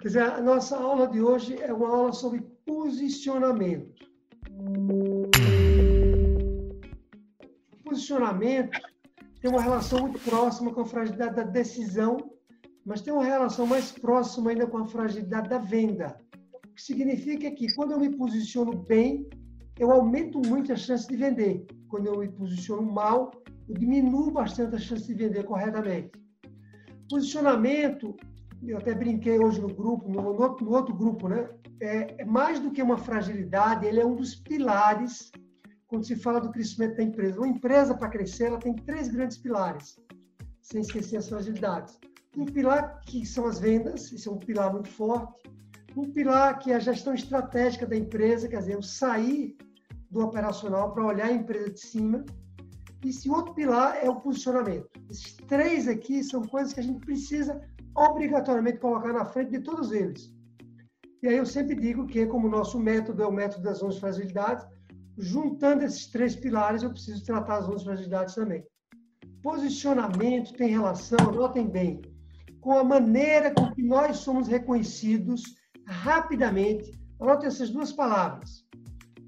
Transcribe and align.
Quer 0.00 0.08
dizer, 0.08 0.22
a 0.22 0.40
nossa 0.40 0.78
aula 0.78 1.06
de 1.06 1.20
hoje 1.20 1.60
é 1.60 1.70
uma 1.74 1.88
aula 1.88 2.12
sobre 2.14 2.40
posicionamento. 2.64 4.02
Posicionamento 7.84 8.80
tem 9.42 9.50
uma 9.50 9.60
relação 9.60 10.00
muito 10.00 10.18
próxima 10.20 10.72
com 10.72 10.80
a 10.80 10.86
fragilidade 10.86 11.36
da 11.36 11.42
decisão, 11.42 12.16
mas 12.82 13.02
tem 13.02 13.12
uma 13.12 13.24
relação 13.24 13.66
mais 13.66 13.92
próxima 13.92 14.50
ainda 14.50 14.66
com 14.66 14.78
a 14.78 14.86
fragilidade 14.86 15.50
da 15.50 15.58
venda. 15.58 16.18
O 16.64 16.74
que 16.74 16.82
significa 16.82 17.50
que 17.50 17.70
quando 17.74 17.92
eu 17.92 18.00
me 18.00 18.16
posiciono 18.16 18.72
bem, 18.72 19.28
eu 19.78 19.90
aumento 19.90 20.40
muito 20.46 20.72
a 20.72 20.76
chance 20.76 21.06
de 21.06 21.16
vender. 21.16 21.66
Quando 21.88 22.06
eu 22.06 22.18
me 22.20 22.28
posiciono 22.28 22.90
mal, 22.90 23.32
eu 23.68 23.74
diminuo 23.74 24.30
bastante 24.30 24.76
a 24.76 24.78
chance 24.78 25.06
de 25.06 25.12
vender 25.12 25.44
corretamente. 25.44 26.12
Posicionamento, 27.06 28.16
eu 28.62 28.78
até 28.78 28.94
brinquei 28.94 29.38
hoje 29.38 29.60
no 29.60 29.74
grupo, 29.74 30.08
no, 30.08 30.22
no 30.22 30.70
outro 30.70 30.94
grupo, 30.94 31.28
né? 31.28 31.48
É, 31.80 32.22
é 32.22 32.24
mais 32.24 32.60
do 32.60 32.70
que 32.70 32.82
uma 32.82 32.98
fragilidade, 32.98 33.86
ele 33.86 34.00
é 34.00 34.06
um 34.06 34.14
dos 34.14 34.34
pilares 34.34 35.32
quando 35.86 36.06
se 36.06 36.14
fala 36.14 36.40
do 36.40 36.50
crescimento 36.50 36.96
da 36.96 37.02
empresa. 37.02 37.38
Uma 37.38 37.48
empresa, 37.48 37.94
para 37.94 38.08
crescer, 38.08 38.44
ela 38.44 38.58
tem 38.58 38.74
três 38.74 39.08
grandes 39.08 39.38
pilares, 39.38 39.98
sem 40.62 40.82
esquecer 40.82 41.16
as 41.16 41.28
fragilidades. 41.28 41.98
Um 42.36 42.44
pilar 42.44 43.00
que 43.00 43.26
são 43.26 43.46
as 43.46 43.58
vendas, 43.58 44.12
isso 44.12 44.28
é 44.28 44.32
um 44.32 44.38
pilar 44.38 44.72
muito 44.72 44.88
forte. 44.88 45.42
Um 45.96 46.08
pilar 46.12 46.58
que 46.60 46.70
é 46.70 46.76
a 46.76 46.78
gestão 46.78 47.12
estratégica 47.12 47.86
da 47.86 47.96
empresa, 47.96 48.46
quer 48.46 48.58
dizer, 48.58 48.74
eu 48.74 48.82
sair 48.82 49.56
do 50.10 50.20
operacional 50.20 50.92
para 50.92 51.04
olhar 51.04 51.26
a 51.26 51.32
empresa 51.32 51.70
de 51.70 51.80
cima. 51.80 52.24
E 53.04 53.08
esse 53.08 53.28
outro 53.28 53.54
pilar 53.54 53.96
é 53.96 54.08
o 54.08 54.20
posicionamento. 54.20 54.88
Esses 55.10 55.34
três 55.48 55.88
aqui 55.88 56.22
são 56.22 56.42
coisas 56.42 56.72
que 56.72 56.80
a 56.80 56.82
gente 56.84 57.00
precisa 57.00 57.60
obrigatoriamente 57.94 58.78
colocar 58.78 59.12
na 59.12 59.24
frente 59.24 59.50
de 59.50 59.60
todos 59.60 59.92
eles. 59.92 60.32
E 61.22 61.28
aí 61.28 61.36
eu 61.36 61.46
sempre 61.46 61.74
digo 61.74 62.06
que, 62.06 62.26
como 62.26 62.46
o 62.46 62.50
nosso 62.50 62.78
método 62.78 63.22
é 63.22 63.26
o 63.26 63.32
método 63.32 63.62
das 63.62 63.82
11 63.82 64.00
fragilidades, 64.00 64.66
juntando 65.18 65.84
esses 65.84 66.06
três 66.06 66.34
pilares, 66.34 66.82
eu 66.82 66.90
preciso 66.90 67.24
tratar 67.24 67.58
as 67.58 67.66
outras 67.66 67.84
fragilidades 67.84 68.34
também. 68.34 68.64
Posicionamento 69.42 70.54
tem 70.54 70.70
relação, 70.70 71.32
notem 71.32 71.68
bem, 71.68 72.00
com 72.60 72.72
a 72.72 72.84
maneira 72.84 73.52
com 73.52 73.70
que 73.72 73.82
nós 73.82 74.18
somos 74.18 74.48
reconhecidos 74.48 75.42
rapidamente. 75.86 76.98
Anotem 77.20 77.48
essas 77.48 77.70
duas 77.70 77.92
palavras. 77.92 78.64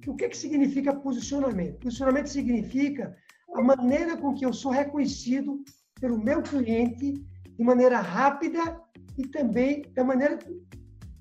O 0.07 0.15
que, 0.17 0.29
que 0.29 0.37
significa 0.37 0.95
posicionamento? 0.95 1.79
Posicionamento 1.79 2.27
significa 2.27 3.15
a 3.55 3.63
maneira 3.63 4.17
com 4.17 4.35
que 4.35 4.45
eu 4.45 4.53
sou 4.53 4.73
reconhecido 4.73 5.63
pelo 6.01 6.19
meu 6.19 6.43
cliente 6.43 7.23
de 7.57 7.65
maneira 7.65 8.01
rápida 8.01 8.81
e 9.19 9.27
também 9.27 9.83
da 9.95 10.05
maneira, 10.05 10.39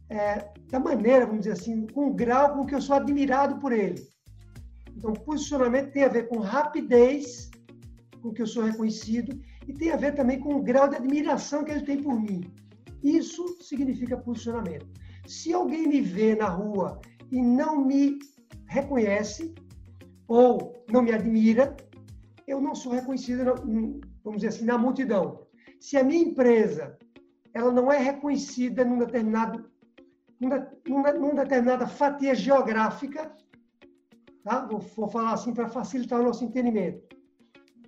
é, 0.10 0.50
da 0.70 0.80
maneira, 0.80 1.26
vamos 1.26 1.42
dizer 1.42 1.54
assim, 1.54 1.88
com 1.88 2.08
o 2.08 2.14
grau 2.14 2.54
com 2.54 2.66
que 2.66 2.76
eu 2.76 2.82
sou 2.82 2.96
admirado 2.96 3.60
por 3.60 3.72
ele. 3.72 4.02
Então, 4.96 5.14
posicionamento 5.14 5.92
tem 5.92 6.04
a 6.04 6.10
ver 6.10 6.28
com 6.28 6.40
rapidez, 6.40 7.50
com 8.22 8.32
que 8.32 8.42
eu 8.42 8.48
sou 8.48 8.64
reconhecido, 8.64 9.40
e 9.68 9.74
tem 9.74 9.92
a 9.92 9.98
ver 9.98 10.14
também 10.16 10.40
com 10.40 10.56
o 10.56 10.62
grau 10.62 10.88
de 10.88 10.96
admiração 10.96 11.64
que 11.64 11.72
ele 11.72 11.86
tem 11.86 12.02
por 12.02 12.20
mim. 12.20 12.42
Isso 13.04 13.58
significa 13.62 14.18
posicionamento. 14.18 14.88
Se 15.26 15.54
alguém 15.54 15.88
me 15.88 16.02
vê 16.02 16.36
na 16.36 16.50
rua 16.50 17.00
e 17.32 17.42
não 17.42 17.86
me 17.86 18.20
reconhece 18.68 19.54
ou 20.28 20.86
não 20.90 21.02
me 21.02 21.12
admira, 21.12 21.76
eu 22.48 22.62
não 22.62 22.76
sou 22.76 22.92
reconhecido, 22.92 23.44
vamos 24.24 24.42
dizer 24.42 24.50
assim, 24.50 24.66
na 24.66 24.78
multidão. 24.78 25.41
Se 25.82 25.98
a 25.98 26.04
minha 26.04 26.24
empresa 26.24 26.98
ela 27.54 27.72
não 27.72 27.92
é 27.92 27.98
reconhecida 27.98 28.86
num 28.86 29.00
determinado, 29.00 29.70
numa, 30.40 30.60
numa 30.86 31.44
determinada 31.44 31.86
fatia 31.86 32.34
geográfica, 32.34 33.36
Tá? 34.44 34.66
Vou, 34.66 34.80
vou 34.80 35.08
falar 35.08 35.34
assim 35.34 35.54
para 35.54 35.70
facilitar 35.70 36.20
o 36.20 36.24
nosso 36.24 36.44
entendimento. 36.44 37.16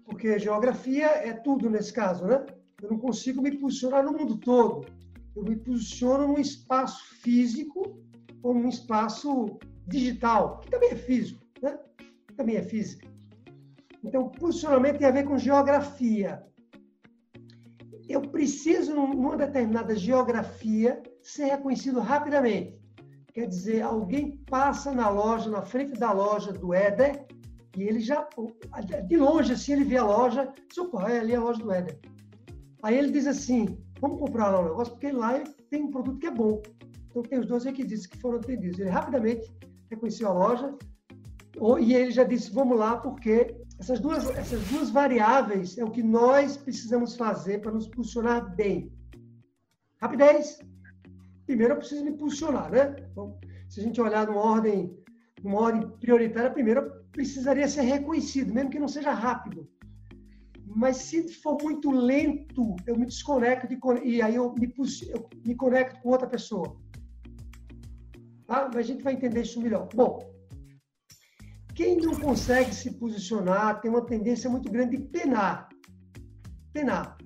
Porque 0.06 0.38
geografia 0.38 1.08
é 1.08 1.34
tudo 1.34 1.70
nesse 1.70 1.92
caso, 1.92 2.26
né? 2.26 2.46
Eu 2.82 2.92
não 2.92 2.98
consigo 2.98 3.42
me 3.42 3.58
posicionar 3.58 4.04
no 4.04 4.12
mundo 4.12 4.38
todo. 4.38 4.86
Eu 5.36 5.44
me 5.44 5.56
posiciono 5.56 6.28
num 6.28 6.40
espaço 6.40 7.04
físico 7.22 7.98
ou 8.44 8.54
num 8.54 8.70
espaço 8.70 9.58
digital, 9.88 10.60
que 10.60 10.70
também 10.70 10.92
é 10.92 10.96
físico, 10.96 11.42
né? 11.62 11.80
Também 12.36 12.58
é 12.58 12.62
física. 12.62 13.08
Então, 14.04 14.30
posicionamento 14.30 15.00
tem 15.00 15.08
a 15.08 15.12
ver 15.12 15.24
com 15.24 15.38
geografia. 15.38 16.44
Eu 18.08 18.22
preciso, 18.22 18.94
numa 18.94 19.38
determinada 19.38 19.96
geografia, 19.96 21.02
ser 21.22 21.46
reconhecido 21.46 22.00
rapidamente. 22.00 22.78
Quer 23.34 23.48
dizer, 23.48 23.82
alguém 23.82 24.38
passa 24.50 24.92
na 24.92 25.10
loja, 25.10 25.50
na 25.50 25.62
frente 25.62 26.00
da 26.00 26.12
loja 26.12 26.54
do 26.54 26.74
Éder, 26.74 27.26
e 27.76 27.84
ele 27.84 28.00
já, 28.00 28.28
de 29.08 29.18
longe, 29.18 29.54
assim, 29.54 29.74
ele 29.74 29.86
vê 29.86 29.98
a 29.98 30.06
loja, 30.06 30.54
opa, 30.78 31.10
é 31.10 31.20
ali 31.20 31.34
a 31.34 31.42
loja 31.42 31.60
do 31.60 31.72
Éder. 31.72 31.98
Aí 32.84 32.98
ele 32.98 33.12
diz 33.12 33.26
assim, 33.26 33.78
vamos 34.00 34.20
comprar 34.20 34.50
lá 34.50 34.60
um 34.60 34.66
negócio, 34.66 34.94
porque 34.94 35.12
lá 35.12 35.42
tem 35.72 35.84
um 35.84 35.90
produto 35.90 36.20
que 36.20 36.28
é 36.28 36.32
bom. 36.32 36.62
Então 37.08 37.24
tem 37.24 37.40
os 37.40 37.48
dois 37.48 37.64
requisitos 37.64 38.06
que 38.06 38.20
foram 38.20 38.38
atendidos. 38.38 38.78
Ele 38.78 38.90
rapidamente 38.90 39.52
reconheceu 39.90 40.28
a 40.28 40.34
loja, 40.34 40.76
e 41.80 41.96
ele 41.96 42.12
já 42.12 42.24
disse, 42.24 42.52
vamos 42.52 42.78
lá, 42.78 42.98
porque 42.98 43.56
essas 43.84 44.00
duas, 44.00 44.30
essas 44.30 44.66
duas 44.70 44.90
variáveis 44.90 45.78
é 45.78 45.84
o 45.84 45.92
que 45.92 46.02
nós 46.02 46.56
precisamos 46.56 47.18
fazer 47.18 47.60
para 47.60 47.72
nos 47.72 47.88
posicionar 47.88 48.56
bem. 48.56 48.90
Rapidez 50.02 50.60
primeiro 51.46 51.74
eu 51.74 51.78
preciso 51.78 52.06
me 52.06 52.14
posicionar, 52.14 52.72
né? 52.72 52.96
Então, 53.12 53.38
se 53.68 53.82
a 53.82 53.84
gente 53.84 54.00
olhar 54.00 54.26
numa 54.26 54.40
ordem, 54.40 54.98
numa 55.44 55.60
ordem 55.60 55.90
prioritária, 56.00 56.50
primeiro 56.50 56.80
eu 56.80 56.92
precisaria 57.12 57.68
ser 57.68 57.82
reconhecido, 57.82 58.54
mesmo 58.54 58.70
que 58.70 58.80
não 58.80 58.88
seja 58.88 59.12
rápido. 59.12 59.70
Mas 60.66 60.96
se 60.98 61.28
for 61.42 61.62
muito 61.62 61.92
lento, 61.92 62.78
eu 62.88 62.98
me 62.98 63.06
desconecto 63.06 63.68
de, 63.68 63.78
e 64.06 64.22
aí 64.22 64.36
eu 64.36 64.54
me, 64.54 64.74
eu 65.10 65.30
me 65.46 65.56
conecto 65.56 66.02
com 66.02 66.10
outra 66.10 66.28
pessoa. 66.28 66.78
Tá? 68.48 68.70
Mas 68.74 68.78
a 68.78 68.82
gente 68.82 69.04
vai 69.04 69.14
entender 69.14 69.42
isso 69.42 69.62
melhor. 69.62 69.90
Bom, 69.94 70.33
quem 71.76 71.98
não 71.98 72.16
consegue 72.16 72.74
se 72.74 72.92
posicionar 72.92 73.82
tem 73.82 73.90
uma 73.90 74.06
tendência 74.06 74.50
muito 74.50 74.72
grande 74.72 74.98
de 74.98 75.04
penar. 75.06 75.70
Penar. 76.72 77.18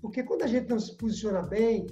Porque 0.00 0.22
quando 0.22 0.42
a 0.42 0.46
gente 0.46 0.68
não 0.68 0.78
se 0.78 0.96
posiciona 0.96 1.42
bem, 1.42 1.86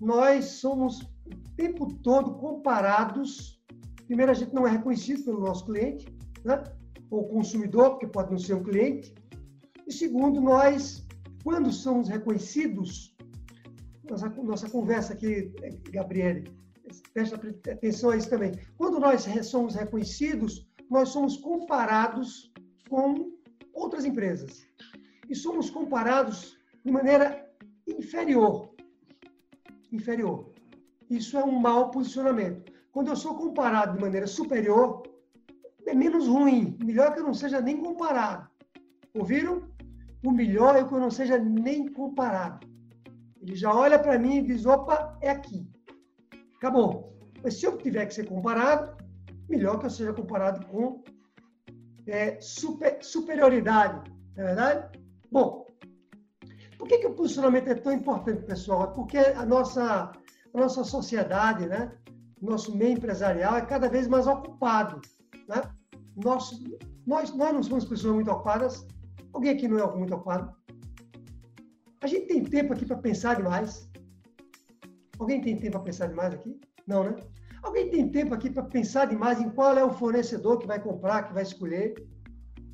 nós 0.00 0.46
somos 0.46 1.00
o 1.00 1.54
tempo 1.56 1.92
todo 2.02 2.34
comparados. 2.34 3.62
Primeiro, 4.06 4.32
a 4.32 4.34
gente 4.34 4.52
não 4.52 4.66
é 4.66 4.70
reconhecido 4.70 5.24
pelo 5.24 5.40
nosso 5.40 5.64
cliente, 5.66 6.06
né? 6.44 6.62
ou 7.10 7.28
consumidor, 7.28 7.90
porque 7.90 8.06
pode 8.06 8.32
não 8.32 8.38
ser 8.38 8.54
um 8.54 8.62
cliente. 8.62 9.14
E 9.86 9.92
segundo, 9.92 10.40
nós, 10.40 11.06
quando 11.42 11.72
somos 11.72 12.08
reconhecidos, 12.08 13.16
nossa, 14.08 14.28
nossa 14.28 14.68
conversa 14.68 15.12
aqui, 15.12 15.52
Gabriele, 15.90 16.50
presta 17.12 17.36
atenção 17.36 18.10
a 18.10 18.16
isso 18.16 18.28
também. 18.28 18.52
Quando 18.76 18.98
nós 18.98 19.26
somos 19.46 19.74
reconhecidos, 19.74 20.66
nós 20.90 21.10
somos 21.10 21.36
comparados 21.36 22.52
com 22.88 23.32
outras 23.72 24.04
empresas. 24.04 24.66
E 25.28 25.34
somos 25.34 25.70
comparados 25.70 26.58
de 26.84 26.92
maneira 26.92 27.48
inferior. 27.86 28.70
Inferior. 29.90 30.52
Isso 31.08 31.38
é 31.38 31.44
um 31.44 31.58
mau 31.58 31.90
posicionamento. 31.90 32.72
Quando 32.92 33.08
eu 33.08 33.16
sou 33.16 33.34
comparado 33.34 33.96
de 33.96 34.00
maneira 34.00 34.26
superior, 34.26 35.02
é 35.86 35.94
menos 35.94 36.26
ruim. 36.26 36.76
Melhor 36.82 37.12
que 37.12 37.20
eu 37.20 37.24
não 37.24 37.34
seja 37.34 37.60
nem 37.60 37.78
comparado. 37.78 38.48
Ouviram? 39.14 39.68
O 40.24 40.30
melhor 40.30 40.76
é 40.76 40.84
que 40.84 40.92
eu 40.92 41.00
não 41.00 41.10
seja 41.10 41.38
nem 41.38 41.92
comparado. 41.92 42.66
Ele 43.40 43.54
já 43.54 43.74
olha 43.74 43.98
para 43.98 44.18
mim 44.18 44.38
e 44.38 44.42
diz: 44.42 44.64
opa, 44.64 45.18
é 45.20 45.30
aqui. 45.30 45.68
Acabou. 46.56 47.12
Mas 47.42 47.60
se 47.60 47.66
eu 47.66 47.76
tiver 47.76 48.06
que 48.06 48.14
ser 48.14 48.26
comparado, 48.26 48.96
melhor 49.48 49.78
que 49.78 49.86
eu 49.86 49.90
seja 49.90 50.12
comparado 50.12 50.64
com 50.66 51.02
é, 52.06 52.40
super, 52.40 52.98
superioridade. 53.02 54.10
Não 54.36 54.44
é 54.44 54.46
verdade? 54.46 55.00
Bom, 55.30 55.66
por 56.78 56.88
que, 56.88 56.98
que 56.98 57.06
o 57.06 57.14
posicionamento 57.14 57.68
é 57.68 57.74
tão 57.74 57.92
importante, 57.92 58.44
pessoal? 58.44 58.84
É 58.84 58.94
porque 58.94 59.18
a 59.18 59.44
nossa 59.44 60.12
a 60.54 60.60
nossa 60.60 60.84
sociedade, 60.84 61.66
né? 61.66 61.92
nosso 62.40 62.76
meio 62.76 62.92
empresarial 62.92 63.56
é 63.56 63.66
cada 63.66 63.88
vez 63.88 64.06
mais 64.06 64.26
ocupado. 64.26 65.00
Né? 65.48 65.62
Nós, 66.16 66.62
nós 67.06 67.32
não 67.32 67.62
somos 67.62 67.84
pessoas 67.84 68.14
muito 68.14 68.30
ocupadas. 68.30 68.86
Alguém 69.32 69.52
aqui 69.52 69.66
não 69.66 69.78
é 69.78 69.96
muito 69.96 70.14
ocupado? 70.14 70.54
A 72.00 72.06
gente 72.06 72.26
tem 72.26 72.44
tempo 72.44 72.72
aqui 72.72 72.86
para 72.86 72.98
pensar 72.98 73.36
demais? 73.36 73.90
Alguém 75.18 75.40
tem 75.40 75.56
tempo 75.56 75.72
para 75.72 75.80
pensar 75.80 76.06
demais 76.06 76.34
aqui? 76.34 76.60
Não, 76.86 77.04
né? 77.04 77.16
Alguém 77.64 77.88
tem 77.88 78.08
tempo 78.10 78.34
aqui 78.34 78.50
para 78.50 78.62
pensar 78.62 79.06
demais 79.06 79.40
em 79.40 79.48
qual 79.48 79.76
é 79.76 79.82
o 79.82 79.90
fornecedor 79.90 80.58
que 80.58 80.66
vai 80.66 80.78
comprar, 80.78 81.22
que 81.22 81.32
vai 81.32 81.42
escolher? 81.42 81.94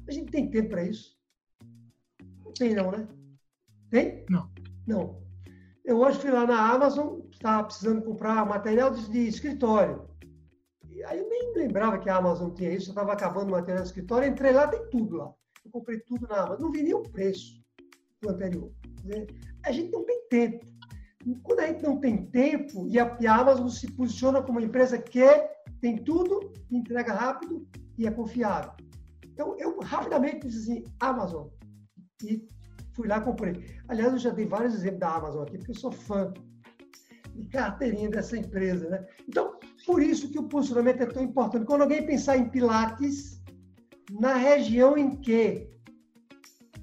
A 0.08 0.10
gente 0.10 0.32
tem 0.32 0.50
tempo 0.50 0.70
para 0.70 0.82
isso? 0.82 1.16
Não 2.44 2.52
tem, 2.52 2.74
não, 2.74 2.90
né? 2.90 3.06
Tem? 3.88 4.26
Não. 4.28 4.50
Não. 4.84 5.22
Eu 5.84 5.98
hoje 5.98 6.18
fui 6.18 6.30
lá 6.30 6.44
na 6.44 6.72
Amazon, 6.72 7.20
estava 7.30 7.64
precisando 7.64 8.02
comprar 8.02 8.44
material 8.44 8.90
de, 8.90 9.08
de 9.08 9.28
escritório. 9.28 10.08
E 10.90 11.04
aí 11.04 11.20
eu 11.20 11.28
nem 11.28 11.54
lembrava 11.54 11.98
que 12.00 12.10
a 12.10 12.16
Amazon 12.16 12.50
tinha 12.50 12.72
isso, 12.72 12.88
eu 12.88 12.92
estava 12.92 13.12
acabando 13.12 13.48
o 13.48 13.52
material 13.52 13.82
de 13.82 13.88
escritório, 13.88 14.28
entrei 14.28 14.52
lá, 14.52 14.66
tem 14.66 14.84
tudo 14.90 15.16
lá. 15.18 15.32
Eu 15.64 15.70
comprei 15.70 16.00
tudo 16.00 16.26
na 16.26 16.42
Amazon, 16.42 16.62
não 16.62 16.72
vi 16.72 16.82
nem 16.82 16.94
o 16.94 17.02
preço 17.02 17.62
do 18.20 18.30
anterior. 18.30 18.72
A 19.64 19.70
gente 19.70 19.92
não 19.92 20.04
tem 20.04 20.26
tempo. 20.28 20.66
Quando 21.42 21.60
a 21.60 21.66
gente 21.66 21.82
não 21.82 21.98
tem 21.98 22.24
tempo, 22.26 22.86
e 22.88 22.98
a, 22.98 23.16
e 23.20 23.26
a 23.26 23.36
Amazon 23.36 23.68
se 23.68 23.90
posiciona 23.92 24.42
como 24.42 24.58
uma 24.58 24.66
empresa 24.66 24.98
que 24.98 25.24
tem 25.80 25.96
tudo, 25.98 26.52
entrega 26.70 27.12
rápido 27.12 27.66
e 27.98 28.06
é 28.06 28.10
confiável. 28.10 28.72
Então, 29.26 29.56
eu 29.58 29.78
rapidamente 29.80 30.46
disse 30.46 30.72
assim, 30.72 30.84
Amazon. 30.98 31.48
E 32.22 32.46
fui 32.92 33.06
lá 33.08 33.18
e 33.18 33.22
comprei. 33.22 33.64
Aliás, 33.88 34.12
eu 34.12 34.18
já 34.18 34.30
dei 34.30 34.46
vários 34.46 34.74
exemplos 34.74 35.00
da 35.00 35.14
Amazon 35.14 35.42
aqui, 35.42 35.58
porque 35.58 35.72
eu 35.72 35.76
sou 35.76 35.92
fã 35.92 36.32
de 37.34 37.46
carteirinha 37.48 38.10
dessa 38.10 38.36
empresa. 38.36 38.88
Né? 38.88 39.06
Então, 39.28 39.58
por 39.86 40.02
isso 40.02 40.30
que 40.30 40.38
o 40.38 40.48
posicionamento 40.48 41.02
é 41.02 41.06
tão 41.06 41.22
importante. 41.22 41.66
Quando 41.66 41.82
alguém 41.82 42.04
pensar 42.04 42.36
em 42.36 42.48
Pilates, 42.48 43.42
na 44.10 44.34
região 44.34 44.96
em 44.96 45.16
que 45.16 45.70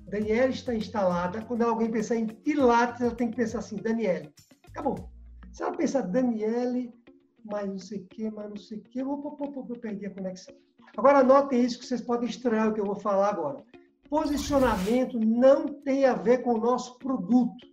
Daniela 0.08 0.50
está 0.50 0.74
instalada, 0.74 1.42
quando 1.42 1.64
alguém 1.64 1.92
pensar 1.92 2.16
em 2.16 2.28
Pilates, 2.28 3.02
ela 3.02 3.16
tem 3.16 3.30
que 3.30 3.36
pensar 3.36 3.60
assim, 3.60 3.76
Daniele. 3.76 4.34
Acabou. 4.70 5.10
Se 5.52 5.64
ela 5.64 5.76
pensar 5.76 6.02
Daniele, 6.02 6.94
mais 7.44 7.68
não 7.68 7.80
sei 7.80 8.00
o 8.00 8.06
quê, 8.06 8.30
mais 8.30 8.50
não 8.50 8.58
sei 8.58 8.78
o 8.78 8.84
quê, 8.84 9.02
eu, 9.02 9.06
vou, 9.06 9.38
eu, 9.40 9.68
eu 9.70 9.80
perdi 9.80 10.06
a 10.06 10.14
conexão. 10.14 10.56
Agora, 10.96 11.20
anotem 11.20 11.62
isso 11.62 11.80
que 11.80 11.86
vocês 11.86 12.02
podem 12.02 12.30
estranhar 12.30 12.70
o 12.70 12.74
que 12.74 12.80
eu 12.80 12.86
vou 12.86 12.96
falar 12.96 13.30
agora. 13.30 13.64
Posicionamento 14.10 15.20
não 15.20 15.66
tem 15.66 16.06
a 16.06 16.14
ver 16.14 16.42
com 16.42 16.54
o 16.54 16.60
nosso 16.60 16.98
produto. 16.98 17.68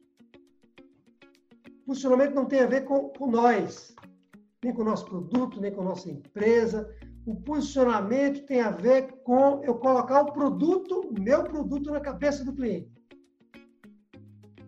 Posicionamento 1.87 2.35
não 2.35 2.47
tem 2.47 2.61
a 2.61 2.67
ver 2.67 2.85
com, 2.85 3.11
com 3.11 3.31
nós, 3.31 3.95
nem 4.63 4.75
com 4.75 4.83
o 4.83 4.87
nosso 4.87 5.05
produto, 5.05 5.61
nem 5.61 5.73
com 5.73 5.83
a 5.83 5.85
nossa 5.85 6.11
empresa. 6.11 6.91
O 7.26 7.35
posicionamento 7.35 8.44
tem 8.44 8.61
a 8.61 8.71
ver 8.71 9.12
com 9.23 9.62
eu 9.65 9.75
colocar 9.76 10.21
o 10.23 10.32
produto, 10.32 11.00
o 11.00 11.21
meu 11.21 11.43
produto, 11.43 11.91
na 11.91 12.00
cabeça 12.00 12.44
do 12.44 12.53
cliente. 12.53 12.93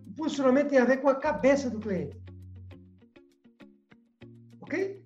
O 0.06 0.14
posicionamento 0.14 0.68
tem 0.68 0.78
a 0.78 0.84
ver 0.86 1.02
com 1.02 1.08
a 1.08 1.14
cabeça 1.14 1.68
do 1.68 1.78
cliente. 1.78 2.16
Ok? 4.62 5.04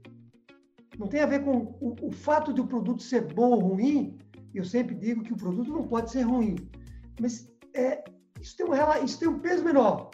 Não 0.96 1.08
tem 1.08 1.20
a 1.20 1.26
ver 1.26 1.42
com 1.44 1.76
o, 1.80 1.96
o 2.02 2.12
fato 2.12 2.52
de 2.52 2.60
o 2.60 2.66
produto 2.66 3.02
ser 3.02 3.32
bom 3.34 3.50
ou 3.50 3.60
ruim. 3.60 4.16
Eu 4.54 4.64
sempre 4.64 4.94
digo 4.94 5.22
que 5.24 5.32
o 5.32 5.36
produto 5.36 5.72
não 5.72 5.88
pode 5.88 6.10
ser 6.12 6.22
ruim. 6.22 6.54
Mas 7.20 7.50
é, 7.74 8.04
isso, 8.40 8.56
tem 8.56 8.66
um, 8.66 9.04
isso 9.04 9.18
tem 9.18 9.28
um 9.28 9.40
peso 9.40 9.64
menor. 9.64 10.10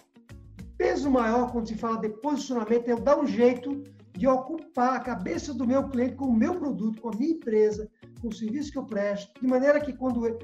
O 0.60 0.76
peso 0.78 1.10
maior, 1.10 1.52
quando 1.52 1.68
se 1.68 1.74
fala 1.74 2.00
de 2.00 2.08
posicionamento, 2.08 2.88
é 2.88 2.92
eu 2.92 3.00
dar 3.00 3.18
um 3.18 3.26
jeito 3.26 3.82
de 4.16 4.26
ocupar 4.26 4.65
a 4.78 5.00
cabeça 5.00 5.54
do 5.54 5.66
meu 5.66 5.88
cliente 5.88 6.16
com 6.16 6.26
o 6.26 6.36
meu 6.36 6.54
produto, 6.54 7.00
com 7.00 7.08
a 7.08 7.16
minha 7.16 7.32
empresa, 7.32 7.90
com 8.20 8.28
o 8.28 8.34
serviço 8.34 8.72
que 8.72 8.78
eu 8.78 8.84
presto, 8.84 9.40
de 9.40 9.46
maneira 9.46 9.80
que 9.80 9.92
quando, 9.92 10.38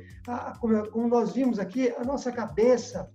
como, 0.60 1.08
nós 1.08 1.32
vimos 1.32 1.58
aqui, 1.58 1.90
a 1.90 2.04
nossa 2.04 2.32
cabeça, 2.32 3.10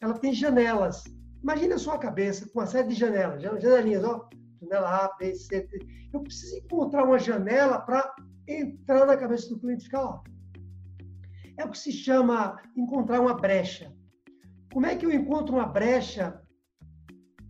ela 0.00 0.14
tem 0.14 0.32
janelas. 0.32 1.04
Imagina 1.42 1.76
a 1.76 1.78
sua 1.78 1.98
cabeça 1.98 2.48
com 2.48 2.58
uma 2.58 2.66
série 2.66 2.88
de 2.88 2.94
janelas, 2.94 3.42
janelinhas, 3.42 4.04
ó, 4.04 4.28
janela 4.60 5.04
A, 5.04 5.16
B, 5.16 5.34
C, 5.34 5.60
D. 5.60 6.08
Eu 6.12 6.20
preciso 6.20 6.56
encontrar 6.56 7.04
uma 7.04 7.18
janela 7.18 7.78
para 7.80 8.14
entrar 8.48 9.06
na 9.06 9.16
cabeça 9.16 9.48
do 9.48 9.58
cliente 9.58 9.82
e 9.82 9.84
ficar 9.84 10.02
lá. 10.02 10.22
É 11.58 11.64
o 11.64 11.70
que 11.70 11.78
se 11.78 11.92
chama 11.92 12.60
encontrar 12.76 13.20
uma 13.20 13.34
brecha. 13.34 13.92
Como 14.72 14.86
é 14.86 14.94
que 14.96 15.06
eu 15.06 15.12
encontro 15.12 15.54
uma 15.54 15.66
brecha 15.66 16.42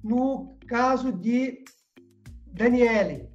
no 0.03 0.57
caso 0.69 1.13
de 1.13 1.65
Daniele? 2.57 3.29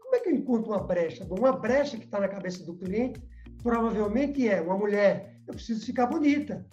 Como 0.00 0.14
é 0.14 0.20
que 0.20 0.28
eu 0.28 0.34
encontro 0.34 0.70
uma 0.70 0.82
brecha? 0.82 1.24
Bom, 1.24 1.36
uma 1.36 1.52
brecha 1.52 1.96
que 1.96 2.04
está 2.04 2.20
na 2.20 2.28
cabeça 2.28 2.64
do 2.64 2.76
cliente 2.76 3.20
provavelmente 3.62 4.48
é 4.48 4.60
uma 4.60 4.78
mulher. 4.78 5.36
Eu 5.46 5.54
preciso 5.54 5.84
ficar 5.84 6.06
bonita. 6.06 6.66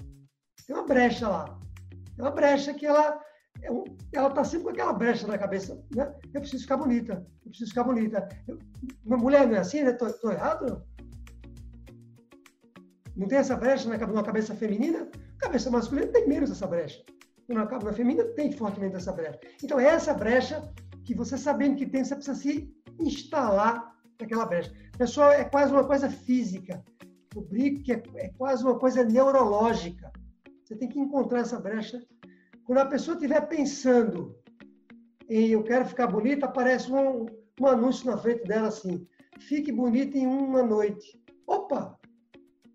Tem 0.65 0.75
uma 0.75 0.85
brecha 0.85 1.27
lá. 1.27 1.59
É 2.17 2.21
uma 2.21 2.31
brecha 2.31 2.73
que 2.73 2.85
ela 2.85 3.19
é 3.61 3.69
ela 4.13 4.29
está 4.29 4.43
sempre 4.43 4.65
com 4.65 4.69
aquela 4.69 4.93
brecha 4.93 5.25
na 5.25 5.37
cabeça, 5.37 5.83
né? 5.95 6.13
Eu 6.31 6.41
preciso 6.41 6.61
ficar 6.61 6.77
bonita, 6.77 7.25
eu 7.43 7.49
preciso 7.49 7.71
ficar 7.71 7.83
bonita. 7.83 8.29
Eu, 8.47 8.59
uma 9.03 9.17
mulher 9.17 9.47
não 9.47 9.55
é 9.55 9.59
assim, 9.59 9.81
né? 9.81 9.93
Tô 9.93 10.31
errado? 10.31 10.83
Não 13.15 13.27
tem 13.27 13.39
essa 13.39 13.55
brecha 13.55 13.89
na, 13.89 13.97
na 13.97 14.23
cabeça 14.23 14.53
feminina? 14.53 15.09
cabeça 15.39 15.71
masculina 15.71 16.07
tem 16.11 16.27
menos 16.27 16.51
essa 16.51 16.67
brecha. 16.67 17.03
Na, 17.47 17.65
na 17.65 17.93
feminina 17.93 18.23
tem 18.35 18.51
fortemente 18.51 18.95
essa 18.95 19.11
brecha. 19.11 19.39
Então, 19.63 19.79
é 19.79 19.85
essa 19.85 20.13
brecha 20.13 20.61
que 21.07 21.15
você 21.15 21.37
sabendo 21.37 21.77
que 21.77 21.85
tem, 21.85 22.03
você 22.03 22.15
precisa 22.15 22.37
se 22.37 22.69
instalar 22.99 23.95
naquela 24.19 24.45
brecha. 24.45 24.73
Pessoal, 24.97 25.31
é 25.31 25.45
quase 25.45 25.71
uma 25.71 25.87
coisa 25.87 26.09
física. 26.09 26.83
O 27.33 27.43
que 27.43 27.93
é, 27.93 28.03
é 28.15 28.29
quase 28.37 28.61
uma 28.63 28.77
coisa 28.77 29.05
neurológica. 29.05 30.11
Você 30.65 30.75
tem 30.75 30.89
que 30.89 30.99
encontrar 30.99 31.39
essa 31.39 31.59
brecha 31.59 32.05
quando 32.65 32.79
a 32.79 32.85
pessoa 32.85 33.15
estiver 33.15 33.39
pensando 33.47 34.35
em 35.29 35.47
eu 35.51 35.63
quero 35.63 35.85
ficar 35.85 36.07
bonita, 36.07 36.45
aparece 36.45 36.91
um, 36.91 37.25
um 37.61 37.65
anúncio 37.65 38.05
na 38.05 38.17
frente 38.17 38.43
dela 38.43 38.67
assim: 38.67 39.07
fique 39.39 39.71
bonita 39.71 40.17
em 40.17 40.27
uma 40.27 40.61
noite. 40.61 41.17
Opa! 41.47 41.97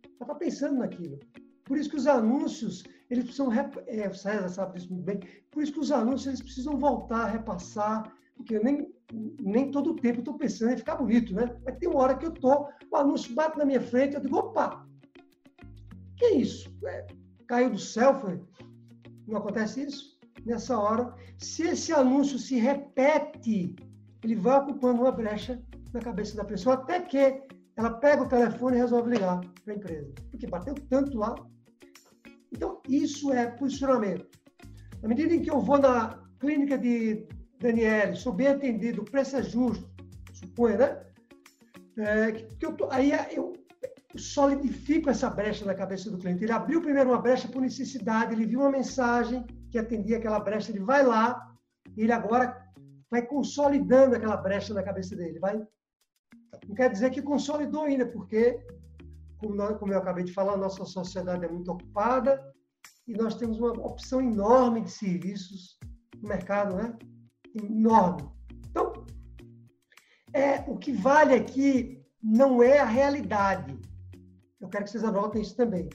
Ela 0.02 0.22
está 0.22 0.34
pensando 0.34 0.78
naquilo. 0.78 1.20
Por 1.64 1.76
isso 1.76 1.90
que 1.90 1.96
os 1.96 2.06
anúncios, 2.06 2.82
eles 3.10 3.24
precisam. 3.24 3.52
É, 3.86 4.08
o 4.08 4.14
César 4.14 4.48
sabe 4.48 4.78
disso 4.78 4.90
muito 4.90 5.04
bem. 5.04 5.20
Por 5.50 5.62
isso 5.62 5.72
que 5.72 5.80
os 5.80 5.92
anúncios, 5.92 6.28
eles 6.28 6.42
precisam 6.42 6.78
voltar, 6.78 7.26
repassar, 7.26 8.10
porque 8.36 8.56
eu 8.56 8.64
nem, 8.64 8.92
nem 9.40 9.70
todo 9.70 9.90
o 9.92 9.96
tempo 9.96 10.20
estou 10.20 10.34
pensando 10.34 10.72
em 10.72 10.76
ficar 10.76 10.96
bonito, 10.96 11.34
né? 11.34 11.54
Mas 11.64 11.76
tem 11.76 11.88
uma 11.88 12.00
hora 12.00 12.16
que 12.16 12.26
eu 12.26 12.32
estou, 12.32 12.68
o 12.90 12.96
anúncio 12.96 13.34
bate 13.34 13.58
na 13.58 13.64
minha 13.64 13.80
frente, 13.80 14.14
eu 14.14 14.20
digo: 14.20 14.36
opa! 14.36 14.86
Que 16.16 16.24
é 16.26 16.34
isso? 16.36 16.72
É, 16.84 17.06
caiu 17.46 17.70
do 17.70 17.78
céu, 17.78 18.14
foi? 18.14 18.40
Não 19.26 19.38
acontece 19.38 19.82
isso? 19.82 20.18
Nessa 20.44 20.78
hora, 20.78 21.14
se 21.38 21.62
esse 21.62 21.92
anúncio 21.92 22.38
se 22.38 22.56
repete, 22.56 23.74
ele 24.22 24.34
vai 24.34 24.58
ocupando 24.58 25.02
uma 25.02 25.12
brecha 25.12 25.62
na 25.92 26.00
cabeça 26.00 26.36
da 26.36 26.44
pessoa 26.44 26.74
até 26.74 27.00
que 27.00 27.42
ela 27.76 27.90
pega 27.90 28.22
o 28.22 28.28
telefone 28.28 28.76
e 28.76 28.80
resolve 28.80 29.10
ligar 29.10 29.40
para 29.64 29.74
a 29.74 29.76
empresa. 29.76 30.12
Porque 30.30 30.46
bateu 30.46 30.74
tanto 30.88 31.16
lá. 31.16 31.34
Então, 32.52 32.80
isso 32.88 33.32
é 33.32 33.46
posicionamento. 33.46 34.26
Na 35.00 35.08
medida 35.08 35.34
em 35.34 35.42
que 35.42 35.50
eu 35.50 35.60
vou 35.60 35.78
na 35.78 36.22
clínica 36.38 36.76
de 36.76 37.26
Daniele, 37.62 38.16
sou 38.16 38.32
bem 38.32 38.48
atendido, 38.48 39.02
o 39.02 39.04
preço 39.04 39.36
é 39.36 39.42
justo, 39.42 39.88
suponho, 40.32 40.78
né? 40.78 41.02
É, 41.96 42.32
que 42.32 42.66
eu 42.66 42.72
tô, 42.74 42.90
aí 42.90 43.12
eu 43.32 43.52
solidifico 44.16 45.08
essa 45.10 45.30
brecha 45.30 45.64
na 45.64 45.74
cabeça 45.74 46.10
do 46.10 46.18
cliente. 46.18 46.44
Ele 46.44 46.52
abriu 46.52 46.82
primeiro 46.82 47.10
uma 47.10 47.20
brecha 47.20 47.48
por 47.48 47.62
necessidade, 47.62 48.34
ele 48.34 48.46
viu 48.46 48.60
uma 48.60 48.70
mensagem 48.70 49.46
que 49.70 49.78
atendia 49.78 50.18
aquela 50.18 50.40
brecha, 50.40 50.70
ele 50.70 50.80
vai 50.80 51.04
lá, 51.04 51.54
e 51.96 52.02
ele 52.02 52.12
agora 52.12 52.70
vai 53.10 53.22
consolidando 53.22 54.16
aquela 54.16 54.36
brecha 54.36 54.74
na 54.74 54.82
cabeça 54.82 55.14
dele. 55.16 55.38
Vai... 55.38 55.62
Não 56.66 56.74
quer 56.74 56.90
dizer 56.90 57.10
que 57.10 57.22
consolidou 57.22 57.84
ainda, 57.84 58.06
porque, 58.06 58.60
como, 59.38 59.54
nós, 59.54 59.78
como 59.78 59.92
eu 59.92 59.98
acabei 59.98 60.24
de 60.24 60.32
falar, 60.32 60.54
a 60.54 60.58
nossa 60.58 60.84
sociedade 60.84 61.44
é 61.44 61.48
muito 61.48 61.70
ocupada 61.70 62.42
e 63.06 63.14
nós 63.14 63.34
temos 63.34 63.58
uma 63.58 63.72
opção 63.72 64.20
enorme 64.20 64.82
de 64.82 64.90
serviços 64.90 65.78
no 66.20 66.28
mercado, 66.28 66.76
né? 66.76 66.96
Enorme. 67.54 68.28
Então, 68.70 68.92
é, 70.32 70.60
o 70.66 70.76
que 70.76 70.92
vale 70.92 71.34
aqui 71.34 72.02
não 72.22 72.62
é 72.62 72.78
a 72.78 72.84
realidade, 72.84 73.78
eu 74.60 74.68
quero 74.68 74.84
que 74.84 74.90
vocês 74.90 75.04
anotem 75.04 75.42
isso 75.42 75.56
também. 75.56 75.88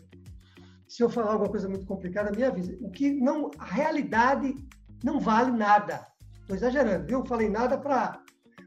Se 0.88 1.02
eu 1.04 1.10
falar 1.10 1.32
alguma 1.32 1.50
coisa 1.50 1.68
muito 1.68 1.86
complicada, 1.86 2.32
me 2.32 2.44
avise. 2.44 2.78
O 2.82 2.90
que 2.90 3.12
não, 3.14 3.50
a 3.58 3.66
realidade 3.66 4.56
não 5.04 5.20
vale 5.20 5.52
nada. 5.52 6.06
Estou 6.42 6.56
exagerando, 6.56 7.06
viu? 7.06 7.26
Falei 7.26 7.50
nada 7.50 7.78
para. 7.78 8.22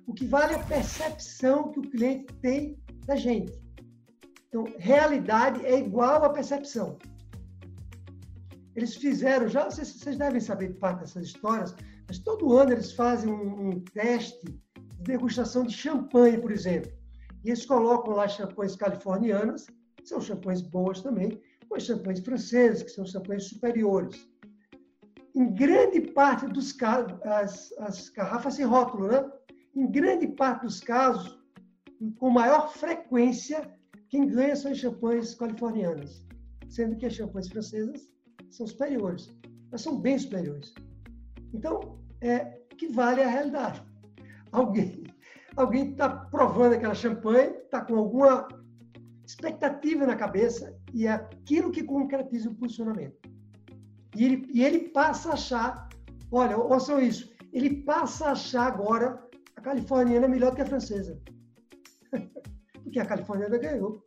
O 0.07 0.13
que 0.13 0.27
vale 0.27 0.55
é 0.55 0.57
a 0.57 0.65
percepção 0.65 1.71
que 1.71 1.79
o 1.81 1.91
cliente 1.91 2.33
tem 2.41 2.79
da 3.07 3.17
gente. 3.17 3.53
Então, 4.49 4.65
realidade 4.79 5.65
é 5.65 5.79
igual 5.79 6.25
a 6.25 6.31
percepção. 6.31 6.99
Eles 8.75 8.97
fizeram, 8.97 9.49
já 9.49 9.65
vocês, 9.65 10.17
devem 10.17 10.41
saber 10.41 10.79
parte 10.79 11.01
dessas 11.01 11.27
histórias, 11.27 11.75
mas 12.11 12.19
todo 12.19 12.59
ano 12.59 12.73
eles 12.73 12.91
fazem 12.91 13.33
um, 13.33 13.69
um 13.69 13.81
teste 13.95 14.45
de 14.45 15.03
degustação 15.05 15.63
de 15.65 15.73
champanhe, 15.73 16.39
por 16.39 16.51
exemplo. 16.51 16.91
E 17.45 17.51
eles 17.51 17.65
colocam 17.65 18.15
lá 18.15 18.27
champanhes 18.27 18.75
californianas 18.75 19.69
são 20.03 20.21
champanhes 20.21 20.61
boas 20.61 21.01
também, 21.03 21.41
mas 21.71 21.85
champanhes 21.85 22.19
franceses, 22.19 22.83
que 22.83 22.91
são 22.91 23.07
champanhes 23.07 23.45
superiores. 23.45 24.29
Em 25.37 25.55
grande 25.55 26.01
parte 26.01 26.49
dos 26.49 26.73
casos, 26.73 27.13
as, 27.23 27.73
as 27.79 28.09
garrafas 28.09 28.55
sem 28.55 28.65
rótulo, 28.65 29.07
né? 29.07 29.31
Em 29.77 29.89
grande 29.89 30.27
parte 30.27 30.63
dos 30.63 30.81
casos, 30.81 31.39
com 32.19 32.29
maior 32.29 32.73
frequência, 32.73 33.71
quem 34.09 34.27
ganha 34.27 34.57
são 34.57 34.73
as 34.73 34.79
champanhes 34.79 35.37
californianas, 35.37 36.27
sendo 36.69 36.97
que 36.97 37.07
as 37.07 37.15
champanhes 37.15 37.47
francesas 37.47 38.11
são 38.51 38.67
superiores, 38.67 39.33
mas 39.71 39.83
são 39.83 39.97
bem 40.01 40.19
superiores. 40.19 40.75
Então, 41.55 42.00
é 42.21 42.59
que 42.77 42.89
vale 42.89 43.23
a 43.23 43.29
realidade. 43.29 43.83
Alguém 44.53 45.01
alguém 45.57 45.91
está 45.91 46.09
provando 46.09 46.75
aquela 46.75 46.95
champanhe, 46.95 47.51
está 47.65 47.81
com 47.85 47.97
alguma 47.97 48.49
expectativa 49.25 50.07
na 50.07 50.17
cabeça 50.17 50.77
e 50.93 51.07
é 51.07 51.13
aquilo 51.13 51.71
que 51.71 51.83
concretiza 51.83 52.51
o 52.51 52.55
posicionamento. 52.55 53.17
E 54.17 54.25
ele, 54.25 54.49
e 54.53 54.65
ele 54.65 54.89
passa 54.89 55.31
a 55.31 55.35
achar, 55.35 55.89
olha, 56.33 56.57
ouçam 56.57 57.01
isso, 57.01 57.33
ele 57.53 57.83
passa 57.83 58.27
a 58.27 58.33
achar 58.33 58.67
agora 58.67 59.23
a 59.57 59.61
californiana 59.61 60.27
melhor 60.27 60.55
que 60.55 60.63
a 60.63 60.67
francesa. 60.67 61.21
Porque 62.83 62.99
a 62.99 63.07
californiana 63.07 63.59
ganhou. 63.59 64.03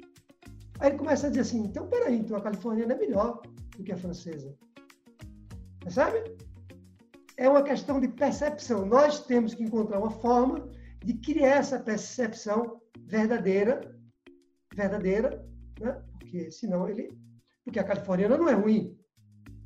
Aí 0.79 0.89
ele 0.89 0.97
começa 0.97 1.27
a 1.27 1.29
dizer 1.29 1.41
assim, 1.41 1.63
então 1.63 1.87
peraí, 1.87 2.17
então 2.17 2.35
a 2.35 2.41
californiana 2.41 2.93
é 2.93 2.97
melhor 2.97 3.41
do 3.77 3.83
que 3.83 3.93
a 3.93 3.97
francesa. 3.97 4.53
Percebe? 5.79 6.35
É 7.43 7.49
uma 7.49 7.61
questão 7.61 7.99
de 7.99 8.07
percepção. 8.07 8.85
Nós 8.85 9.25
temos 9.25 9.53
que 9.53 9.63
encontrar 9.63 9.99
uma 9.99 10.09
forma 10.09 10.65
de 11.03 11.13
criar 11.15 11.57
essa 11.57 11.77
percepção 11.77 12.81
verdadeira, 12.97 13.93
verdadeira, 14.73 15.45
né? 15.77 16.01
porque 16.11 16.49
senão 16.51 16.87
ele, 16.87 17.11
porque 17.65 17.79
a 17.79 17.83
californiana 17.83 18.37
não 18.37 18.47
é 18.47 18.53
ruim, 18.53 18.97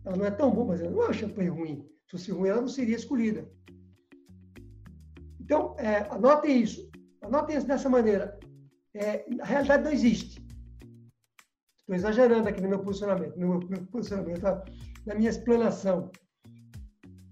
ela 0.04 0.18
não 0.18 0.26
é 0.26 0.32
tão 0.32 0.50
boa, 0.50 0.70
mas 0.70 0.82
ela 0.82 0.90
não 0.90 1.04
é 1.04 1.06
uma 1.06 1.14
champanhe 1.14 1.50
ruim. 1.50 1.88
Se 2.08 2.12
fosse 2.14 2.32
ruim, 2.32 2.50
ela 2.50 2.62
não 2.62 2.68
seria 2.68 2.96
escolhida. 2.96 3.48
Então, 5.40 5.76
é, 5.78 5.98
anotem 6.10 6.60
isso, 6.64 6.90
anotem 7.22 7.58
isso 7.58 7.68
dessa 7.68 7.88
maneira. 7.88 8.40
É, 8.96 9.24
a 9.40 9.46
realidade 9.46 9.84
não 9.84 9.92
existe. 9.92 10.44
Estou 11.78 11.96
exagerando 11.96 12.50
aqui 12.50 12.60
no 12.60 12.70
meu 12.70 12.80
posicionamento, 12.80 13.38
no 13.38 13.60
meu 13.60 13.86
posicionamento, 13.86 14.42
na 15.06 15.14
minha 15.14 15.30
explanação. 15.30 16.10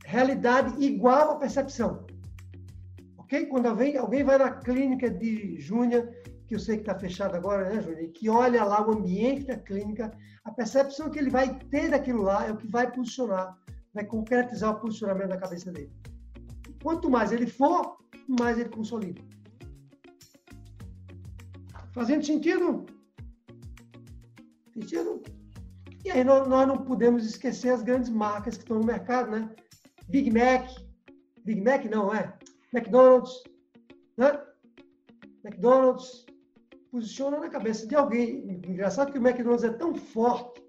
Realidade 0.05 0.83
igual 0.83 1.31
a 1.31 1.35
percepção. 1.35 2.05
Ok? 3.17 3.47
Quando 3.47 3.65
alguém, 3.65 3.97
alguém 3.97 4.23
vai 4.23 4.37
na 4.37 4.51
clínica 4.51 5.09
de 5.09 5.59
Júnior, 5.59 6.07
que 6.47 6.53
eu 6.53 6.59
sei 6.59 6.75
que 6.75 6.83
está 6.83 6.93
fechado 6.97 7.35
agora, 7.35 7.67
né, 7.67 7.81
Júnior? 7.81 8.11
Que 8.11 8.29
olha 8.29 8.63
lá 8.63 8.87
o 8.87 8.91
ambiente 8.91 9.47
da 9.47 9.57
clínica, 9.57 10.11
a 10.43 10.51
percepção 10.51 11.09
que 11.09 11.17
ele 11.17 11.31
vai 11.31 11.57
ter 11.71 11.89
daquilo 11.89 12.21
lá 12.21 12.45
é 12.45 12.51
o 12.51 12.57
que 12.57 12.67
vai 12.67 12.91
posicionar, 12.91 13.57
vai 13.93 14.05
concretizar 14.05 14.75
o 14.75 14.79
posicionamento 14.79 15.29
da 15.29 15.37
cabeça 15.37 15.71
dele. 15.71 15.91
Quanto 16.83 17.09
mais 17.09 17.31
ele 17.31 17.47
for, 17.47 17.97
mais 18.27 18.59
ele 18.59 18.69
consolida. 18.69 19.19
Fazendo 21.93 22.23
sentido? 22.23 22.85
Sentido? 24.71 25.23
E 26.03 26.11
aí 26.11 26.23
nós, 26.23 26.47
nós 26.47 26.67
não 26.67 26.77
podemos 26.77 27.25
esquecer 27.25 27.69
as 27.69 27.81
grandes 27.81 28.11
marcas 28.11 28.55
que 28.55 28.63
estão 28.63 28.77
no 28.77 28.85
mercado, 28.85 29.31
né? 29.31 29.49
Big 30.09 30.31
Mac, 30.31 30.69
Big 31.43 31.61
Mac 31.61 31.85
não 31.85 32.13
é? 32.13 32.37
McDonald's, 32.73 33.43
né? 34.17 34.39
McDonald's 35.43 36.25
posiciona 36.91 37.39
na 37.39 37.49
cabeça 37.49 37.85
de 37.87 37.95
alguém. 37.95 38.61
Engraçado 38.67 39.11
que 39.11 39.19
o 39.19 39.21
McDonald's 39.27 39.63
é 39.63 39.73
tão 39.73 39.93
forte 39.95 40.63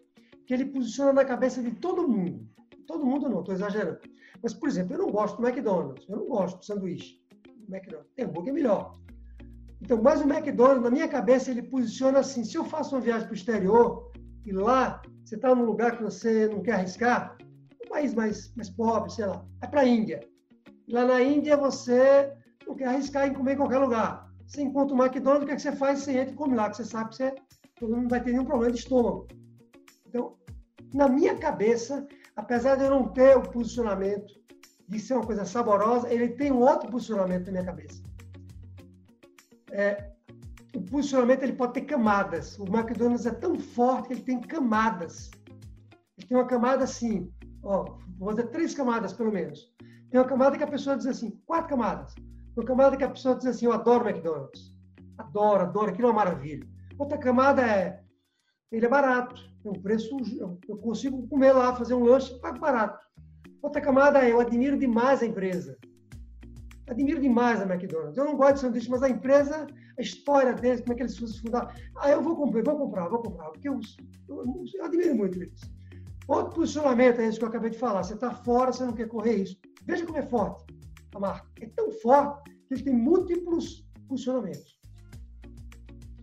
que 0.46 0.54
ele 0.54 0.66
posiciona 0.66 1.12
na 1.12 1.24
cabeça 1.24 1.62
de 1.62 1.70
todo 1.72 2.08
mundo. 2.08 2.46
Todo 2.86 3.04
mundo 3.04 3.28
não, 3.28 3.40
estou 3.40 3.54
exagerando. 3.54 3.98
Mas, 4.42 4.54
por 4.54 4.68
exemplo, 4.68 4.94
eu 4.94 4.98
não 4.98 5.10
gosto 5.10 5.36
do 5.36 5.46
McDonald's, 5.46 6.08
eu 6.08 6.16
não 6.16 6.28
gosto 6.28 6.58
do 6.58 6.64
sanduíche. 6.64 7.20
McDonald's. 7.68 8.12
Tem 8.14 8.24
hambúrguer 8.24 8.54
melhor. 8.54 8.92
Então, 9.80 10.00
mas 10.02 10.20
o 10.20 10.24
McDonald's, 10.24 10.82
na 10.82 10.90
minha 10.90 11.08
cabeça, 11.08 11.50
ele 11.50 11.62
posiciona 11.62 12.20
assim: 12.20 12.44
se 12.44 12.56
eu 12.56 12.64
faço 12.64 12.94
uma 12.94 13.00
viagem 13.00 13.26
para 13.26 13.32
o 13.32 13.36
exterior 13.36 14.12
e 14.44 14.52
lá 14.52 15.02
você 15.24 15.34
está 15.34 15.54
num 15.54 15.64
lugar 15.64 15.96
que 15.96 16.02
você 16.02 16.48
não 16.48 16.62
quer 16.62 16.74
arriscar, 16.74 17.36
país 17.88 18.14
mais, 18.14 18.52
mais 18.54 18.70
pobre, 18.70 19.10
sei 19.10 19.26
lá, 19.26 19.44
é 19.62 19.66
para 19.66 19.80
a 19.80 19.86
Índia. 19.86 20.20
Lá 20.88 21.04
na 21.04 21.22
Índia, 21.22 21.56
você 21.56 22.32
não 22.66 22.74
quer 22.74 22.88
arriscar 22.88 23.26
em 23.26 23.34
comer 23.34 23.54
em 23.54 23.56
qualquer 23.56 23.78
lugar. 23.78 24.30
Você 24.46 24.62
encontra 24.62 24.94
o 24.94 25.02
McDonald's, 25.02 25.42
o 25.42 25.46
que, 25.46 25.52
é 25.52 25.56
que 25.56 25.62
você 25.62 25.72
faz? 25.72 26.00
Você 26.00 26.12
entra 26.12 26.32
e 26.32 26.36
come 26.36 26.54
lá, 26.54 26.70
que 26.70 26.76
você 26.76 26.84
sabe 26.84 27.10
que 27.10 27.16
você 27.16 27.34
não 27.80 28.08
vai 28.08 28.22
ter 28.22 28.30
nenhum 28.30 28.44
problema 28.44 28.72
de 28.72 28.78
estômago. 28.78 29.26
Então, 30.06 30.36
na 30.94 31.08
minha 31.08 31.36
cabeça, 31.36 32.06
apesar 32.36 32.76
de 32.76 32.84
eu 32.84 32.90
não 32.90 33.08
ter 33.08 33.36
o 33.36 33.42
posicionamento 33.42 34.32
de 34.88 35.00
ser 35.00 35.14
uma 35.14 35.26
coisa 35.26 35.44
saborosa, 35.44 36.12
ele 36.12 36.28
tem 36.30 36.52
um 36.52 36.60
outro 36.60 36.90
posicionamento 36.90 37.46
na 37.46 37.52
minha 37.52 37.64
cabeça. 37.64 38.02
É, 39.72 40.10
o 40.74 40.80
posicionamento 40.80 41.42
ele 41.42 41.54
pode 41.54 41.72
ter 41.72 41.82
camadas. 41.82 42.58
O 42.58 42.64
McDonald's 42.64 43.26
é 43.26 43.32
tão 43.32 43.58
forte 43.58 44.08
que 44.08 44.14
ele 44.14 44.22
tem 44.22 44.40
camadas. 44.40 45.30
Ele 46.16 46.28
tem 46.28 46.36
uma 46.36 46.46
camada 46.46 46.84
assim, 46.84 47.32
ó, 47.66 47.84
vou 48.18 48.30
fazer 48.30 48.48
três 48.48 48.74
camadas 48.74 49.12
pelo 49.12 49.32
menos. 49.32 49.74
Tem 50.10 50.20
uma 50.20 50.26
camada 50.26 50.56
que 50.56 50.64
a 50.64 50.68
pessoa 50.68 50.96
diz 50.96 51.06
assim, 51.06 51.30
quatro 51.44 51.70
camadas. 51.70 52.14
Uma 52.56 52.64
camada 52.64 52.96
que 52.96 53.04
a 53.04 53.10
pessoa 53.10 53.34
diz 53.34 53.46
assim, 53.46 53.66
eu 53.66 53.72
adoro 53.72 54.08
McDonald's. 54.08 54.74
Adoro, 55.18 55.62
adoro, 55.62 55.90
aquilo 55.90 56.08
é 56.08 56.10
uma 56.10 56.24
maravilha. 56.24 56.66
Outra 56.98 57.18
camada 57.18 57.62
é, 57.62 58.02
ele 58.70 58.86
é 58.86 58.88
barato, 58.88 59.42
é 59.64 59.68
um 59.68 59.74
preço, 59.74 60.16
eu 60.68 60.76
consigo 60.78 61.26
comer 61.28 61.52
lá, 61.52 61.74
fazer 61.74 61.94
um 61.94 62.04
lanche, 62.04 62.38
pago 62.40 62.58
barato. 62.58 63.04
Outra 63.60 63.80
camada 63.80 64.24
é, 64.24 64.32
eu 64.32 64.40
admiro 64.40 64.78
demais 64.78 65.22
a 65.22 65.26
empresa. 65.26 65.76
Admiro 66.88 67.20
demais 67.20 67.60
a 67.60 67.64
McDonald's. 67.64 68.16
Eu 68.16 68.24
não 68.24 68.36
gosto 68.36 68.54
de 68.54 68.60
sanduíche, 68.60 68.90
mas 68.90 69.02
a 69.02 69.08
empresa, 69.08 69.66
a 69.98 70.02
história 70.02 70.54
deles, 70.54 70.80
como 70.80 70.92
é 70.92 70.96
que 70.96 71.02
eles 71.02 71.14
se 71.14 71.40
fundaram. 71.40 71.68
Ah, 71.96 72.10
eu 72.10 72.22
vou 72.22 72.36
comprar, 72.36 72.62
vou 72.62 72.78
comprar, 72.78 73.08
vou 73.08 73.22
comprar, 73.22 73.50
porque 73.50 73.68
eu, 73.68 73.80
eu, 74.28 74.64
eu 74.74 74.84
admiro 74.84 75.16
muito 75.16 75.42
eles. 75.42 75.60
Outro 76.28 76.54
posicionamento 76.54 77.20
é 77.20 77.28
isso 77.28 77.38
que 77.38 77.44
eu 77.44 77.48
acabei 77.48 77.70
de 77.70 77.78
falar. 77.78 78.02
Você 78.02 78.14
está 78.14 78.30
fora, 78.30 78.72
você 78.72 78.84
não 78.84 78.92
quer 78.92 79.08
correr 79.08 79.36
isso. 79.36 79.56
Veja 79.84 80.04
como 80.04 80.18
é 80.18 80.22
forte 80.22 80.64
a 81.14 81.20
marca. 81.20 81.46
É 81.60 81.66
tão 81.66 81.90
forte 81.90 82.50
que 82.66 82.74
ele 82.74 82.82
tem 82.82 82.94
múltiplos 82.94 83.86
funcionamentos. 84.08 84.76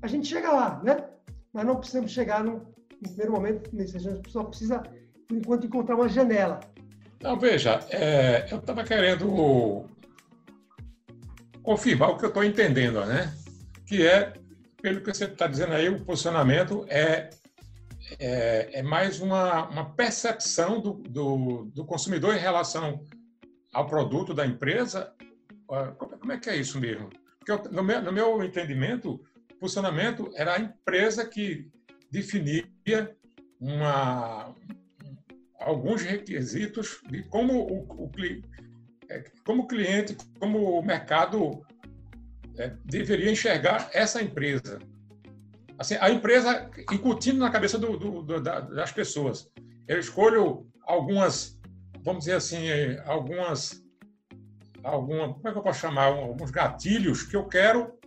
A 0.01 0.07
gente 0.07 0.27
chega 0.27 0.51
lá, 0.51 0.81
né? 0.83 1.05
Mas 1.53 1.65
não 1.65 1.77
precisamos 1.77 2.11
chegar 2.11 2.43
no, 2.43 2.53
no 3.01 3.09
primeiro 3.09 3.31
momento, 3.31 3.69
a 3.73 3.85
gente 3.85 4.31
só 4.31 4.43
precisa, 4.43 4.83
por 5.27 5.37
enquanto, 5.37 5.65
encontrar 5.65 5.95
uma 5.95 6.09
janela. 6.09 6.59
Não, 7.21 7.39
veja, 7.39 7.79
é, 7.89 8.47
eu 8.51 8.57
estava 8.57 8.83
querendo 8.83 9.85
confirmar 11.61 12.09
o 12.09 12.17
que 12.17 12.25
eu 12.25 12.29
estou 12.29 12.43
entendendo, 12.43 13.05
né? 13.05 13.33
Que 13.85 14.05
é, 14.05 14.33
pelo 14.81 15.01
que 15.01 15.13
você 15.13 15.25
está 15.25 15.47
dizendo 15.47 15.73
aí, 15.73 15.87
o 15.87 16.03
posicionamento 16.03 16.85
é 16.89 17.29
é, 18.19 18.79
é, 18.79 18.83
mais 18.83 19.19
uma, 19.19 19.67
uma 19.69 19.93
percepção 19.93 20.79
do, 20.79 20.93
do, 20.93 21.65
do, 21.73 21.85
consumidor 21.85 22.35
em 22.35 22.39
relação 22.39 23.05
ao 23.73 23.87
produto 23.87 24.33
da 24.33 24.45
empresa? 24.45 25.13
Como 25.97 26.31
é 26.31 26.37
que 26.37 26.49
é 26.49 26.57
isso 26.57 26.79
mesmo? 26.79 27.09
Porque 27.39 27.51
eu, 27.51 27.71
no, 27.71 27.83
meu, 27.83 28.01
no 28.01 28.11
meu 28.11 28.43
entendimento, 28.43 29.21
funcionamento 29.59 30.29
era 30.35 30.55
a 30.55 30.59
empresa 30.59 31.25
que 31.25 31.67
definia 32.11 32.67
uma, 33.59 34.53
alguns 35.59 36.01
requisitos 36.01 37.01
de 37.09 37.23
como 37.23 37.53
o, 37.53 38.05
o, 38.05 38.11
é, 39.09 39.23
como 39.45 39.63
o 39.63 39.67
cliente, 39.67 40.15
como 40.39 40.79
o 40.79 40.85
mercado 40.85 41.65
é, 42.57 42.73
deveria 42.85 43.31
enxergar 43.31 43.89
essa 43.93 44.21
empresa. 44.21 44.79
Assim, 45.83 45.97
a 45.99 46.09
empresa 46.09 46.69
incutindo 46.91 47.39
na 47.39 47.49
cabeça 47.49 47.77
do, 47.77 47.97
do, 47.97 48.21
do, 48.23 48.41
das 48.41 48.91
pessoas. 48.91 49.49
Eu 49.87 49.99
escolho 49.99 50.65
algumas 50.85 51.57
vamos 52.03 52.25
dizer 52.25 52.35
assim, 52.35 52.67
algumas, 53.05 53.81
alguma, 54.83 55.33
como 55.33 55.47
é 55.47 55.51
que 55.51 55.57
eu 55.57 55.63
posso 55.63 55.79
chamar, 55.79 56.05
alguns 56.05 56.51
gatilhos 56.51 57.23
que 57.23 57.35
eu 57.35 57.47
quero 57.47 57.97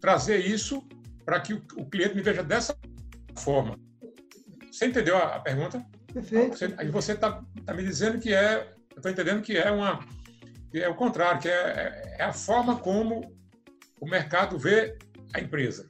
trazer 0.00 0.38
isso 0.38 0.86
para 1.24 1.40
que 1.40 1.54
o, 1.54 1.62
o, 1.76 1.88
cliente 1.88 2.14
me 2.14 2.22
veja 2.22 2.42
dessa 2.42 2.76
forma. 3.36 3.78
Você 4.70 4.86
entendeu 4.86 5.16
a, 5.16 5.36
a 5.36 5.40
pergunta? 5.40 5.84
Perfeito. 6.12 6.56
Você, 6.56 6.74
aí 6.76 6.88
você 6.88 7.12
está 7.12 7.42
tá 7.64 7.74
me 7.74 7.82
dizendo 7.82 8.18
que 8.18 8.32
é, 8.32 8.72
eu 8.90 8.96
estou 8.96 9.10
entendendo 9.10 9.42
que 9.42 9.56
é 9.56 9.70
uma, 9.70 10.00
que 10.70 10.78
é 10.78 10.88
o 10.88 10.94
contrário, 10.94 11.40
que 11.40 11.48
é, 11.48 11.52
é, 11.52 12.16
é 12.20 12.24
a 12.24 12.32
forma 12.32 12.76
como 12.76 13.34
o 14.00 14.08
mercado 14.08 14.58
vê 14.58 14.96
a 15.34 15.40
empresa. 15.40 15.88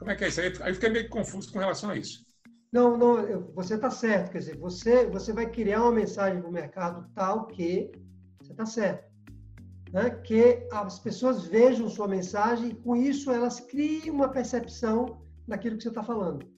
Como 0.00 0.10
é 0.10 0.16
que 0.16 0.24
é 0.24 0.28
isso? 0.28 0.40
Aí 0.40 0.70
eu 0.70 0.74
fiquei 0.74 0.88
meio 0.88 1.10
confuso 1.10 1.52
com 1.52 1.58
relação 1.58 1.90
a 1.90 1.96
isso. 1.96 2.24
Não, 2.72 2.96
não, 2.96 3.52
você 3.54 3.74
está 3.74 3.90
certo. 3.90 4.32
Quer 4.32 4.38
dizer, 4.38 4.56
você, 4.56 5.04
você 5.04 5.30
vai 5.30 5.50
criar 5.50 5.82
uma 5.82 5.92
mensagem 5.92 6.40
para 6.40 6.48
o 6.48 6.52
mercado 6.52 7.06
tal 7.14 7.46
que 7.46 7.92
você 8.40 8.52
está 8.52 8.64
certo. 8.64 9.10
Né? 9.92 10.08
Que 10.24 10.66
as 10.72 10.98
pessoas 10.98 11.44
vejam 11.44 11.86
sua 11.90 12.08
mensagem 12.08 12.70
e, 12.70 12.74
com 12.74 12.96
isso, 12.96 13.30
elas 13.30 13.60
criem 13.60 14.10
uma 14.10 14.30
percepção 14.30 15.22
daquilo 15.46 15.76
que 15.76 15.82
você 15.82 15.90
está 15.90 16.02
falando. 16.02 16.50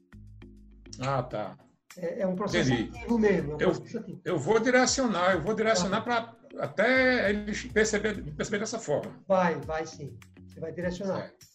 Ah, 1.01 1.25
tá. 1.25 1.59
É, 1.97 2.21
é 2.21 2.27
um 2.27 2.37
processo 2.37 2.73
Entendi. 2.73 2.97
ativo 2.97 3.19
mesmo. 3.19 3.53
É 3.55 3.57
um 3.57 3.61
eu, 3.61 3.71
ativo. 3.71 4.21
eu 4.25 4.39
vou 4.39 4.61
direcionar, 4.61 5.33
eu 5.33 5.43
vou 5.43 5.55
direcionar 5.55 5.99
ah. 5.99 6.03
para 6.03 6.37
até 6.61 7.31
eles 7.31 7.65
perceber, 7.65 8.23
perceber 8.35 8.61
dessa 8.61 8.79
forma. 8.79 9.21
Vai, 9.27 9.59
vai 9.63 9.85
sim. 9.85 10.17
Você 10.47 10.61
vai 10.61 10.71
direcionar. 10.71 11.23
Certo. 11.23 11.52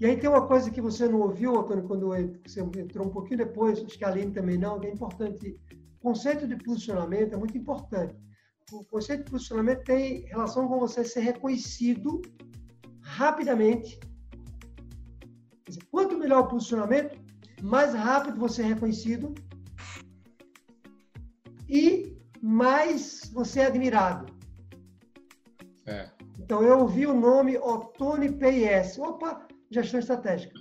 E 0.00 0.06
aí 0.06 0.16
tem 0.16 0.30
uma 0.30 0.46
coisa 0.46 0.70
que 0.70 0.80
você 0.80 1.08
não 1.08 1.20
ouviu, 1.20 1.58
Antônio, 1.58 1.84
quando 1.84 2.08
você 2.46 2.60
entrou 2.60 3.06
um 3.06 3.10
pouquinho 3.10 3.38
depois, 3.38 3.82
acho 3.82 3.98
que 3.98 4.04
a 4.04 4.08
Aline 4.08 4.32
também 4.32 4.56
não, 4.56 4.78
que 4.78 4.86
é 4.86 4.92
importante. 4.92 5.58
O 5.72 6.00
conceito 6.00 6.46
de 6.46 6.56
posicionamento 6.56 7.32
é 7.34 7.36
muito 7.36 7.58
importante. 7.58 8.14
o 8.70 8.84
conceito 8.84 9.24
de 9.24 9.30
posicionamento 9.30 9.82
tem 9.82 10.26
relação 10.26 10.68
com 10.68 10.78
você 10.78 11.02
ser 11.02 11.20
reconhecido 11.20 12.22
rapidamente. 13.00 13.98
Dizer, 15.66 15.82
quanto 15.90 16.16
melhor 16.16 16.44
o 16.44 16.48
posicionamento, 16.48 17.18
mais 17.60 17.92
rápido 17.92 18.38
você 18.38 18.62
é 18.62 18.66
reconhecido 18.66 19.34
e 21.68 22.16
mais 22.40 23.30
você 23.32 23.60
é 23.60 23.66
admirado. 23.66 24.32
É. 25.86 26.08
Então, 26.38 26.62
eu 26.62 26.78
ouvi 26.78 27.04
o 27.06 27.18
nome 27.18 27.58
Otone 27.58 28.30
PS. 28.30 28.98
Opa, 28.98 29.48
gestão 29.70 30.00
estratégica. 30.00 30.54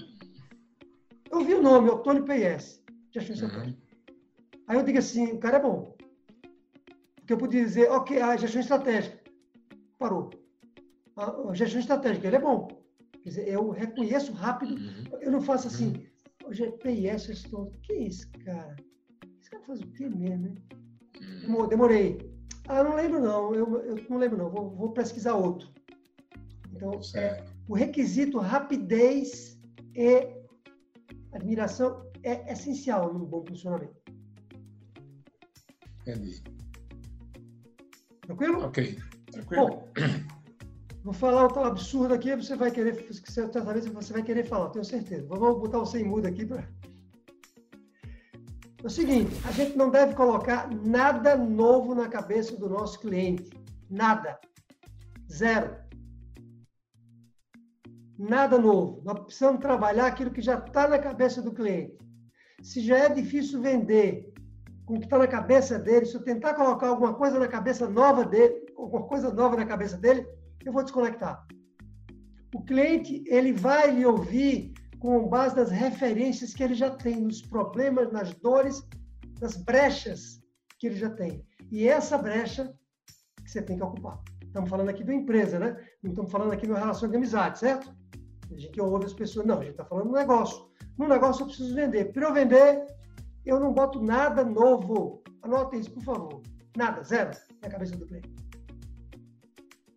Eu 1.32 1.40
ouvi 1.40 1.54
o 1.54 1.62
nome 1.62 1.90
Otone 1.90 2.22
PS, 2.22 2.82
gestão 3.12 3.36
uhum. 3.36 3.46
estratégica. 3.46 3.88
Aí 4.68 4.78
eu 4.78 4.84
digo 4.84 4.98
assim, 4.98 5.32
o 5.32 5.40
cara 5.40 5.58
é 5.58 5.62
bom. 5.62 5.96
Porque 7.16 7.34
eu 7.34 7.38
podia 7.38 7.64
dizer, 7.64 7.90
ok, 7.92 8.22
a 8.22 8.38
gestão 8.38 8.62
estratégica. 8.62 9.18
Parou. 9.98 10.30
A, 11.16 11.54
gestão 11.54 11.80
estratégica, 11.80 12.28
ele 12.28 12.36
é 12.36 12.42
bom. 12.42 12.68
Quer 13.24 13.30
dizer, 13.30 13.48
eu 13.48 13.70
reconheço 13.70 14.32
rápido. 14.34 14.76
Uhum. 14.76 15.20
Eu 15.22 15.32
não 15.32 15.42
faço 15.42 15.68
assim, 15.68 16.06
uhum. 16.44 16.54
GPS, 16.54 17.28
gestor. 17.28 17.72
Que 17.82 17.94
é 17.94 18.04
esse 18.04 18.28
cara? 18.28 18.76
Esse 19.42 19.50
cara 19.50 19.64
faz 19.64 19.82
o 19.82 19.88
quê 19.88 20.08
mesmo, 20.08 20.48
hein? 20.48 20.56
Uhum. 21.48 21.68
Demorei. 21.68 22.18
Ah, 22.68 22.84
não 22.84 22.96
lembro 22.96 23.22
não. 23.22 23.56
Eu, 23.56 23.82
eu 23.84 24.06
não 24.10 24.18
lembro 24.18 24.38
não. 24.38 24.50
Vou, 24.50 24.70
vou 24.70 24.92
pesquisar 24.92 25.36
outro. 25.36 25.70
Então, 26.74 27.00
é, 27.16 27.44
o 27.68 27.74
requisito 27.74 28.40
rapidez 28.40 29.60
e 29.96 30.36
admiração 31.34 32.06
é 32.24 32.52
essencial 32.52 33.14
num 33.14 33.26
bom 33.26 33.46
funcionamento. 33.46 33.96
Entendi. 36.02 36.42
Tranquilo? 38.22 38.66
Ok. 38.66 38.98
Tranquilo. 39.32 39.66
Bom, 39.66 39.90
vou 41.04 41.14
falar 41.14 41.44
outro 41.44 41.64
absurdo 41.64 42.14
aqui, 42.14 42.36
você 42.36 42.56
vai 42.56 42.72
querer, 42.72 43.08
certa 43.26 43.62
vez 43.62 43.86
você 43.88 44.14
vai 44.14 44.24
querer 44.24 44.46
falar, 44.46 44.70
tenho 44.70 44.86
certeza. 44.86 45.28
Vamos 45.28 45.60
botar 45.60 45.80
o 45.80 45.86
sem 45.86 46.06
mudo 46.06 46.28
aqui 46.28 46.46
para. 46.46 46.68
É 48.84 48.86
o 48.86 48.90
seguinte, 48.90 49.36
a 49.46 49.52
gente 49.52 49.76
não 49.76 49.90
deve 49.90 50.14
colocar 50.16 50.70
nada 50.70 51.36
novo 51.36 51.94
na 51.96 52.08
cabeça 52.08 52.56
do 52.56 52.70
nosso 52.70 53.00
cliente. 53.00 53.50
Nada. 53.90 54.40
Zero. 55.32 55.87
Nada 58.18 58.58
novo. 58.58 59.02
Nós 59.04 59.20
precisamos 59.20 59.62
trabalhar 59.62 60.08
aquilo 60.08 60.32
que 60.32 60.42
já 60.42 60.58
está 60.58 60.88
na 60.88 60.98
cabeça 60.98 61.42
do 61.42 61.54
cliente. 61.54 61.98
Se 62.62 62.82
já 62.82 62.98
é 62.98 63.10
difícil 63.10 63.62
vender 63.62 64.34
com 64.86 64.96
o 64.96 65.00
que 65.00 65.06
está 65.06 65.18
na 65.18 65.28
cabeça 65.28 65.78
dele, 65.78 66.06
se 66.06 66.16
eu 66.16 66.24
tentar 66.24 66.54
colocar 66.56 66.88
alguma 66.88 67.14
coisa 67.14 67.38
na 67.38 67.48
cabeça 67.48 67.88
nova 67.88 68.26
dele, 68.26 68.66
alguma 68.76 69.04
coisa 69.04 69.32
nova 69.32 69.56
na 69.56 69.66
cabeça 69.66 69.98
dele, 69.98 70.26
eu 70.66 70.74
vou 70.74 70.84
desconectar. 70.84 71.46
O 72.56 72.64
cliente, 72.64 73.24
ele 73.28 73.54
vai 73.54 73.92
lhe 73.92 74.06
ouvir 74.06 74.74
com 75.00 75.28
base 75.28 75.56
nas 75.56 75.70
referências 75.70 76.54
que 76.54 76.64
ele 76.64 76.74
já 76.74 76.90
tem, 76.90 77.22
nos 77.22 77.42
problemas, 77.42 78.12
nas 78.12 78.34
dores, 78.34 78.82
nas 79.40 79.56
brechas 79.56 80.42
que 80.80 80.88
ele 80.88 80.96
já 80.96 81.10
tem. 81.10 81.46
E 81.72 81.88
essa 81.88 82.18
brecha 82.18 82.74
que 83.44 83.52
você 83.52 83.62
tem 83.62 83.78
que 83.78 83.84
ocupar. 83.84 84.20
Estamos 84.42 84.70
falando 84.70 84.90
aqui 84.90 85.04
de 85.04 85.12
uma 85.12 85.22
empresa, 85.22 85.60
né? 85.60 85.78
Não 86.02 86.12
estamos 86.12 86.32
falando 86.32 86.52
aqui 86.52 86.66
de 86.66 86.72
uma 86.72 86.80
relação 86.80 87.10
de 87.10 87.16
amizade, 87.16 87.60
certo? 87.60 87.94
A 88.52 88.58
gente 88.58 88.80
ouve 88.80 89.06
as 89.06 89.14
pessoas, 89.14 89.46
não, 89.46 89.60
a 89.60 89.64
gente 89.64 89.72
está 89.72 89.86
falando 89.86 90.10
um 90.10 90.14
negócio. 90.14 90.68
No 90.98 91.08
negócio 91.08 91.44
eu 91.44 91.48
preciso 91.48 91.76
vender. 91.76 92.12
Para 92.12 92.28
eu 92.28 92.34
vender, 92.34 92.86
eu 93.46 93.60
não 93.60 93.74
boto 93.74 94.02
nada 94.02 94.44
novo. 94.44 95.22
Anotem 95.42 95.80
isso, 95.80 95.92
por 95.92 96.04
favor. 96.04 96.42
Nada, 96.76 97.04
zero, 97.04 97.32
na 97.62 97.70
cabeça 97.70 97.96
do 97.96 98.06
cliente. 98.06 98.30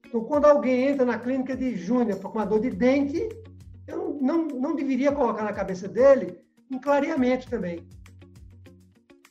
Então, 0.06 0.24
quando 0.24 0.46
alguém 0.46 0.88
entra 0.88 1.04
na 1.04 1.18
clínica 1.18 1.56
de 1.56 1.76
Júnior 1.76 2.18
com 2.20 2.28
uma 2.28 2.44
dor 2.44 2.60
de 2.60 2.70
dente, 2.70 3.28
eu 3.86 4.18
não, 4.20 4.46
não, 4.46 4.46
não 4.60 4.76
deveria 4.76 5.12
colocar 5.12 5.44
na 5.44 5.52
cabeça 5.52 5.86
dele 5.88 6.38
um 6.70 6.80
clareamento 6.80 7.48
também. 7.48 7.86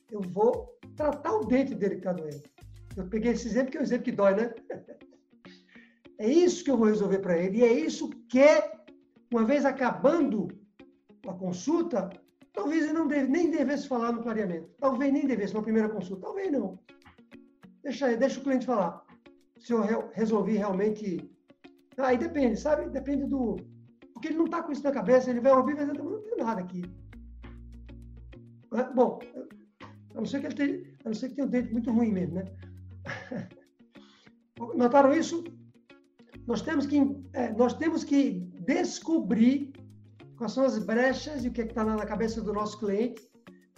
Eu 0.09 0.21
vou 0.21 0.77
tratar 0.95 1.33
o 1.33 1.45
dente 1.45 1.75
dele 1.75 1.95
que 1.95 2.01
está 2.01 2.13
doendo. 2.13 2.43
Eu 2.95 3.07
peguei 3.07 3.31
esse 3.31 3.47
exemplo 3.47 3.71
que 3.71 3.77
é 3.77 3.79
um 3.79 3.83
exemplo 3.83 4.05
que 4.05 4.11
dói, 4.11 4.35
né? 4.35 4.53
É 6.21 6.27
isso 6.27 6.65
que 6.65 6.69
eu 6.69 6.75
vou 6.75 6.87
resolver 6.87 7.19
para 7.19 7.37
ele. 7.37 7.59
E 7.59 7.63
é 7.63 7.71
isso 7.71 8.09
que, 8.27 8.45
uma 9.31 9.43
vez 9.45 9.65
acabando 9.65 10.47
a 11.27 11.33
consulta, 11.33 12.09
talvez 12.53 12.83
ele 12.83 12.93
não 12.93 13.07
deve, 13.07 13.27
nem 13.27 13.51
devesse 13.51 13.87
falar 13.87 14.11
no 14.11 14.23
clareamento. 14.23 14.69
Talvez 14.79 15.11
nem 15.11 15.27
devesse 15.27 15.53
na 15.53 15.61
primeira 15.61 15.89
consulta. 15.89 16.27
Talvez 16.27 16.51
não. 16.51 16.79
Deixa, 17.83 18.15
deixa 18.15 18.39
o 18.39 18.43
cliente 18.43 18.65
falar. 18.65 19.03
Se 19.57 19.73
eu 19.73 20.09
resolvi 20.13 20.53
realmente. 20.57 21.29
Aí 21.97 22.17
depende, 22.17 22.57
sabe? 22.57 22.89
Depende 22.89 23.25
do, 23.25 23.57
porque 24.19 24.27
ele 24.27 24.37
não 24.37 24.45
está 24.45 24.61
com 24.61 24.73
isso 24.73 24.83
na 24.83 24.91
cabeça, 24.91 25.29
ele 25.29 25.39
vai 25.39 25.53
ouvir 25.53 25.71
e 25.71 25.75
vai 25.75 25.85
dizer, 25.85 26.03
não 26.03 26.21
tem 26.21 26.37
nada 26.37 26.59
aqui. 26.59 26.81
Bom, 28.93 29.17
a 30.13 30.15
não 30.15 30.25
ser 30.25 30.41
que 30.41 30.47
ele 30.47 30.55
tenha, 30.55 30.97
a 31.05 31.07
não 31.07 31.13
ser 31.13 31.29
que 31.29 31.35
tenha 31.35 31.47
um 31.47 31.49
dente 31.49 31.71
muito 31.71 31.89
ruim 31.89 32.11
mesmo, 32.11 32.35
né? 32.35 32.43
Notaram 34.75 35.13
isso? 35.13 35.41
Nós 36.45 36.61
temos 36.61 36.85
que, 36.85 36.99
é, 37.31 37.53
nós 37.53 37.73
temos 37.75 38.03
que 38.03 38.45
descobrir 38.59 39.73
quais 40.37 40.53
são 40.53 40.65
as 40.65 40.77
brechas 40.79 41.43
e 41.43 41.47
o 41.47 41.51
que 41.51 41.61
é 41.61 41.65
está 41.65 41.83
na 41.83 42.05
cabeça 42.05 42.41
do 42.41 42.53
nosso 42.53 42.79
cliente. 42.79 43.29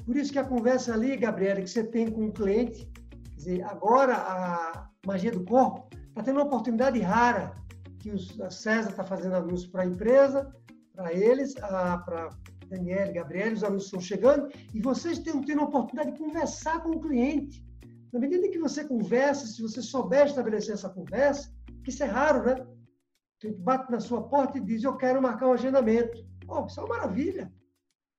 Por 0.06 0.15
isso 0.15 0.32
que 0.32 0.39
a 0.39 0.44
conversa 0.44 0.94
ali, 0.94 1.15
Gabriela, 1.15 1.62
que 1.62 1.70
você 1.70 1.84
tem 1.84 2.10
com 2.10 2.28
o 2.28 2.34
cliente, 2.34 2.89
quer 3.10 3.36
dizer, 3.36 3.63
agora 3.63 4.15
a 4.15 4.89
magia 5.06 5.32
do 5.32 5.44
corpo 5.44 5.88
está 6.10 6.24
tendo 6.24 6.38
uma 6.38 6.46
oportunidade 6.46 7.00
rara 7.00 7.54
que 8.00 8.12
o 8.12 8.20
César 8.52 8.89
está 8.89 9.04
fazendo 9.04 9.36
anúncio 9.36 9.70
para 9.72 9.84
a 9.84 9.86
empresa, 9.86 10.52
para 10.94 11.13
eles, 11.13 11.54
para 11.54 12.30
Daniel, 12.67 13.13
Gabriel, 13.13 13.54
os 13.54 13.63
anúncios 13.63 13.86
estão 13.86 14.00
chegando, 14.00 14.50
e 14.74 14.82
vocês 14.82 15.20
têm 15.20 15.39
tendo 15.41 15.62
a 15.62 15.65
oportunidade 15.65 16.13
de 16.13 16.20
conversar 16.20 16.82
com 16.82 16.91
o 16.91 17.02
cliente. 17.02 17.63
Na 18.12 18.20
medida 18.20 18.50
que 18.50 18.60
você 18.60 18.84
conversa, 18.84 19.46
se 19.46 19.62
você 19.62 19.82
souber 19.82 20.26
estabelecer 20.26 20.74
essa 20.74 20.89
conversa, 20.89 21.54
que 21.84 21.89
isso 21.89 22.04
é 22.04 22.08
raro, 22.08 22.44
né? 22.44 22.56
Bate 23.49 23.91
na 23.91 23.99
sua 23.99 24.27
porta 24.27 24.58
e 24.58 24.62
diz, 24.62 24.84
eu 24.84 24.95
quero 24.97 25.21
marcar 25.21 25.47
um 25.47 25.54
agendamento. 25.54 26.25
Oh, 26.47 26.65
isso 26.65 26.80
é 26.80 26.84
uma 26.84 26.95
maravilha. 26.95 27.51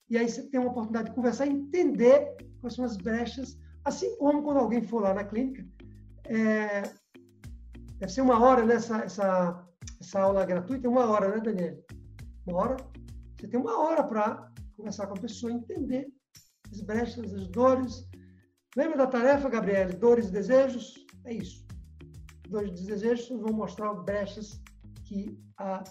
E 0.08 0.18
aí 0.18 0.28
você 0.28 0.42
tem 0.42 0.61
uma 0.61 0.70
oportunidade 0.70 1.11
de 1.11 1.14
conversar 1.14 1.46
e 1.46 1.50
entender 1.50 2.37
quais 2.61 2.74
são 2.74 2.85
as 2.85 2.96
brechas, 2.96 3.58
assim 3.85 4.16
como 4.16 4.42
quando 4.42 4.58
alguém 4.58 4.82
for 4.82 5.02
lá 5.02 5.14
na 5.14 5.24
clínica, 5.24 5.66
é, 6.24 6.82
deve 7.98 8.12
ser 8.12 8.20
uma 8.20 8.38
hora 8.38 8.64
nessa 8.64 8.98
essa, 8.98 9.66
essa 10.00 10.20
aula 10.20 10.44
gratuita 10.44 10.88
uma 10.88 11.06
hora, 11.06 11.28
né, 11.28 11.40
Daniel? 11.40 11.85
Uma 12.46 12.58
hora. 12.58 12.76
Você 13.38 13.48
tem 13.48 13.61
uma 13.61 13.78
hora 13.78 14.02
para 14.04 14.52
conversar 14.76 15.06
com 15.06 15.14
a 15.14 15.20
pessoa, 15.20 15.52
entender 15.52 16.08
as 16.70 16.80
brechas, 16.80 17.32
as 17.32 17.48
dores. 17.48 18.08
Lembra 18.76 18.98
da 18.98 19.06
tarefa, 19.06 19.48
Gabriel? 19.48 19.92
Dores 19.98 20.28
e 20.28 20.32
desejos? 20.32 21.06
É 21.24 21.35
isso. 21.35 21.66
Dores 22.48 22.80
e 22.80 22.87
desejos 22.87 23.28
vão 23.28 23.52
mostrar 23.52 23.92
brechas 23.94 24.61
que 25.12 25.38
há. 25.59 25.85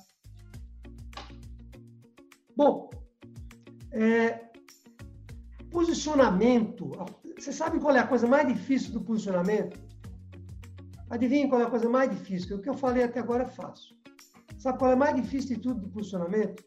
Bom, 2.56 2.90
é, 3.92 4.50
posicionamento. 5.70 6.92
Você 7.38 7.54
sabe 7.54 7.80
qual 7.80 7.96
é 7.96 8.00
a 8.00 8.08
coisa 8.08 8.28
mais 8.28 8.48
difícil 8.48 8.94
do 8.94 9.02
posicionamento? 9.02 9.80
Adivinha 11.10 11.48
qual 11.48 11.62
é 11.62 11.66
a 11.66 11.70
coisa 11.70 11.90
mais 11.90 12.10
difícil? 12.10 12.58
O 12.58 12.62
que 12.62 12.70
eu 12.70 12.74
falei 12.74 13.04
até 13.04 13.20
agora 13.20 13.44
é 13.44 13.48
fácil. 13.48 13.96
Sabe 14.58 14.80
qual 14.80 14.92
é 14.92 14.96
mais 14.96 15.16
difícil 15.16 15.56
de 15.56 15.62
tudo 15.62 15.82
do 15.82 15.90
posicionamento? 15.90 16.64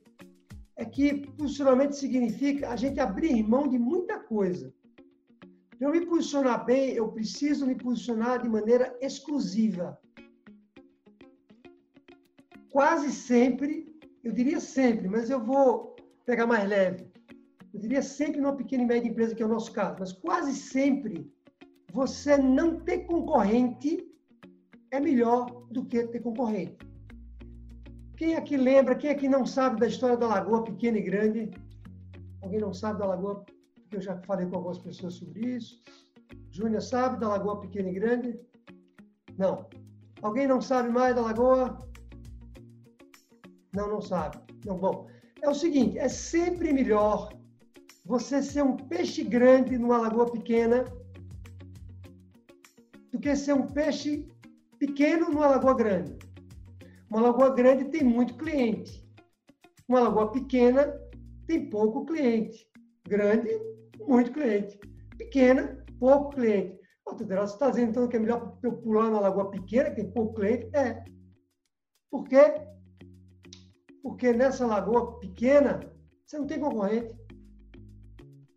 É 0.76 0.84
que 0.84 1.26
posicionamento 1.32 1.92
significa 1.92 2.70
a 2.70 2.76
gente 2.76 3.00
abrir 3.00 3.42
mão 3.42 3.68
de 3.68 3.78
muita 3.78 4.18
coisa. 4.18 4.72
Para 5.78 5.88
eu 5.88 5.92
me 5.92 6.06
posicionar 6.06 6.64
bem, 6.64 6.90
eu 6.90 7.08
preciso 7.08 7.66
me 7.66 7.76
posicionar 7.76 8.42
de 8.42 8.48
maneira 8.48 8.96
exclusiva. 9.00 9.98
Quase 12.74 13.12
sempre, 13.12 13.86
eu 14.24 14.32
diria 14.32 14.58
sempre, 14.58 15.06
mas 15.06 15.30
eu 15.30 15.38
vou 15.38 15.94
pegar 16.26 16.44
mais 16.44 16.68
leve. 16.68 17.06
Eu 17.72 17.78
diria 17.78 18.02
sempre 18.02 18.40
numa 18.40 18.56
pequena 18.56 18.82
e 18.82 18.86
média 18.86 19.08
empresa, 19.08 19.32
que 19.32 19.44
é 19.44 19.46
o 19.46 19.48
nosso 19.56 19.70
caso, 19.70 19.94
mas 20.00 20.12
quase 20.12 20.52
sempre 20.52 21.32
você 21.92 22.36
não 22.36 22.80
ter 22.80 23.06
concorrente 23.06 24.04
é 24.90 24.98
melhor 24.98 25.68
do 25.70 25.84
que 25.84 26.04
ter 26.08 26.18
concorrente. 26.18 26.76
Quem 28.16 28.34
aqui 28.34 28.56
lembra, 28.56 28.96
quem 28.96 29.10
aqui 29.10 29.28
não 29.28 29.46
sabe 29.46 29.78
da 29.78 29.86
história 29.86 30.16
da 30.16 30.26
Lagoa 30.26 30.64
Pequena 30.64 30.98
e 30.98 31.02
Grande? 31.02 31.52
Alguém 32.42 32.58
não 32.58 32.74
sabe 32.74 32.98
da 32.98 33.06
Lagoa? 33.06 33.44
Porque 33.76 33.98
eu 33.98 34.02
já 34.02 34.16
falei 34.22 34.46
com 34.46 34.56
algumas 34.56 34.78
pessoas 34.78 35.14
sobre 35.14 35.46
isso. 35.46 35.80
Júnior 36.50 36.82
sabe 36.82 37.20
da 37.20 37.28
Lagoa 37.28 37.60
Pequena 37.60 37.88
e 37.88 37.94
Grande? 37.94 38.40
Não. 39.38 39.64
Alguém 40.22 40.48
não 40.48 40.60
sabe 40.60 40.88
mais 40.88 41.14
da 41.14 41.20
Lagoa? 41.20 41.93
Não, 43.74 43.88
não 43.88 44.00
sabe. 44.00 44.38
Não, 44.64 44.78
bom. 44.78 45.08
É 45.42 45.48
o 45.48 45.54
seguinte, 45.54 45.98
é 45.98 46.08
sempre 46.08 46.72
melhor 46.72 47.32
você 48.06 48.42
ser 48.42 48.62
um 48.62 48.76
peixe 48.76 49.24
grande 49.24 49.76
numa 49.76 49.98
lagoa 49.98 50.30
pequena 50.30 50.84
que 53.24 53.34
ser 53.34 53.54
um 53.54 53.66
peixe 53.66 54.28
pequeno 54.78 55.30
numa 55.30 55.46
lagoa 55.46 55.74
grande. 55.74 56.14
Uma 57.08 57.22
lagoa 57.22 57.54
grande 57.54 57.86
tem 57.86 58.04
muito 58.04 58.36
cliente. 58.36 59.02
Uma 59.88 60.00
lagoa 60.00 60.30
pequena 60.30 60.94
tem 61.46 61.70
pouco 61.70 62.04
cliente. 62.04 62.68
Grande, 63.08 63.48
muito 64.06 64.30
cliente. 64.30 64.78
Pequena, 65.16 65.82
pouco 65.98 66.34
cliente. 66.34 66.78
Você 67.06 67.24
está 67.24 67.70
dizendo 67.70 67.90
então 67.92 68.08
que 68.08 68.16
é 68.16 68.20
melhor 68.20 68.58
eu 68.62 68.72
pular 68.72 69.10
na 69.10 69.20
lagoa 69.20 69.50
pequena, 69.50 69.88
que 69.88 70.02
tem 70.02 70.12
pouco 70.12 70.34
cliente? 70.34 70.68
É. 70.76 71.02
Por 72.10 72.24
quê? 72.24 72.60
Porque 74.04 74.34
nessa 74.34 74.66
lagoa 74.66 75.18
pequena, 75.18 75.80
você 76.26 76.36
não 76.38 76.46
tem 76.46 76.60
concorrente. 76.60 77.18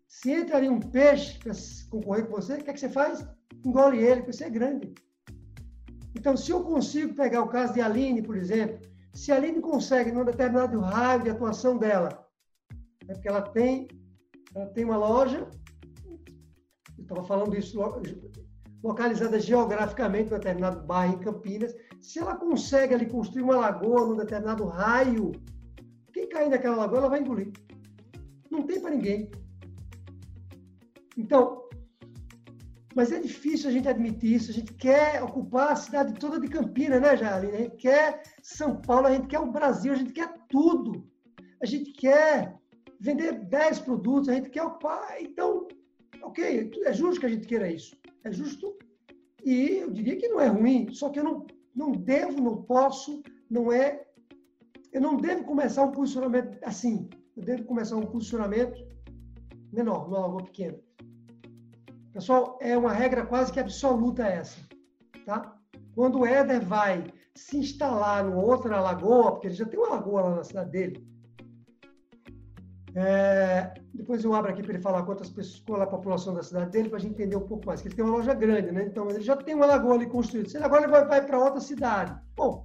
Se 0.06 0.30
entra 0.30 0.58
ali 0.58 0.68
um 0.68 0.78
peixe 0.78 1.38
para 1.38 1.54
concorrer 1.88 2.26
com 2.26 2.34
você, 2.34 2.56
o 2.56 2.62
que, 2.62 2.68
é 2.68 2.72
que 2.74 2.78
você 2.78 2.90
faz? 2.90 3.26
Engole 3.64 3.96
ele, 3.96 4.20
porque 4.20 4.34
você 4.34 4.44
é 4.44 4.50
grande. 4.50 4.92
Então, 6.14 6.36
se 6.36 6.50
eu 6.50 6.62
consigo 6.62 7.14
pegar 7.14 7.40
o 7.40 7.48
caso 7.48 7.72
de 7.72 7.80
Aline, 7.80 8.20
por 8.20 8.36
exemplo, 8.36 8.86
se 9.14 9.32
a 9.32 9.36
Aline 9.36 9.62
consegue, 9.62 10.12
num 10.12 10.22
determinado 10.22 10.80
raio 10.80 11.22
de 11.22 11.30
atuação 11.30 11.78
dela, 11.78 12.28
é 13.08 13.14
porque 13.14 13.28
ela 13.28 13.40
tem, 13.40 13.88
ela 14.54 14.66
tem 14.66 14.84
uma 14.84 14.98
loja, 14.98 15.48
estava 16.98 17.24
falando 17.24 17.56
isso 17.56 17.80
localizada 18.84 19.40
geograficamente 19.40 20.30
em 20.30 20.34
um 20.34 20.38
determinado 20.38 20.86
bairro 20.86 21.14
em 21.14 21.20
Campinas, 21.20 21.74
se 22.00 22.18
ela 22.18 22.36
consegue 22.36 22.94
ali 22.94 23.06
construir 23.06 23.42
uma 23.42 23.56
lagoa 23.56 24.06
num 24.06 24.16
determinado 24.16 24.64
raio, 24.66 25.32
quem 26.12 26.28
cair 26.28 26.48
naquela 26.48 26.76
lagoa, 26.76 26.98
ela 26.98 27.08
vai 27.08 27.20
engolir. 27.20 27.52
Não 28.50 28.62
tem 28.62 28.80
para 28.80 28.90
ninguém. 28.90 29.30
Então, 31.16 31.68
mas 32.94 33.12
é 33.12 33.20
difícil 33.20 33.68
a 33.68 33.72
gente 33.72 33.88
admitir 33.88 34.34
isso. 34.34 34.50
A 34.50 34.54
gente 34.54 34.72
quer 34.74 35.22
ocupar 35.22 35.72
a 35.72 35.76
cidade 35.76 36.14
toda 36.14 36.40
de 36.40 36.48
Campinas, 36.48 37.00
né, 37.00 37.16
Jardim? 37.16 37.48
A 37.48 37.58
gente 37.58 37.76
quer 37.76 38.22
São 38.42 38.80
Paulo, 38.80 39.06
a 39.06 39.12
gente 39.12 39.28
quer 39.28 39.38
o 39.38 39.52
Brasil, 39.52 39.92
a 39.92 39.96
gente 39.96 40.12
quer 40.12 40.32
tudo. 40.48 41.06
A 41.62 41.66
gente 41.66 41.92
quer 41.92 42.56
vender 42.98 43.32
10 43.44 43.80
produtos, 43.80 44.28
a 44.28 44.34
gente 44.34 44.50
quer 44.50 44.62
ocupar. 44.62 45.20
Então, 45.20 45.68
ok, 46.22 46.70
é 46.84 46.92
justo 46.92 47.20
que 47.20 47.26
a 47.26 47.28
gente 47.28 47.46
queira 47.46 47.70
isso. 47.70 47.96
É 48.24 48.32
justo. 48.32 48.76
E 49.44 49.78
eu 49.78 49.90
diria 49.90 50.16
que 50.16 50.28
não 50.28 50.40
é 50.40 50.48
ruim, 50.48 50.92
só 50.92 51.08
que 51.10 51.20
eu 51.20 51.24
não, 51.24 51.46
não 51.78 51.92
devo, 51.92 52.42
não 52.42 52.60
posso, 52.60 53.22
não 53.48 53.72
é. 53.72 54.04
Eu 54.92 55.00
não 55.00 55.16
devo 55.16 55.44
começar 55.44 55.84
um 55.84 55.92
posicionamento 55.92 56.58
assim. 56.62 57.08
Eu 57.36 57.44
devo 57.44 57.64
começar 57.64 57.96
um 57.96 58.06
posicionamento 58.06 58.84
menor, 59.72 60.08
numa 60.08 60.18
lagoa 60.18 60.42
pequena. 60.42 60.76
Pessoal, 62.12 62.58
é 62.60 62.76
uma 62.76 62.92
regra 62.92 63.24
quase 63.24 63.52
que 63.52 63.60
absoluta 63.60 64.26
essa, 64.26 64.58
tá? 65.24 65.56
Quando 65.94 66.18
o 66.18 66.26
Éder 66.26 66.64
vai 66.64 67.12
se 67.36 67.58
instalar 67.58 68.24
numa 68.24 68.42
outra 68.42 68.80
lagoa, 68.80 69.32
porque 69.32 69.46
ele 69.46 69.54
já 69.54 69.66
tem 69.66 69.78
uma 69.78 69.90
lagoa 69.90 70.22
lá 70.22 70.36
na 70.36 70.44
cidade 70.44 70.70
dele, 70.72 71.07
é, 72.94 73.74
depois 73.92 74.24
eu 74.24 74.34
abro 74.34 74.50
aqui 74.50 74.62
para 74.62 74.72
ele 74.72 74.82
falar 74.82 75.02
quantas 75.02 75.28
pessoas, 75.28 75.62
qual 75.66 75.80
é 75.80 75.84
a 75.84 75.86
população 75.86 76.34
da 76.34 76.42
cidade 76.42 76.70
dele, 76.70 76.88
para 76.88 76.98
a 76.98 77.00
gente 77.00 77.12
entender 77.12 77.36
um 77.36 77.46
pouco 77.46 77.66
mais. 77.66 77.84
Ele 77.84 77.94
tem 77.94 78.04
uma 78.04 78.16
loja 78.16 78.34
grande, 78.34 78.72
né? 78.72 78.84
Então 78.84 79.10
ele 79.10 79.20
já 79.20 79.36
tem 79.36 79.54
uma 79.54 79.66
lagoa 79.66 79.94
ali 79.94 80.06
construída. 80.06 80.48
Se 80.48 80.56
ele 80.56 80.64
agora 80.64 80.82
ele 80.82 80.92
vai, 80.92 81.04
vai 81.06 81.24
para 81.24 81.38
outra 81.38 81.60
cidade, 81.60 82.18
bom, 82.36 82.64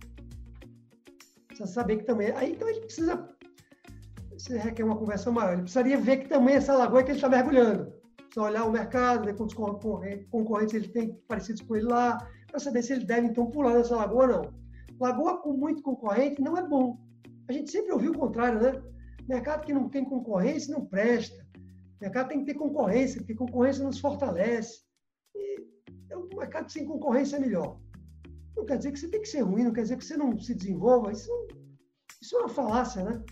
precisa 1.48 1.68
saber 1.68 1.98
que 1.98 2.04
também. 2.04 2.32
Aí 2.32 2.54
então 2.54 2.68
ele 2.68 2.82
precisa. 2.82 3.30
Você 4.32 4.58
requer 4.58 4.84
uma 4.84 4.98
conversa 4.98 5.32
maior. 5.32 5.54
Ele 5.54 5.62
precisaria 5.62 5.98
ver 5.98 6.18
que 6.18 6.30
também 6.30 6.56
essa 6.56 6.76
lagoa 6.76 7.02
é 7.02 7.04
que 7.04 7.12
ele 7.12 7.18
está 7.18 7.30
mergulhando. 7.30 7.94
Precisa 8.18 8.42
olhar 8.42 8.66
o 8.66 8.72
mercado, 8.72 9.26
ver 9.26 9.36
quantos 9.36 9.56
concorrentes 9.56 10.74
ele 10.74 10.88
tem 10.88 11.14
parecidos 11.28 11.62
com 11.62 11.76
ele 11.76 11.86
lá, 11.86 12.18
para 12.48 12.60
saber 12.60 12.82
se 12.82 12.94
ele 12.94 13.06
deve 13.06 13.28
então 13.28 13.46
pular 13.46 13.74
nessa 13.74 13.96
lagoa 13.96 14.24
ou 14.24 14.28
não. 14.28 14.54
Lagoa 15.00 15.42
com 15.42 15.54
muito 15.54 15.84
concorrente 15.84 16.42
não 16.42 16.58
é 16.58 16.68
bom. 16.68 16.98
A 17.48 17.52
gente 17.52 17.70
sempre 17.70 17.92
ouviu 17.92 18.12
o 18.12 18.18
contrário, 18.18 18.60
né? 18.60 18.82
Mercado 19.28 19.66
que 19.66 19.74
não 19.74 19.90
tem 19.90 20.04
concorrência 20.04 20.74
não 20.74 20.86
presta. 20.86 21.46
Mercado 22.02 22.30
tem 22.30 22.40
que 22.40 22.46
ter 22.46 22.56
concorrência, 22.56 23.22
porque 23.22 23.34
concorrência 23.36 23.84
nos 23.84 24.00
fortalece. 24.00 24.82
E 25.36 25.66
o 26.14 26.36
mercado 26.36 26.70
sem 26.70 26.86
concorrência 26.86 27.38
é 27.38 27.40
melhor. 27.40 27.80
Não 28.56 28.66
quer 28.66 28.78
dizer 28.78 28.92
que 28.92 29.00
você 29.00 29.08
tem 29.08 29.22
que 29.22 29.28
ser 29.28 29.42
ruim, 29.42 29.64
não 29.64 29.74
quer 29.74 29.84
dizer 29.84 29.98
que 29.98 30.06
você 30.06 30.18
não 30.18 30.38
se 30.38 30.54
desenvolva. 30.54 31.12
Isso, 31.12 31.32
isso 32.22 32.36
é 32.36 32.40
uma 32.40 32.50
falácia, 32.50 33.04
né? 33.04 33.24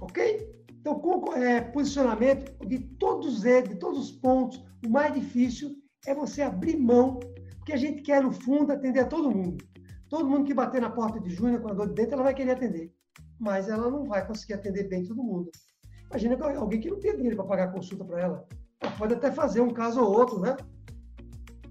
Ok? 0.00 0.56
Então, 0.70 1.02
é, 1.34 1.60
posicionamento 1.60 2.56
de 2.64 2.78
todos 2.78 3.44
eles, 3.44 3.70
de 3.70 3.76
todos 3.76 3.98
os 3.98 4.12
pontos, 4.12 4.64
o 4.86 4.88
mais 4.88 5.12
difícil 5.12 5.76
é 6.06 6.14
você 6.14 6.42
abrir 6.42 6.76
mão, 6.76 7.18
porque 7.56 7.72
a 7.72 7.76
gente 7.76 8.02
quer, 8.02 8.22
no 8.22 8.32
fundo, 8.32 8.72
atender 8.72 9.00
a 9.00 9.06
todo 9.06 9.30
mundo. 9.30 9.64
Todo 10.08 10.28
mundo 10.28 10.44
que 10.44 10.54
bater 10.54 10.80
na 10.80 10.90
porta 10.90 11.18
de 11.18 11.28
Júnior 11.30 11.60
com 11.60 11.70
a 11.70 11.74
dor 11.74 11.88
de 11.88 11.94
dentro, 11.94 12.14
ela 12.14 12.22
vai 12.22 12.34
querer 12.34 12.52
atender. 12.52 12.94
Mas 13.38 13.68
ela 13.68 13.90
não 13.90 14.04
vai 14.04 14.26
conseguir 14.26 14.54
atender 14.54 14.88
bem 14.88 15.04
todo 15.04 15.22
mundo. 15.22 15.50
Imagina 16.10 16.36
alguém 16.56 16.80
que 16.80 16.90
não 16.90 17.00
tem 17.00 17.14
dinheiro 17.14 17.36
para 17.36 17.46
pagar 17.46 17.72
consulta 17.72 18.04
para 18.04 18.20
ela. 18.20 18.48
Ela 18.80 18.92
pode 18.92 19.14
até 19.14 19.30
fazer 19.30 19.60
um 19.60 19.72
caso 19.72 20.00
ou 20.00 20.12
outro, 20.12 20.40
né? 20.40 20.56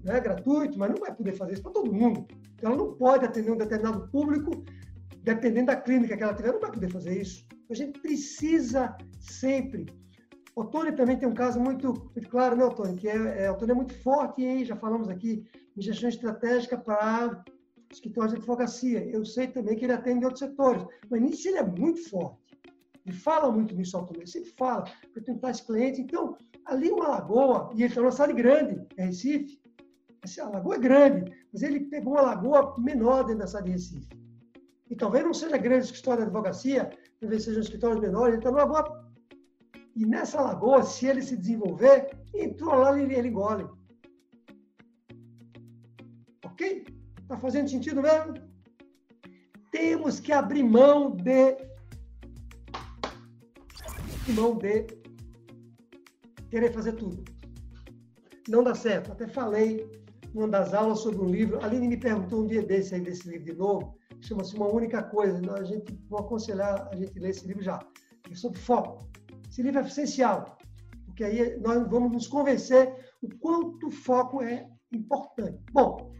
né? 0.04 0.20
Gratuito, 0.20 0.78
mas 0.78 0.90
não 0.90 0.98
vai 0.98 1.14
poder 1.14 1.32
fazer 1.32 1.54
isso 1.54 1.62
para 1.62 1.72
todo 1.72 1.92
mundo. 1.92 2.26
Então, 2.54 2.72
ela 2.72 2.78
não 2.78 2.94
pode 2.94 3.24
atender 3.24 3.50
um 3.50 3.56
determinado 3.56 4.08
público, 4.08 4.64
dependendo 5.22 5.66
da 5.66 5.76
clínica 5.76 6.16
que 6.16 6.22
ela 6.22 6.34
tiver, 6.34 6.52
não 6.52 6.60
vai 6.60 6.70
poder 6.70 6.90
fazer 6.90 7.20
isso. 7.20 7.44
A 7.70 7.74
gente 7.74 8.00
precisa 8.00 8.96
sempre. 9.18 9.86
O 10.54 10.64
Tony 10.64 10.92
também 10.92 11.18
tem 11.18 11.28
um 11.28 11.34
caso 11.34 11.60
muito, 11.60 11.92
muito 12.14 12.28
claro, 12.30 12.56
né, 12.56 12.68
Tony? 12.70 12.96
Que 12.96 13.08
é, 13.08 13.44
é, 13.44 13.50
o 13.50 13.56
Tony 13.56 13.72
é 13.72 13.74
muito 13.74 13.94
forte 14.02 14.42
em, 14.42 14.64
já 14.64 14.76
falamos 14.76 15.08
aqui, 15.08 15.44
em 15.76 15.82
gestão 15.82 16.08
estratégica 16.08 16.78
para 16.78 17.44
escritórios 17.90 18.32
de 18.32 18.38
advocacia. 18.38 19.04
Eu 19.06 19.24
sei 19.24 19.46
também 19.48 19.76
que 19.76 19.84
ele 19.84 19.92
atende 19.92 20.24
outros 20.24 20.40
setores, 20.40 20.84
mas 21.10 21.20
nisso 21.20 21.48
ele 21.48 21.58
é 21.58 21.62
muito 21.62 22.08
forte. 22.08 22.46
Ele 23.04 23.16
fala 23.16 23.50
muito 23.52 23.74
nisso, 23.74 24.04
Tony. 24.04 24.20
Ele 24.20 24.26
sempre 24.26 24.50
fala 24.50 24.84
para 25.12 25.22
tentar 25.22 25.50
esse 25.50 25.64
cliente. 25.64 26.00
Então, 26.00 26.36
ali 26.64 26.90
uma 26.90 27.08
lagoa, 27.08 27.70
e 27.72 27.82
ele 27.82 27.86
está 27.86 28.00
numa 28.00 28.10
cidade 28.10 28.32
grande, 28.32 28.84
é 28.96 29.06
Recife. 29.06 29.60
A 30.40 30.48
lagoa 30.48 30.74
é 30.74 30.78
grande, 30.78 31.32
mas 31.52 31.62
ele 31.62 31.80
pegou 31.80 32.14
uma 32.14 32.22
lagoa 32.22 32.74
menor 32.78 33.22
dentro 33.22 33.40
da 33.40 33.46
cidade 33.46 33.66
de 33.66 33.72
Recife. 33.72 34.08
E 34.90 34.96
talvez 34.96 35.24
não 35.24 35.32
seja 35.32 35.56
grande 35.56 35.84
escritório 35.84 36.22
de 36.22 36.26
advocacia, 36.26 36.90
talvez 37.20 37.44
sejam 37.44 37.62
escritórios 37.62 38.00
menores, 38.00 38.34
ele 38.34 38.38
está 38.38 38.50
numa 38.50 38.64
lagoa. 38.64 39.06
E 39.94 40.04
nessa 40.04 40.40
lagoa, 40.40 40.82
se 40.82 41.06
ele 41.06 41.22
se 41.22 41.36
desenvolver, 41.36 42.10
entrou 42.34 42.74
lá 42.74 43.00
ele, 43.00 43.14
ele 43.14 43.28
engole. 43.28 43.66
Ok? 46.44 46.84
Está 47.26 47.36
fazendo 47.38 47.68
sentido 47.68 48.00
mesmo? 48.00 48.34
Temos 49.72 50.20
que 50.20 50.32
abrir 50.32 50.62
mão 50.62 51.10
de. 51.10 51.56
mão 54.32 54.56
de 54.56 54.86
querer 56.50 56.72
fazer 56.72 56.92
tudo. 56.92 57.24
Não 58.48 58.62
dá 58.62 58.76
certo. 58.76 59.10
Até 59.10 59.26
falei 59.26 59.90
numa 60.32 60.46
das 60.46 60.72
aulas 60.72 61.00
sobre 61.00 61.20
um 61.20 61.28
livro. 61.28 61.58
A 61.60 61.66
Aline 61.66 61.88
me 61.88 61.96
perguntou 61.96 62.44
um 62.44 62.46
dia 62.46 62.62
desse 62.62 62.94
aí, 62.94 63.00
desse 63.00 63.28
livro 63.28 63.44
de 63.44 63.54
novo 63.54 63.96
chama-se 64.20 64.54
Uma 64.54 64.68
Única 64.68 65.02
Coisa. 65.02 65.40
A 65.52 65.64
gente 65.64 65.98
vou 66.08 66.20
aconselhar 66.20 66.88
a 66.92 66.96
gente 66.96 67.18
ler 67.18 67.30
esse 67.30 67.46
livro 67.46 67.62
já. 67.62 67.78
É 68.30 68.34
sobre 68.34 68.58
foco. 68.58 69.08
Esse 69.50 69.62
livro 69.62 69.80
é 69.80 69.86
essencial, 69.86 70.56
porque 71.06 71.24
aí 71.24 71.58
nós 71.58 71.88
vamos 71.88 72.12
nos 72.12 72.28
convencer 72.28 72.94
o 73.20 73.28
quanto 73.38 73.88
o 73.88 73.90
foco 73.90 74.42
é 74.42 74.68
importante. 74.92 75.58
Bom, 75.72 76.12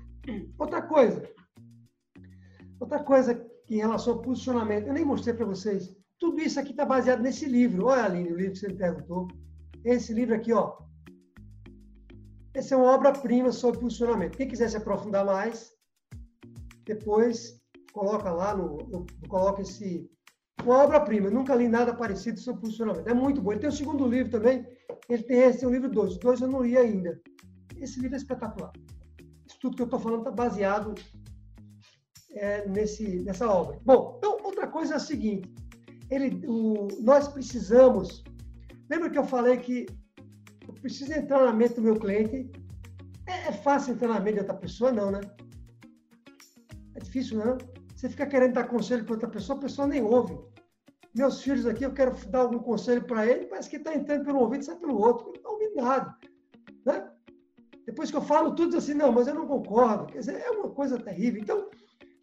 outra 0.59 0.83
coisa. 0.83 1.23
Outra 2.79 3.03
coisa 3.03 3.47
em 3.69 3.79
relação 3.79 4.15
ao 4.15 4.23
posicionamento, 4.23 4.87
eu 4.87 4.95
nem 4.95 5.05
mostrei 5.05 5.35
para 5.35 5.47
vocês. 5.47 5.95
Tudo 6.19 6.41
isso 6.41 6.59
aqui 6.59 6.71
está 6.71 6.85
baseado 6.85 7.23
nesse 7.23 7.47
livro. 7.47 7.87
Olha, 7.87 8.05
Aline, 8.05 8.33
o 8.33 8.37
livro 8.37 8.53
que 8.53 8.59
você 8.59 8.69
me 8.69 8.75
perguntou. 8.75 9.29
Esse 9.85 10.12
livro 10.12 10.35
aqui, 10.35 10.53
ó. 10.53 10.79
Essa 12.55 12.75
é 12.75 12.79
uma 12.79 12.93
obra-prima 12.93 13.53
sobre 13.53 13.81
posicionamento. 13.81 14.37
Quem 14.37 14.49
quiser 14.49 14.71
se 14.71 14.77
aprofundar 14.77 15.25
mais, 15.25 15.73
depois 16.85 17.61
coloca 17.93 18.31
lá, 18.31 18.55
no, 18.55 18.79
eu, 18.93 19.07
coloco 19.29 19.61
esse. 19.61 20.11
Uma 20.65 20.83
obra-prima, 20.85 21.31
nunca 21.31 21.55
li 21.55 21.69
nada 21.69 21.95
parecido 21.95 22.41
sobre 22.41 22.62
funcionamento. 22.62 23.09
É 23.09 23.15
muito 23.15 23.41
bom. 23.43 23.53
Ele 23.53 23.61
tem 23.61 23.69
o 23.69 23.73
segundo 23.73 24.09
livro 24.09 24.33
também, 24.33 24.67
ele 25.09 25.23
tem 25.23 25.39
esse, 25.41 25.67
o 25.67 25.71
livro 25.71 25.89
dois. 25.89 26.12
Os 26.12 26.19
dois 26.19 26.41
eu 26.41 26.49
não 26.49 26.62
li 26.62 26.77
ainda. 26.77 27.21
Esse 27.79 28.01
livro 28.01 28.17
é 28.17 28.19
espetacular. 28.19 28.73
Tudo 29.61 29.77
que 29.77 29.83
eu 29.83 29.87
estou 29.87 30.01
falando 30.01 30.21
está 30.21 30.31
baseado 30.31 30.95
é, 32.33 32.69
nesse, 32.69 33.21
nessa 33.21 33.51
obra. 33.51 33.81
Bom, 33.85 34.16
então, 34.19 34.38
outra 34.45 34.66
coisa 34.66 34.95
é 34.95 34.97
a 34.97 35.01
seguinte: 35.01 35.53
ele, 36.11 36.47
o, 36.47 36.88
nós 37.01 37.29
precisamos. 37.29 38.23
Lembra 38.88 39.11
que 39.11 39.19
eu 39.19 39.25
falei 39.25 39.57
que 39.57 39.87
eu 40.66 40.75
preciso 40.75 41.12
entrar 41.12 41.45
na 41.45 41.53
mente 41.53 41.75
do 41.75 41.83
meu 41.83 41.97
cliente? 41.97 42.51
É, 43.27 43.49
é 43.49 43.53
fácil 43.53 43.95
entrar 43.95 44.09
na 44.09 44.21
mente 44.21 44.35
de 44.35 44.40
outra 44.40 44.55
pessoa? 44.55 44.92
Não, 44.92 45.11
né? 45.11 45.21
É 46.95 47.01
difícil, 47.01 47.38
não? 47.38 47.59
Você 47.95 48.09
fica 48.09 48.27
querendo 48.27 48.55
dar 48.55 48.64
conselho 48.69 49.05
para 49.05 49.14
outra 49.14 49.29
pessoa, 49.29 49.59
a 49.59 49.62
pessoa 49.62 49.88
nem 49.88 50.03
ouve. 50.03 50.38
Meus 51.14 51.42
filhos 51.42 51.66
aqui, 51.66 51.85
eu 51.85 51.95
quero 51.95 52.14
dar 52.29 52.40
algum 52.40 52.59
conselho 52.59 53.03
para 53.05 53.27
ele, 53.27 53.47
parece 53.47 53.71
que 53.71 53.77
está 53.77 53.95
entrando 53.95 54.25
pelo 54.27 54.40
ouvido 54.40 54.61
e 54.61 54.64
sai 54.64 54.77
pelo 54.77 54.99
outro. 54.99 55.27
Não 55.27 55.35
está 55.35 55.49
ouvindo 55.49 55.77
nada. 55.77 56.16
Né? 56.85 57.11
Depois 57.87 58.11
que 58.11 58.16
eu 58.16 58.22
falo 58.22 58.55
tudo 58.55 58.77
assim, 58.77 58.94
não, 58.94 59.12
mas 59.12 59.29
eu 59.29 59.35
não 59.35 59.46
concordo. 59.46 60.07
Quer 60.07 60.18
dizer, 60.18 60.40
é 60.40 60.51
uma 60.51 60.70
coisa 60.70 60.99
terrível. 60.99 61.40
Então, 61.40 61.70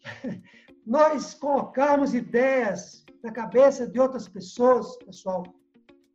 nós 0.86 1.32
colocarmos 1.32 2.12
ideias 2.12 3.02
na 3.22 3.32
cabeça 3.32 3.86
de 3.86 3.98
outras 3.98 4.28
pessoas, 4.28 4.94
pessoal, 4.98 5.42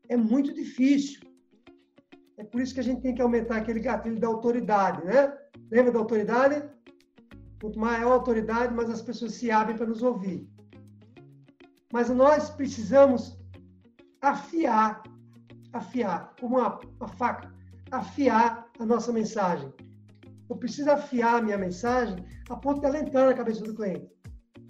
é 0.08 0.16
muito 0.16 0.54
difícil. 0.54 1.22
É 2.38 2.44
por 2.44 2.62
isso 2.62 2.76
que 2.76 2.80
a 2.80 2.84
gente 2.84 3.02
tem 3.02 3.16
que 3.16 3.22
aumentar 3.22 3.58
aquele 3.58 3.80
gatilho 3.80 4.20
da 4.20 4.28
autoridade, 4.28 5.04
né? 5.04 5.36
Lembra 5.72 5.92
da 5.92 6.00
autoridade? 6.00 6.70
Quanto 7.60 7.80
maior 7.80 8.12
a 8.12 8.14
autoridade, 8.14 8.74
mais 8.74 8.90
as 8.90 9.02
pessoas 9.02 9.34
se 9.34 9.50
abrem 9.50 9.76
para 9.76 9.88
nos 9.88 10.04
ouvir. 10.04 10.48
Mas 11.92 12.10
nós 12.10 12.52
precisamos 12.52 13.38
afiar, 14.22 15.02
afiar, 15.74 16.36
como 16.40 16.60
uma, 16.60 16.80
uma 17.00 17.08
faca, 17.08 17.52
afiar 17.92 18.69
a 18.80 18.86
nossa 18.86 19.12
mensagem. 19.12 19.72
Eu 20.50 20.56
preciso 20.56 20.90
afiar 20.90 21.36
a 21.36 21.42
minha 21.42 21.58
mensagem 21.58 22.26
a 22.50 22.56
ponto 22.56 22.80
de 22.80 22.88
ela 22.88 22.98
entrar 22.98 23.26
na 23.26 23.34
cabeça 23.34 23.64
do 23.64 23.76
cliente. 23.76 24.10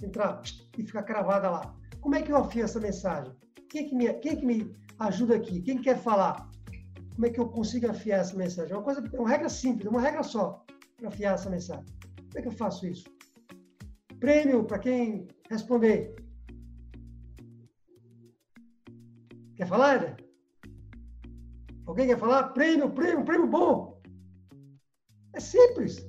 Entrar 0.04 0.42
e 0.78 0.84
ficar 0.84 1.04
cravada 1.04 1.50
lá. 1.50 1.76
Como 2.02 2.16
é 2.16 2.22
que 2.22 2.32
eu 2.32 2.38
afio 2.38 2.64
essa 2.66 2.80
mensagem? 2.80 3.34
Quem 3.70 3.86
é 3.86 3.90
que 3.90 3.96
me, 3.96 4.14
quem 4.16 4.32
é 4.32 4.36
que 4.36 4.46
me 4.46 4.76
ajuda 5.00 5.36
aqui? 5.36 5.62
Quem 5.62 5.80
quer 5.80 5.98
falar? 5.98 6.50
Como 7.14 7.26
é 7.26 7.30
que 7.30 7.40
eu 7.40 7.48
consigo 7.48 7.90
afiar 7.90 8.22
essa 8.22 8.36
mensagem? 8.36 8.74
É 8.74 8.76
uma 8.76 8.84
coisa, 8.84 9.04
é 9.14 9.20
uma 9.20 9.30
regra 9.30 9.50
simples, 9.50 9.86
é 9.86 9.90
uma 9.90 10.02
regra 10.02 10.24
só 10.24 10.66
para 10.98 11.10
afiar 11.10 11.36
essa 11.36 11.50
mensagem. 11.50 11.86
Como 12.16 12.38
é 12.38 12.42
que 12.42 12.48
eu 12.48 12.52
faço 12.52 12.88
isso? 12.88 13.10
Prêmio 14.20 14.64
para 14.64 14.80
quem 14.80 15.28
responder. 15.50 16.16
Quer 19.56 19.68
falar, 19.68 19.98
Eder? 19.98 20.18
Alguém 21.86 22.08
quer 22.08 22.18
falar? 22.18 22.50
Prêmio, 22.50 22.90
prêmio, 22.92 23.26
prêmio 23.26 23.48
bom. 23.48 23.99
É 25.34 25.40
simples. 25.40 26.06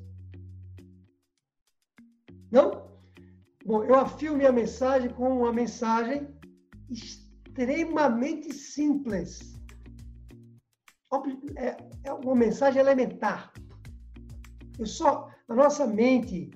Não? 2.50 2.90
Bom, 3.64 3.84
eu 3.84 3.94
afio 3.94 4.36
minha 4.36 4.52
mensagem 4.52 5.10
com 5.10 5.28
uma 5.38 5.52
mensagem 5.52 6.28
extremamente 6.88 8.52
simples. 8.54 9.54
É, 11.56 11.76
é 12.04 12.12
uma 12.12 12.34
mensagem 12.34 12.80
elementar. 12.80 13.52
Eu 14.78 14.86
só, 14.86 15.28
a 15.48 15.54
nossa 15.54 15.86
mente 15.86 16.50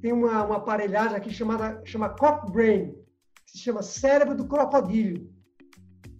tem 0.00 0.12
uma, 0.12 0.44
uma 0.44 0.56
aparelhagem 0.56 1.16
aqui 1.16 1.30
chamada 1.30 1.80
chama 1.84 2.08
cock 2.08 2.50
brain, 2.50 2.92
que 3.46 3.52
se 3.52 3.58
chama 3.58 3.82
cérebro 3.82 4.34
do 4.34 4.46
crocodilo. 4.46 5.28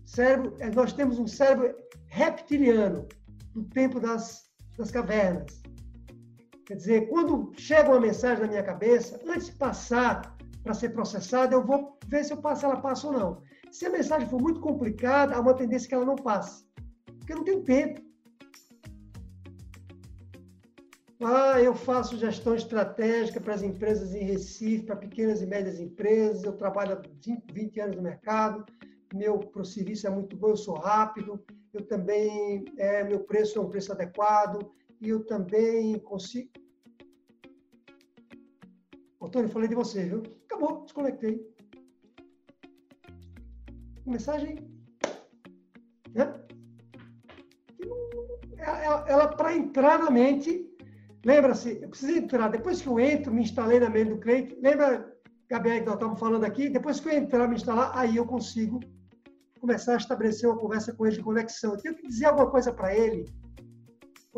Cérebro, 0.07 0.57
é, 0.61 0.71
nós 0.71 0.93
temos 0.93 1.19
um 1.19 1.27
cérebro 1.27 1.75
reptiliano 2.07 3.07
do 3.53 3.65
tempo 3.65 4.01
das, 4.01 4.51
das 4.77 4.91
cavernas. 4.91 5.61
Quer 6.69 6.77
dizer, 6.77 7.09
quando 7.09 7.51
chega 7.57 7.89
uma 7.89 7.99
mensagem 7.99 8.43
na 8.43 8.51
minha 8.51 8.63
cabeça, 8.63 9.19
antes 9.27 9.47
de 9.47 9.53
passar 9.53 10.37
para 10.63 10.75
ser 10.75 10.91
processada, 10.91 11.55
eu 11.55 11.65
vou 11.65 11.99
ver 12.07 12.23
se 12.23 12.33
eu 12.35 12.37
passo, 12.37 12.67
ela 12.67 12.77
passa 12.77 13.07
ou 13.07 13.13
não. 13.15 13.43
Se 13.73 13.87
a 13.87 13.91
mensagem 13.91 14.29
for 14.29 14.39
muito 14.39 14.61
complicada, 14.61 15.35
há 15.35 15.41
uma 15.41 15.55
tendência 15.55 15.89
que 15.89 15.95
ela 15.95 16.05
não 16.05 16.17
passe. 16.17 16.67
Porque 17.21 17.35
não 17.35 17.43
tenho 17.43 17.65
tempo. 17.65 18.03
Ah, 21.25 21.59
eu 21.61 21.75
faço 21.75 22.19
gestão 22.19 22.55
estratégica 22.55 23.41
para 23.41 23.55
as 23.55 23.63
empresas 23.63 24.15
em 24.15 24.25
Recife, 24.25 24.85
para 24.85 24.97
pequenas 24.97 25.41
e 25.41 25.47
médias 25.47 25.81
empresas. 25.81 26.45
Eu 26.45 26.53
trabalho 26.53 26.99
há 26.99 27.03
20 27.51 27.81
anos 27.81 27.97
no 27.97 28.03
mercado 28.03 28.67
meu 29.15 29.51
serviço 29.65 30.07
é 30.07 30.11
muito 30.11 30.37
bom, 30.37 30.51
eu 30.51 30.57
sou 30.57 30.77
rápido, 30.77 31.43
eu 31.73 31.83
também, 31.87 32.65
é, 32.77 33.03
meu 33.05 33.21
preço 33.21 33.59
é 33.59 33.63
um 33.63 33.69
preço 33.69 33.93
adequado, 33.93 34.71
eu 35.01 35.25
também 35.25 35.99
consigo... 36.01 36.51
Antônio, 39.21 39.49
falei 39.51 39.69
de 39.69 39.75
você, 39.75 40.05
viu? 40.05 40.23
Acabou, 40.47 40.83
desconectei. 40.85 41.47
Mensagem... 44.07 44.57
Né? 46.15 46.33
Ela, 48.59 49.05
ela 49.09 49.29
para 49.29 49.57
entrar 49.57 49.99
na 49.99 50.11
mente, 50.11 50.67
lembra-se, 51.25 51.81
eu 51.81 51.89
preciso 51.89 52.19
entrar, 52.19 52.49
depois 52.49 52.81
que 52.81 52.89
eu 52.89 52.99
entro, 52.99 53.33
me 53.33 53.43
instalei 53.43 53.79
na 53.79 53.89
mente 53.89 54.11
do 54.11 54.19
cliente, 54.19 54.59
lembra, 54.61 55.15
Gabriel, 55.49 55.81
que 55.81 55.87
nós 55.87 55.95
estávamos 55.95 56.21
falando 56.21 56.45
aqui, 56.45 56.69
depois 56.69 56.99
que 56.99 57.09
eu 57.09 57.13
entrar, 57.13 57.47
me 57.47 57.57
instalar, 57.57 57.97
aí 57.97 58.17
eu 58.17 58.27
consigo 58.27 58.81
começar 59.61 59.95
a 59.95 59.97
estabelecer 59.97 60.49
uma 60.49 60.59
conversa 60.59 60.93
com 60.93 61.07
ele 61.07 61.17
de 61.17 61.23
conexão. 61.23 61.73
Eu 61.73 61.81
tenho 61.81 61.97
que 61.97 62.09
dizer 62.09 62.27
alguma 62.27 62.51
coisa 62.51 62.73
para 62.73 62.97
ele, 62.97 63.27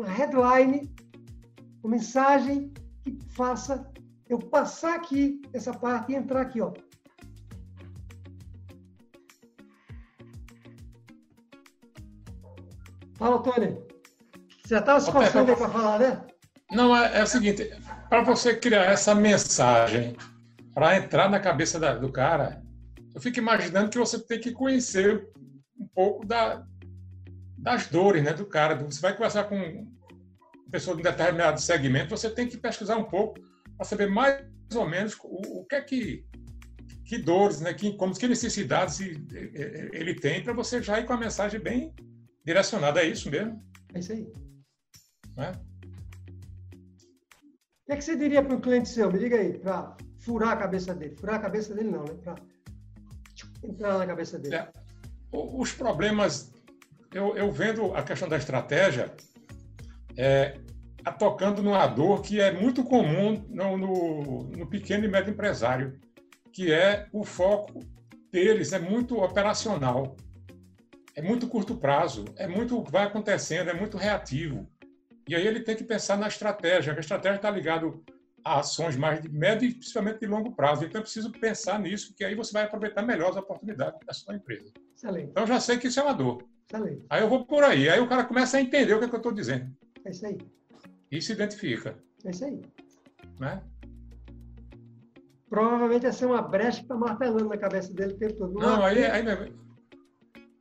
uma 0.01 0.09
headline, 0.09 0.91
uma 1.83 1.91
mensagem 1.91 2.73
que 3.03 3.19
faça 3.35 3.87
eu 4.27 4.39
passar 4.39 4.95
aqui 4.95 5.41
essa 5.53 5.71
parte 5.73 6.11
e 6.11 6.15
entrar 6.15 6.41
aqui, 6.41 6.59
ó. 6.59 6.73
Fala, 13.15 13.43
Tony. 13.43 13.77
Você 14.63 14.75
já 14.75 14.79
estava 14.79 14.99
se 14.99 15.11
coçando 15.11 15.51
aí 15.51 15.57
para 15.57 15.69
falar, 15.69 15.99
né? 15.99 16.25
Não, 16.71 16.95
é, 16.95 17.19
é 17.19 17.23
o 17.23 17.27
seguinte, 17.27 17.69
para 18.09 18.23
você 18.23 18.55
criar 18.55 18.85
essa 18.85 19.13
mensagem, 19.13 20.15
para 20.73 20.97
entrar 20.97 21.29
na 21.29 21.39
cabeça 21.39 21.79
da, 21.79 21.93
do 21.93 22.11
cara, 22.11 22.63
eu 23.13 23.21
fico 23.21 23.37
imaginando 23.37 23.89
que 23.89 23.99
você 23.99 24.17
tem 24.17 24.39
que 24.39 24.51
conhecer 24.51 25.29
um 25.77 25.85
pouco 25.93 26.25
da, 26.25 26.65
das 27.61 27.87
dores 27.87 28.23
né, 28.23 28.33
do 28.33 28.45
cara. 28.45 28.75
Você 28.75 28.99
vai 28.99 29.15
conversar 29.15 29.45
com 29.45 29.55
uma 29.55 29.85
pessoa 30.71 30.95
de 30.95 31.01
um 31.01 31.03
determinado 31.03 31.61
segmento, 31.61 32.09
você 32.09 32.29
tem 32.29 32.47
que 32.47 32.57
pesquisar 32.57 32.97
um 32.97 33.03
pouco 33.03 33.39
para 33.77 33.85
saber 33.85 34.09
mais 34.09 34.43
ou 34.75 34.89
menos 34.89 35.15
o, 35.23 35.59
o 35.59 35.65
que 35.65 35.75
é 35.75 35.81
que, 35.81 36.25
que 37.05 37.17
dores, 37.17 37.61
né, 37.61 37.73
que 37.73 37.93
como 37.95 38.13
que 38.13 38.27
necessidades 38.27 38.99
ele 38.99 40.15
tem 40.15 40.43
para 40.43 40.53
você 40.53 40.81
já 40.81 40.99
ir 40.99 41.05
com 41.05 41.13
a 41.13 41.17
mensagem 41.17 41.59
bem 41.59 41.93
direcionada. 42.43 43.01
É 43.01 43.07
isso 43.07 43.29
mesmo? 43.29 43.63
É 43.93 43.99
isso 43.99 44.11
aí. 44.11 44.27
É? 45.37 45.51
O 45.51 45.53
que, 47.85 47.93
é 47.93 47.95
que 47.97 48.03
você 48.03 48.15
diria 48.15 48.43
para 48.43 48.55
um 48.55 48.61
cliente 48.61 48.89
seu? 48.89 49.11
Me 49.11 49.19
diga 49.19 49.35
aí, 49.35 49.59
para 49.59 49.95
furar 50.19 50.53
a 50.53 50.57
cabeça 50.57 50.95
dele. 50.95 51.15
Furar 51.15 51.35
a 51.35 51.39
cabeça 51.39 51.75
dele 51.75 51.89
não, 51.89 52.03
né? 52.05 52.13
Para 52.23 52.35
entrar 53.63 53.97
na 53.97 54.07
cabeça 54.07 54.39
dele? 54.39 54.55
É, 54.55 54.71
os 55.33 55.73
problemas, 55.73 56.53
eu, 57.13 57.35
eu 57.35 57.51
vendo 57.51 57.93
a 57.93 58.03
questão 58.03 58.27
da 58.27 58.37
estratégia, 58.37 59.13
é, 60.17 60.57
tocando 61.17 61.61
numa 61.61 61.87
dor 61.87 62.21
que 62.21 62.39
é 62.39 62.51
muito 62.51 62.83
comum 62.83 63.43
no, 63.49 63.77
no, 63.77 64.43
no, 64.43 64.67
pequeno 64.67 65.05
e 65.05 65.07
médio 65.07 65.31
empresário, 65.31 65.99
que 66.51 66.71
é 66.71 67.07
o 67.11 67.23
foco 67.23 67.79
deles 68.31 68.71
é 68.71 68.79
muito 68.79 69.21
operacional, 69.21 70.15
é 71.15 71.21
muito 71.21 71.47
curto 71.47 71.75
prazo, 71.75 72.25
é 72.37 72.47
muito 72.47 72.81
vai 72.83 73.05
acontecendo, 73.05 73.69
é 73.69 73.73
muito 73.73 73.97
reativo. 73.97 74.67
E 75.27 75.35
aí 75.35 75.45
ele 75.45 75.61
tem 75.61 75.75
que 75.75 75.83
pensar 75.83 76.17
na 76.17 76.27
estratégia. 76.27 76.93
A 76.93 76.99
estratégia 76.99 77.35
está 77.35 77.49
ligado 77.49 78.03
a 78.43 78.59
ações 78.59 78.95
mais 78.95 79.21
de 79.21 79.29
médio 79.29 79.69
e 79.69 79.73
principalmente 79.73 80.19
de 80.19 80.25
longo 80.25 80.55
prazo. 80.55 80.85
Então, 80.85 80.99
é 80.99 81.03
preciso 81.03 81.31
pensar 81.31 81.79
nisso, 81.79 82.13
que 82.15 82.23
aí 82.23 82.33
você 82.33 82.51
vai 82.51 82.63
aproveitar 82.63 83.03
melhor 83.03 83.29
as 83.29 83.37
oportunidades 83.37 83.99
da 84.05 84.13
sua 84.13 84.35
empresa. 84.35 84.71
Excelente. 84.95 85.29
Então, 85.29 85.45
já 85.45 85.59
sei 85.59 85.77
que 85.77 85.87
isso 85.87 85.99
é 85.99 86.03
uma 86.03 86.13
dor. 86.13 86.43
Excelente. 86.67 87.05
Aí 87.09 87.21
eu 87.21 87.29
vou 87.29 87.45
por 87.45 87.63
aí. 87.63 87.89
Aí 87.89 87.99
o 87.99 88.07
cara 88.07 88.23
começa 88.23 88.57
a 88.57 88.61
entender 88.61 88.93
o 88.93 88.99
que, 88.99 89.05
é 89.05 89.07
que 89.07 89.15
eu 89.15 89.17
estou 89.17 89.31
dizendo. 89.31 89.69
É 90.05 90.11
isso 90.11 90.25
aí. 90.25 90.37
E 91.11 91.21
se 91.21 91.33
identifica. 91.33 91.97
É 92.25 92.31
isso 92.31 92.45
aí. 92.45 92.61
Né? 93.39 93.61
Provavelmente 95.49 96.03
ia 96.03 96.13
ser 96.13 96.25
uma 96.25 96.41
brecha 96.41 96.77
que 96.77 96.83
está 96.83 96.95
martelando 96.95 97.49
na 97.49 97.57
cabeça 97.57 97.93
dele 97.93 98.13
o 98.13 98.17
tempo 98.17 98.35
todo. 98.35 98.53
Não, 98.53 98.77
Não 98.77 98.85
aí, 98.85 99.03
aí, 99.05 99.23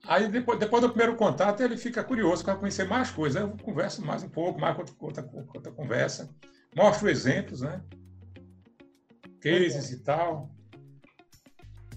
aí 0.06 0.28
depois, 0.28 0.58
depois, 0.58 0.82
do 0.82 0.88
primeiro 0.88 1.16
contato 1.16 1.62
ele 1.62 1.76
fica 1.76 2.02
curioso 2.02 2.44
para 2.44 2.56
conhecer 2.56 2.88
mais 2.88 3.10
coisas. 3.10 3.40
Aí 3.40 3.48
eu 3.48 3.56
converso 3.62 4.04
mais 4.04 4.24
um 4.24 4.28
pouco, 4.28 4.60
mais 4.60 4.76
outra, 4.76 4.94
outra, 4.98 5.30
outra 5.54 5.72
conversa 5.72 6.28
mostro 6.74 7.08
exemplos, 7.08 7.62
né? 7.62 7.82
Cases 9.40 9.90
e 9.90 9.98
tal. 10.02 10.50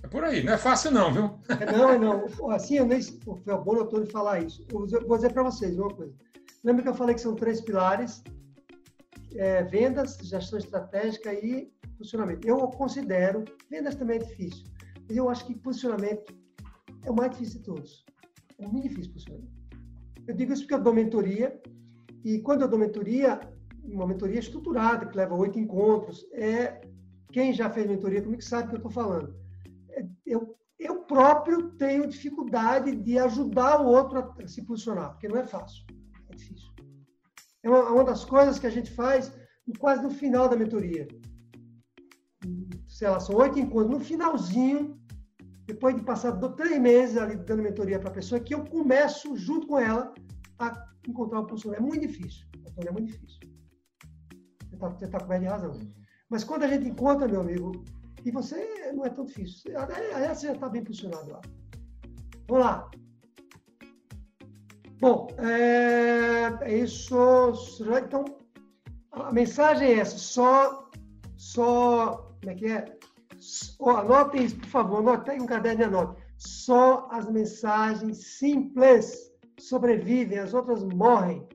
É 0.03 0.07
por 0.07 0.23
aí, 0.23 0.43
não 0.43 0.53
é 0.53 0.57
fácil 0.57 0.91
não, 0.91 1.13
viu? 1.13 1.23
É, 1.47 1.71
não, 1.71 1.89
é 1.89 1.97
não. 1.97 2.51
Assim, 2.51 2.75
eu 2.75 2.85
nem, 2.85 3.01
foi 3.01 3.57
bom 3.57 3.75
doutor 3.75 4.03
de 4.03 4.11
falar 4.11 4.41
isso. 4.41 4.65
Eu 4.69 5.07
vou 5.07 5.15
dizer 5.15 5.31
para 5.31 5.43
vocês 5.43 5.77
uma 5.77 5.89
coisa. 5.89 6.13
Lembra 6.63 6.83
que 6.83 6.89
eu 6.89 6.93
falei 6.93 7.15
que 7.15 7.21
são 7.21 7.35
três 7.35 7.61
pilares? 7.61 8.21
É, 9.35 9.63
vendas, 9.63 10.17
gestão 10.21 10.59
estratégica 10.59 11.33
e 11.33 11.71
posicionamento. 11.97 12.45
Eu 12.45 12.57
considero, 12.67 13.45
vendas 13.69 13.95
também 13.95 14.17
é 14.17 14.19
difícil, 14.19 14.65
mas 15.07 15.17
eu 15.17 15.29
acho 15.29 15.45
que 15.45 15.55
posicionamento 15.55 16.35
é 17.03 17.09
o 17.09 17.15
mais 17.15 17.31
difícil 17.31 17.59
de 17.59 17.65
todos. 17.65 18.05
É 18.59 18.67
muito 18.67 18.89
difícil 18.89 19.13
posicionamento. 19.13 19.51
Eu 20.27 20.35
digo 20.35 20.53
isso 20.53 20.63
porque 20.63 20.75
eu 20.75 20.83
dou 20.83 20.93
mentoria, 20.93 21.61
e 22.23 22.39
quando 22.39 22.61
eu 22.61 22.67
dou 22.67 22.77
mentoria, 22.77 23.39
uma 23.83 24.07
mentoria 24.07 24.39
estruturada, 24.39 25.05
que 25.05 25.17
leva 25.17 25.35
oito 25.35 25.59
encontros. 25.59 26.25
É, 26.33 26.81
quem 27.31 27.53
já 27.53 27.69
fez 27.69 27.87
mentoria 27.87 28.21
comigo 28.21 28.41
sabe 28.41 28.65
o 28.65 28.69
que 28.69 28.75
eu 28.75 28.77
estou 28.77 28.91
falando. 28.91 29.42
Eu, 30.25 30.57
eu 30.79 31.03
próprio 31.03 31.71
tenho 31.71 32.07
dificuldade 32.07 32.95
de 32.95 33.17
ajudar 33.19 33.81
o 33.81 33.87
outro 33.87 34.19
a 34.19 34.47
se 34.47 34.61
posicionar, 34.63 35.11
porque 35.11 35.27
não 35.27 35.37
é 35.37 35.45
fácil, 35.45 35.85
é 36.29 36.35
difícil. 36.35 36.69
É 37.61 37.69
uma, 37.69 37.89
uma 37.89 38.03
das 38.03 38.25
coisas 38.25 38.59
que 38.59 38.67
a 38.67 38.71
gente 38.71 38.91
faz 38.91 39.31
quase 39.79 40.03
no 40.03 40.09
final 40.09 40.49
da 40.49 40.55
mentoria. 40.55 41.07
Sei 42.87 43.07
lá, 43.07 43.19
são 43.19 43.35
oito 43.37 43.57
encontros. 43.57 43.97
No 43.97 43.99
finalzinho, 43.99 44.99
depois 45.65 45.95
de 45.95 46.03
passar 46.03 46.33
três 46.55 46.79
meses 46.79 47.17
ali 47.17 47.37
dando 47.37 47.63
mentoria 47.63 47.99
para 47.99 48.09
a 48.09 48.13
pessoa, 48.13 48.41
que 48.41 48.53
eu 48.53 48.65
começo, 48.65 49.35
junto 49.37 49.67
com 49.67 49.79
ela, 49.79 50.13
a 50.59 50.89
encontrar 51.07 51.39
o 51.39 51.47
pulso. 51.47 51.73
É 51.73 51.79
muito 51.79 52.05
difícil. 52.05 52.45
É 52.85 52.91
muito 52.91 53.07
difícil. 53.07 53.39
Você 54.69 55.05
está 55.05 55.19
tá 55.19 55.19
coberto 55.19 55.43
de 55.43 55.49
razão. 55.49 55.79
Mas 56.29 56.43
quando 56.43 56.63
a 56.63 56.67
gente 56.67 56.87
encontra, 56.87 57.27
meu 57.27 57.41
amigo, 57.41 57.83
e 58.25 58.31
você 58.31 58.91
não 58.93 59.05
é 59.05 59.09
tão 59.09 59.25
difícil. 59.25 59.71
Você 59.71 60.47
já 60.47 60.53
está 60.53 60.69
bem 60.69 60.83
posicionado 60.83 61.31
lá. 61.31 61.41
Vamos 62.47 62.65
lá. 62.65 62.91
Bom, 64.99 65.27
é, 65.37 66.57
é 66.61 66.77
isso. 66.77 67.17
Então, 68.05 68.23
a 69.11 69.31
mensagem 69.31 69.89
é 69.89 69.99
essa. 69.99 70.17
Só, 70.17 70.89
só, 71.35 72.35
como 72.39 72.51
é 72.51 72.55
que 72.55 72.67
é? 72.67 72.97
Oh, 73.79 73.89
anotem 73.89 74.45
isso, 74.45 74.57
por 74.57 74.67
favor. 74.67 74.99
Anotem 74.99 75.41
um 75.41 75.45
caderno 75.45 75.81
e 75.81 75.85
anotem. 75.85 76.23
Só 76.37 77.07
as 77.11 77.29
mensagens 77.29 78.37
simples 78.37 79.31
sobrevivem, 79.59 80.39
as 80.39 80.53
outras 80.53 80.83
morrem. 80.83 81.47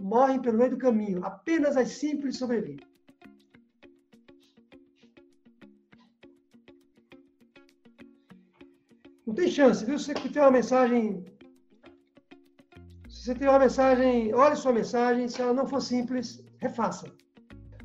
Morrem 0.00 0.40
pelo 0.40 0.58
meio 0.58 0.70
do 0.70 0.78
caminho. 0.78 1.24
Apenas 1.24 1.76
as 1.76 1.88
simples 1.88 2.38
sobrevivem. 2.38 2.91
Não 9.32 9.36
tem 9.36 9.50
chance, 9.50 9.82
viu? 9.86 9.98
Se 9.98 10.12
você 10.12 10.28
tem 10.28 10.42
uma 10.42 10.50
mensagem. 10.50 11.24
Se 13.08 13.24
você 13.24 13.34
tem 13.34 13.48
uma 13.48 13.60
mensagem, 13.60 14.34
olhe 14.34 14.56
sua 14.56 14.74
mensagem. 14.74 15.26
Se 15.26 15.40
ela 15.40 15.54
não 15.54 15.66
for 15.66 15.80
simples, 15.80 16.44
refaça. 16.58 17.10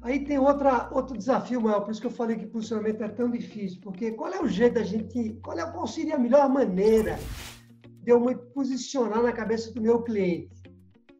Aí 0.02 0.26
tem 0.26 0.38
outra, 0.38 0.90
outro 0.92 1.18
desafio 1.18 1.62
maior, 1.62 1.80
por 1.86 1.92
isso 1.92 2.02
que 2.02 2.08
eu 2.08 2.12
falei 2.12 2.36
que 2.36 2.48
posicionamento 2.48 3.02
é 3.02 3.08
tão 3.08 3.32
difícil, 3.32 3.80
porque 3.82 4.12
qual 4.12 4.34
é 4.34 4.42
o 4.42 4.48
jeito 4.48 4.74
da 4.74 4.84
gente, 4.84 5.40
qual, 5.42 5.58
é, 5.58 5.72
qual 5.72 5.88
seria 5.88 6.16
a 6.16 6.20
melhor 6.20 6.50
maneira 6.50 7.18
de 8.04 8.12
eu 8.12 8.20
me 8.20 8.36
posicionar 8.36 9.24
na 9.24 9.32
cabeça 9.32 9.74
do 9.74 9.82
meu 9.82 10.04
cliente? 10.04 10.52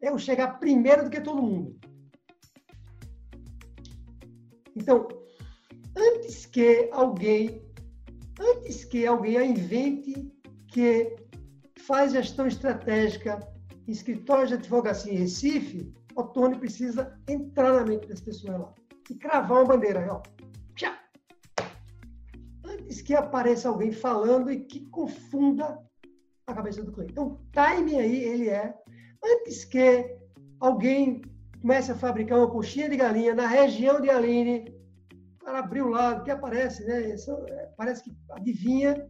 É 0.02 0.10
eu 0.10 0.18
chegar 0.18 0.58
primeiro 0.60 1.04
do 1.04 1.10
que 1.10 1.22
todo 1.22 1.42
mundo. 1.42 1.74
Então, 4.76 5.08
antes 5.96 6.44
que 6.44 6.90
alguém, 6.92 7.62
antes 8.38 8.84
que 8.84 9.06
alguém 9.06 9.52
invente 9.52 10.32
que 10.68 11.16
faz 11.80 12.12
gestão 12.12 12.46
estratégica 12.46 13.40
em 13.86 13.92
escritório 13.92 14.48
de 14.48 14.54
advocacia 14.54 15.12
em 15.12 15.16
Recife, 15.16 15.92
o 16.14 16.22
Tony 16.22 16.58
precisa 16.58 17.18
entrar 17.28 17.72
na 17.72 17.84
mente 17.84 18.08
das 18.08 18.20
pessoas 18.20 18.58
lá 18.58 18.74
e 19.08 19.14
cravar 19.14 19.62
uma 19.62 19.76
bandeira, 19.76 20.06
ó. 20.10 20.22
Antes 22.64 23.00
que 23.00 23.14
apareça 23.14 23.68
alguém 23.68 23.92
falando 23.92 24.50
e 24.50 24.60
que 24.60 24.80
confunda 24.86 25.78
a 26.46 26.54
cabeça 26.54 26.82
do 26.82 26.92
cliente. 26.92 27.12
Então, 27.12 27.26
o 27.26 27.40
time 27.52 27.98
aí, 27.98 28.24
ele 28.24 28.48
é, 28.48 28.74
antes 29.24 29.64
que 29.64 30.16
alguém 30.60 31.22
comece 31.60 31.92
a 31.92 31.94
fabricar 31.94 32.38
uma 32.38 32.50
coxinha 32.50 32.88
de 32.88 32.96
galinha 32.96 33.34
na 33.34 33.46
região 33.46 34.00
de 34.00 34.10
Aline, 34.10 34.74
cara 35.48 35.60
abriu 35.60 35.88
lá, 35.88 36.16
o 36.16 36.22
que 36.22 36.30
aparece, 36.30 36.84
né? 36.84 37.14
Isso, 37.14 37.30
é, 37.48 37.66
parece 37.76 38.04
que 38.04 38.14
adivinha 38.30 39.08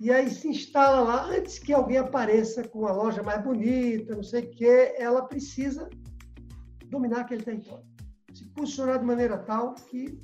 e 0.00 0.10
aí 0.10 0.30
se 0.30 0.48
instala 0.48 1.00
lá, 1.02 1.26
antes 1.26 1.58
que 1.58 1.72
alguém 1.72 1.98
apareça 1.98 2.66
com 2.66 2.86
a 2.86 2.92
loja 2.92 3.22
mais 3.22 3.42
bonita, 3.42 4.16
não 4.16 4.22
sei 4.22 4.44
o 4.44 4.50
quê, 4.50 4.94
ela 4.96 5.26
precisa 5.26 5.88
dominar 6.86 7.20
aquele 7.20 7.44
território. 7.44 7.84
Se 8.32 8.46
posicionar 8.46 8.98
de 8.98 9.04
maneira 9.04 9.36
tal 9.36 9.74
que 9.74 10.18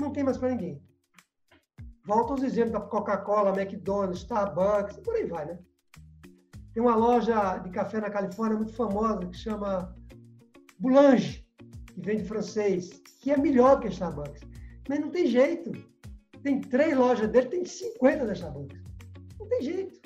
não 0.00 0.10
tem 0.10 0.24
mais 0.24 0.38
para 0.38 0.48
ninguém. 0.48 0.82
Volta 2.06 2.32
aos 2.32 2.42
exemplos 2.42 2.72
da 2.72 2.80
Coca-Cola, 2.80 3.50
McDonald's, 3.60 4.20
Starbucks, 4.20 4.96
por 4.98 5.14
aí 5.14 5.26
vai, 5.26 5.44
né? 5.46 5.58
Tem 6.72 6.82
uma 6.82 6.96
loja 6.96 7.58
de 7.58 7.70
café 7.70 8.00
na 8.00 8.10
Califórnia 8.10 8.56
muito 8.56 8.72
famosa 8.72 9.26
que 9.26 9.36
chama 9.36 9.94
Boulange, 10.78 11.43
que 11.94 12.00
vem 12.00 12.18
de 12.18 12.24
francês, 12.24 12.90
que 13.20 13.30
é 13.30 13.36
melhor 13.36 13.80
que 13.80 13.86
a 13.86 13.90
Starbucks. 13.90 14.42
Mas 14.88 15.00
não 15.00 15.10
tem 15.10 15.26
jeito. 15.26 15.72
Tem 16.42 16.60
três 16.60 16.96
lojas 16.96 17.30
dele, 17.30 17.48
tem 17.48 17.64
50 17.64 18.26
da 18.26 18.32
Starbucks. 18.32 18.82
Não 19.38 19.46
tem 19.46 19.62
jeito. 19.62 20.00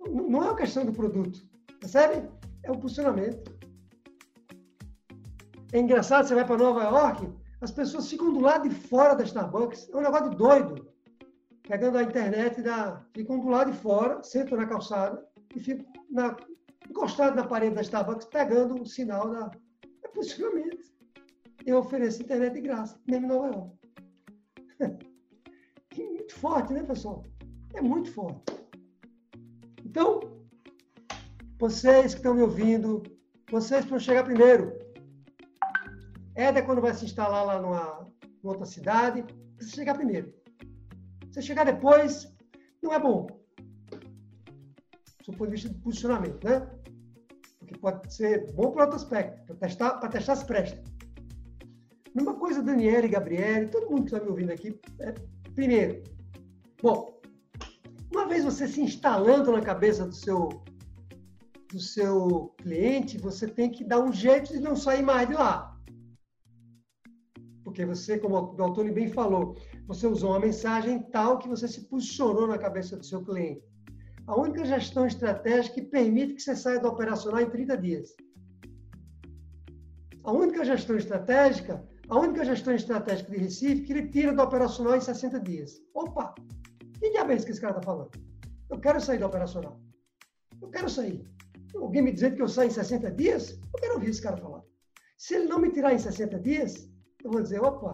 Não 0.00 0.42
é 0.42 0.46
uma 0.46 0.56
questão 0.56 0.84
do 0.84 0.92
produto, 0.92 1.46
percebe? 1.78 2.28
É 2.62 2.72
o 2.72 2.78
posicionamento. 2.78 3.58
É 5.72 5.78
engraçado, 5.78 6.26
você 6.26 6.34
vai 6.34 6.44
para 6.44 6.56
Nova 6.56 6.82
York, 6.82 7.30
as 7.60 7.70
pessoas 7.70 8.08
ficam 8.08 8.32
do 8.32 8.40
lado 8.40 8.68
de 8.68 8.74
fora 8.74 9.14
da 9.14 9.22
Starbucks. 9.22 9.90
É 9.92 9.96
um 9.96 10.00
negócio 10.00 10.30
doido. 10.30 10.90
Pegando 11.62 11.98
a 11.98 12.02
internet, 12.02 12.62
da, 12.62 13.04
ficam 13.14 13.38
do 13.38 13.48
lado 13.48 13.70
de 13.70 13.78
fora, 13.78 14.22
sentam 14.22 14.58
na 14.58 14.66
calçada 14.66 15.24
e 15.54 15.60
ficam 15.60 15.86
na, 16.10 16.36
encostados 16.88 17.36
na 17.36 17.46
parede 17.46 17.76
da 17.76 17.82
Starbucks, 17.82 18.26
pegando 18.26 18.80
o 18.80 18.86
sinal 18.86 19.30
da. 19.30 19.50
É 20.02 20.08
posicionamento. 20.08 20.90
Eu 21.66 21.78
ofereço 21.78 22.22
internet 22.22 22.54
de 22.54 22.60
graça, 22.60 22.98
mesmo 23.06 23.26
em 23.26 23.28
Nova 23.28 23.46
York. 23.48 23.78
Muito 26.30 26.34
forte, 26.34 26.72
né, 26.72 26.82
pessoal? 26.82 27.24
É 27.74 27.80
muito 27.82 28.12
forte. 28.12 28.40
Então, 29.84 30.20
vocês 31.58 32.14
que 32.14 32.20
estão 32.20 32.34
me 32.34 32.42
ouvindo, 32.42 33.02
vocês 33.50 33.84
vão 33.84 33.98
chegar 33.98 34.24
primeiro. 34.24 34.72
Éder, 36.34 36.64
quando 36.64 36.80
vai 36.80 36.94
se 36.94 37.04
instalar 37.04 37.44
lá 37.44 37.60
numa, 37.60 38.08
numa 38.42 38.52
outra 38.52 38.64
cidade, 38.64 39.24
precisa 39.56 39.76
chegar 39.76 39.94
primeiro. 39.94 40.32
Você 41.28 41.42
chegar 41.42 41.64
depois, 41.64 42.32
não 42.82 42.92
é 42.92 42.98
bom. 42.98 43.26
Do 45.26 45.32
ponto 45.32 45.46
de 45.46 45.50
vista 45.50 45.68
de 45.68 45.74
posicionamento, 45.80 46.44
né? 46.44 46.60
Porque 47.58 47.76
pode 47.78 48.14
ser 48.14 48.52
bom 48.52 48.70
para 48.70 48.84
outro 48.84 48.96
aspecto. 48.96 49.44
Para 49.46 49.56
testar, 49.56 49.98
para 49.98 50.08
testar 50.08 50.36
se 50.36 50.46
presta. 50.46 50.89
Mesma 52.14 52.34
coisa, 52.34 52.62
Daniela 52.62 53.06
e 53.06 53.08
Gabriele, 53.08 53.68
todo 53.68 53.88
mundo 53.88 54.02
que 54.02 54.14
está 54.14 54.20
me 54.20 54.30
ouvindo 54.30 54.50
aqui. 54.50 54.78
É, 54.98 55.14
primeiro, 55.54 56.02
bom, 56.82 57.20
uma 58.12 58.26
vez 58.26 58.44
você 58.44 58.66
se 58.66 58.80
instalando 58.80 59.52
na 59.52 59.60
cabeça 59.60 60.04
do 60.04 60.14
seu, 60.14 60.48
do 61.70 61.78
seu 61.78 62.52
cliente, 62.58 63.18
você 63.18 63.46
tem 63.46 63.70
que 63.70 63.84
dar 63.84 64.00
um 64.00 64.12
jeito 64.12 64.52
de 64.52 64.60
não 64.60 64.74
sair 64.74 65.02
mais 65.02 65.28
de 65.28 65.34
lá. 65.34 65.76
Porque 67.62 67.84
você, 67.84 68.18
como 68.18 68.34
o 68.34 68.64
Antônio 68.64 68.92
bem 68.92 69.08
falou, 69.08 69.56
você 69.86 70.06
usou 70.08 70.30
uma 70.30 70.40
mensagem 70.40 70.98
tal 71.10 71.38
que 71.38 71.48
você 71.48 71.68
se 71.68 71.82
posicionou 71.82 72.48
na 72.48 72.58
cabeça 72.58 72.96
do 72.96 73.06
seu 73.06 73.22
cliente. 73.24 73.62
A 74.26 74.36
única 74.36 74.64
gestão 74.64 75.06
estratégica 75.06 75.76
que 75.76 75.82
permite 75.82 76.34
que 76.34 76.42
você 76.42 76.56
saia 76.56 76.80
do 76.80 76.88
operacional 76.88 77.40
em 77.40 77.50
30 77.50 77.76
dias. 77.76 78.14
A 80.24 80.32
única 80.32 80.64
gestão 80.64 80.96
estratégica, 80.96 81.88
a 82.10 82.18
única 82.18 82.44
gestão 82.44 82.74
estratégica 82.74 83.30
de 83.30 83.38
Recife 83.38 83.82
que 83.82 83.92
ele 83.92 84.08
tira 84.08 84.32
do 84.32 84.42
operacional 84.42 84.96
em 84.96 85.00
60 85.00 85.40
dias. 85.40 85.80
Opa! 85.94 86.34
Que 86.98 87.10
diabo 87.10 87.30
é 87.30 87.36
isso 87.36 87.46
que 87.46 87.52
esse 87.52 87.60
cara 87.60 87.76
está 87.76 87.82
falando? 87.82 88.10
Eu 88.68 88.80
quero 88.80 89.00
sair 89.00 89.18
do 89.18 89.26
operacional. 89.26 89.80
Eu 90.60 90.68
quero 90.68 90.90
sair. 90.90 91.24
Alguém 91.74 92.02
me 92.02 92.12
dizendo 92.12 92.34
que 92.34 92.42
eu 92.42 92.48
saio 92.48 92.68
em 92.68 92.72
60 92.72 93.12
dias? 93.12 93.50
Eu 93.52 93.80
quero 93.80 93.94
ouvir 93.94 94.10
esse 94.10 94.20
cara 94.20 94.36
falar. 94.36 94.62
Se 95.16 95.34
ele 95.34 95.46
não 95.46 95.60
me 95.60 95.70
tirar 95.70 95.94
em 95.94 95.98
60 95.98 96.38
dias, 96.40 96.90
eu 97.22 97.30
vou 97.30 97.42
dizer, 97.42 97.62
opa, 97.62 97.92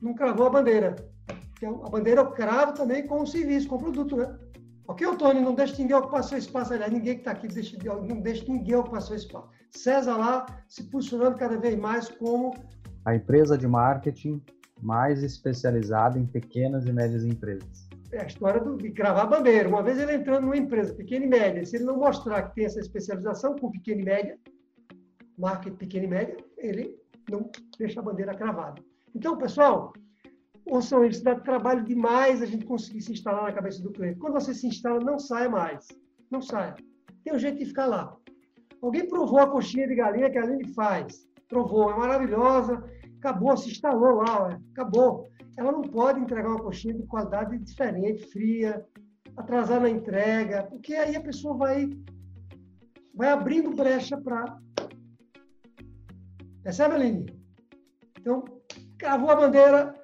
não 0.00 0.14
cravou 0.14 0.46
a 0.46 0.50
bandeira. 0.50 0.96
A 1.62 1.88
bandeira 1.88 2.20
eu 2.20 2.30
cravo 2.32 2.74
também 2.74 3.06
com 3.06 3.22
o 3.22 3.26
serviço, 3.26 3.68
com 3.68 3.76
o 3.76 3.80
produto, 3.80 4.16
né? 4.16 4.38
Ok, 4.88 5.16
Tony, 5.16 5.40
não 5.40 5.54
deixe 5.54 5.80
ninguém 5.80 5.96
ocupar 5.96 6.22
seu 6.22 6.38
espaço. 6.38 6.72
Aliás, 6.72 6.92
ninguém 6.92 7.14
que 7.14 7.20
está 7.20 7.32
aqui 7.32 7.48
não 8.06 8.20
deixe 8.20 8.48
ninguém 8.50 8.76
ocupar 8.76 9.02
seu 9.02 9.16
espaço. 9.16 9.48
César 9.72 10.16
lá 10.16 10.46
se 10.68 10.84
posicionando 10.84 11.36
cada 11.36 11.58
vez 11.58 11.76
mais 11.76 12.08
como... 12.08 12.54
A 13.04 13.14
empresa 13.14 13.58
de 13.58 13.66
marketing 13.66 14.42
mais 14.80 15.22
especializada 15.22 16.18
em 16.18 16.26
pequenas 16.26 16.86
e 16.86 16.92
médias 16.92 17.24
empresas. 17.24 17.88
É 18.12 18.22
a 18.22 18.26
história 18.26 18.60
do, 18.60 18.76
de 18.76 18.90
cravar 18.90 19.24
a 19.24 19.26
bandeira. 19.26 19.68
Uma 19.68 19.82
vez 19.82 19.98
ele 19.98 20.14
entrando 20.14 20.42
numa 20.42 20.56
empresa 20.56 20.94
pequena 20.94 21.24
e 21.24 21.28
média, 21.28 21.64
se 21.64 21.76
ele 21.76 21.84
não 21.84 21.96
mostrar 21.96 22.42
que 22.44 22.54
tem 22.54 22.64
essa 22.64 22.78
especialização 22.78 23.56
com 23.56 23.70
pequena 23.70 24.02
e 24.02 24.04
média, 24.04 24.38
marketing 25.36 25.76
pequena 25.76 26.04
e 26.04 26.08
média, 26.08 26.36
ele 26.56 26.96
não 27.28 27.50
deixa 27.78 28.00
a 28.00 28.02
bandeira 28.02 28.34
cravada. 28.34 28.80
Então, 29.14 29.36
pessoal, 29.36 29.92
ouçam 30.66 31.04
isso, 31.04 31.22
dá 31.22 31.34
trabalho 31.34 31.84
demais 31.84 32.42
a 32.42 32.46
gente 32.46 32.66
conseguir 32.66 33.02
se 33.02 33.12
instalar 33.12 33.44
na 33.44 33.52
cabeça 33.52 33.82
do 33.82 33.92
cliente. 33.92 34.18
Quando 34.18 34.34
você 34.34 34.52
se 34.52 34.66
instala, 34.66 35.00
não 35.00 35.18
saia 35.18 35.48
mais. 35.48 35.86
Não 36.30 36.42
saia. 36.42 36.74
Tem 37.24 37.34
um 37.34 37.38
jeito 37.38 37.58
de 37.58 37.66
ficar 37.66 37.86
lá. 37.86 38.16
Alguém 38.82 39.08
provou 39.08 39.38
a 39.38 39.50
coxinha 39.50 39.86
de 39.86 39.94
galinha 39.94 40.30
que 40.30 40.38
a 40.38 40.42
Aline 40.42 40.72
faz. 40.74 41.26
Provou, 41.48 41.90
é 41.90 41.96
maravilhosa 41.96 42.82
acabou, 43.26 43.56
se 43.56 43.70
instalou 43.70 44.16
lá, 44.16 44.58
acabou. 44.72 45.28
Ela 45.56 45.72
não 45.72 45.82
pode 45.82 46.20
entregar 46.20 46.48
uma 46.48 46.62
coxinha 46.62 46.94
de 46.94 47.02
qualidade 47.04 47.58
diferente, 47.58 48.30
fria, 48.30 48.84
atrasar 49.36 49.80
na 49.80 49.90
entrega, 49.90 50.64
porque 50.64 50.94
aí 50.94 51.16
a 51.16 51.20
pessoa 51.20 51.56
vai, 51.56 51.88
vai 53.14 53.30
abrindo 53.30 53.74
brecha 53.74 54.16
para 54.16 54.58
Percebe, 56.62 56.94
Aline? 56.96 57.26
Então, 58.18 58.44
cravou 58.98 59.30
a 59.30 59.36
bandeira, 59.36 59.94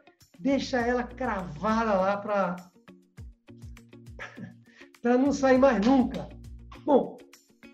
deixa 0.42 0.78
ela 0.80 1.04
cravada 1.04 1.94
lá 1.94 2.16
para 2.16 2.56
para 5.00 5.18
não 5.18 5.32
sair 5.32 5.58
mais 5.58 5.84
nunca. 5.84 6.28
Bom, 6.84 7.18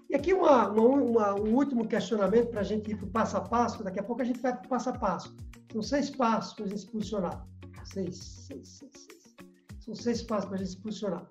e 0.08 0.14
aqui 0.14 0.32
uma, 0.32 0.68
uma, 0.68 1.02
uma 1.02 1.34
um 1.34 1.54
último 1.54 1.86
questionamento 1.86 2.50
para 2.50 2.60
a 2.60 2.64
gente 2.64 2.90
ir 2.90 2.96
para 2.96 3.06
o 3.06 3.10
passo 3.10 3.36
a 3.36 3.40
passo. 3.40 3.82
Daqui 3.82 4.00
a 4.00 4.02
pouco 4.02 4.22
a 4.22 4.24
gente 4.24 4.40
vai 4.40 4.54
para 4.54 4.64
o 4.64 4.68
passo 4.68 4.90
a 4.90 4.92
passo. 4.92 5.36
São 5.72 5.82
seis 5.82 6.10
passos 6.10 6.54
para 6.54 6.64
a 6.64 6.68
gente 6.68 6.80
se 6.80 6.90
posicionar. 6.90 7.46
Seis, 7.84 8.16
seis, 8.16 8.68
seis, 8.68 8.92
seis. 8.92 9.36
São 9.80 9.94
seis 9.94 10.22
passos 10.22 10.46
para 10.46 10.56
a 10.56 10.58
gente 10.58 10.70
se 10.70 10.80
posicionar. 10.80 11.26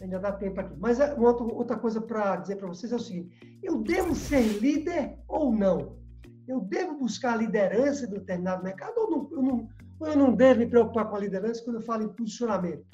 Ainda 0.00 0.18
dá 0.18 0.32
tempo 0.32 0.60
aqui. 0.60 0.74
Mas 0.78 1.00
é, 1.00 1.12
uma 1.14 1.30
outra 1.30 1.76
coisa 1.76 2.00
para 2.00 2.36
dizer 2.36 2.56
para 2.56 2.68
vocês 2.68 2.92
é 2.92 2.96
o 2.96 3.00
seguinte: 3.00 3.60
eu 3.62 3.82
devo 3.82 4.14
ser 4.14 4.42
líder 4.60 5.18
ou 5.28 5.52
não? 5.52 5.98
Eu 6.46 6.60
devo 6.60 6.98
buscar 6.98 7.34
a 7.34 7.36
liderança 7.36 8.06
de 8.06 8.14
determinado 8.14 8.64
mercado 8.64 8.94
ou 8.96 9.10
não, 9.10 9.28
eu, 9.32 9.42
não, 9.42 9.68
eu 10.08 10.16
não 10.16 10.34
devo 10.34 10.60
me 10.60 10.66
preocupar 10.66 11.08
com 11.08 11.16
a 11.16 11.20
liderança 11.20 11.62
quando 11.64 11.76
eu 11.76 11.82
falo 11.82 12.04
em 12.04 12.14
posicionamento? 12.14 12.86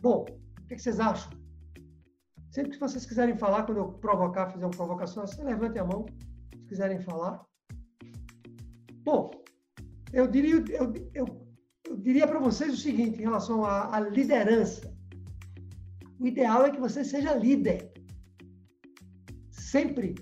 Bom, 0.00 0.26
o 0.60 0.66
que 0.66 0.78
vocês 0.78 0.98
acham? 0.98 1.30
Sempre 2.50 2.72
que 2.72 2.80
vocês 2.80 3.06
quiserem 3.06 3.36
falar, 3.36 3.62
quando 3.64 3.78
eu 3.78 3.92
provocar, 3.92 4.50
fizer 4.50 4.64
uma 4.64 4.70
provocação, 4.70 5.26
você 5.26 5.42
levante 5.42 5.78
a 5.78 5.84
mão, 5.84 6.04
se 6.54 6.66
quiserem 6.66 7.00
falar. 7.00 7.42
Bom, 9.04 9.30
eu 10.12 10.26
diria, 10.26 10.56
eu, 10.56 10.92
eu, 11.14 11.26
eu 11.88 11.96
diria 11.96 12.26
para 12.26 12.38
vocês 12.38 12.74
o 12.74 12.76
seguinte 12.76 13.18
em 13.18 13.22
relação 13.22 13.64
à, 13.64 13.96
à 13.96 14.00
liderança. 14.00 14.92
O 16.20 16.26
ideal 16.26 16.66
é 16.66 16.70
que 16.70 16.80
você 16.80 17.04
seja 17.04 17.34
líder. 17.34 17.90
Sempre. 19.50 20.14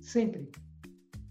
Sempre. 0.00 0.50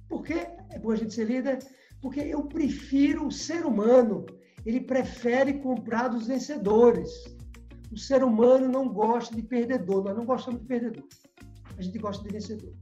Por 0.08 0.24
que 0.24 0.34
é 0.34 0.80
bom 0.80 0.92
a 0.92 0.96
gente 0.96 1.14
ser 1.14 1.26
líder? 1.26 1.60
Porque 2.02 2.22
eu 2.22 2.44
prefiro 2.44 3.28
o 3.28 3.32
ser 3.32 3.66
humano. 3.66 4.26
Ele 4.66 4.82
prefere 4.82 5.54
comprar 5.60 6.08
dos 6.10 6.28
vencedores. 6.28 7.10
O 7.92 7.98
ser 7.98 8.24
humano 8.24 8.68
não 8.68 8.88
gosta 8.88 9.36
de 9.36 9.42
perdedor. 9.42 10.04
Nós 10.04 10.16
não 10.16 10.26
gostamos 10.26 10.62
de 10.62 10.68
perdedor. 10.68 11.06
A 11.78 11.82
gente 11.82 11.98
gosta 11.98 12.24
de 12.24 12.30
vencedor. 12.30 12.74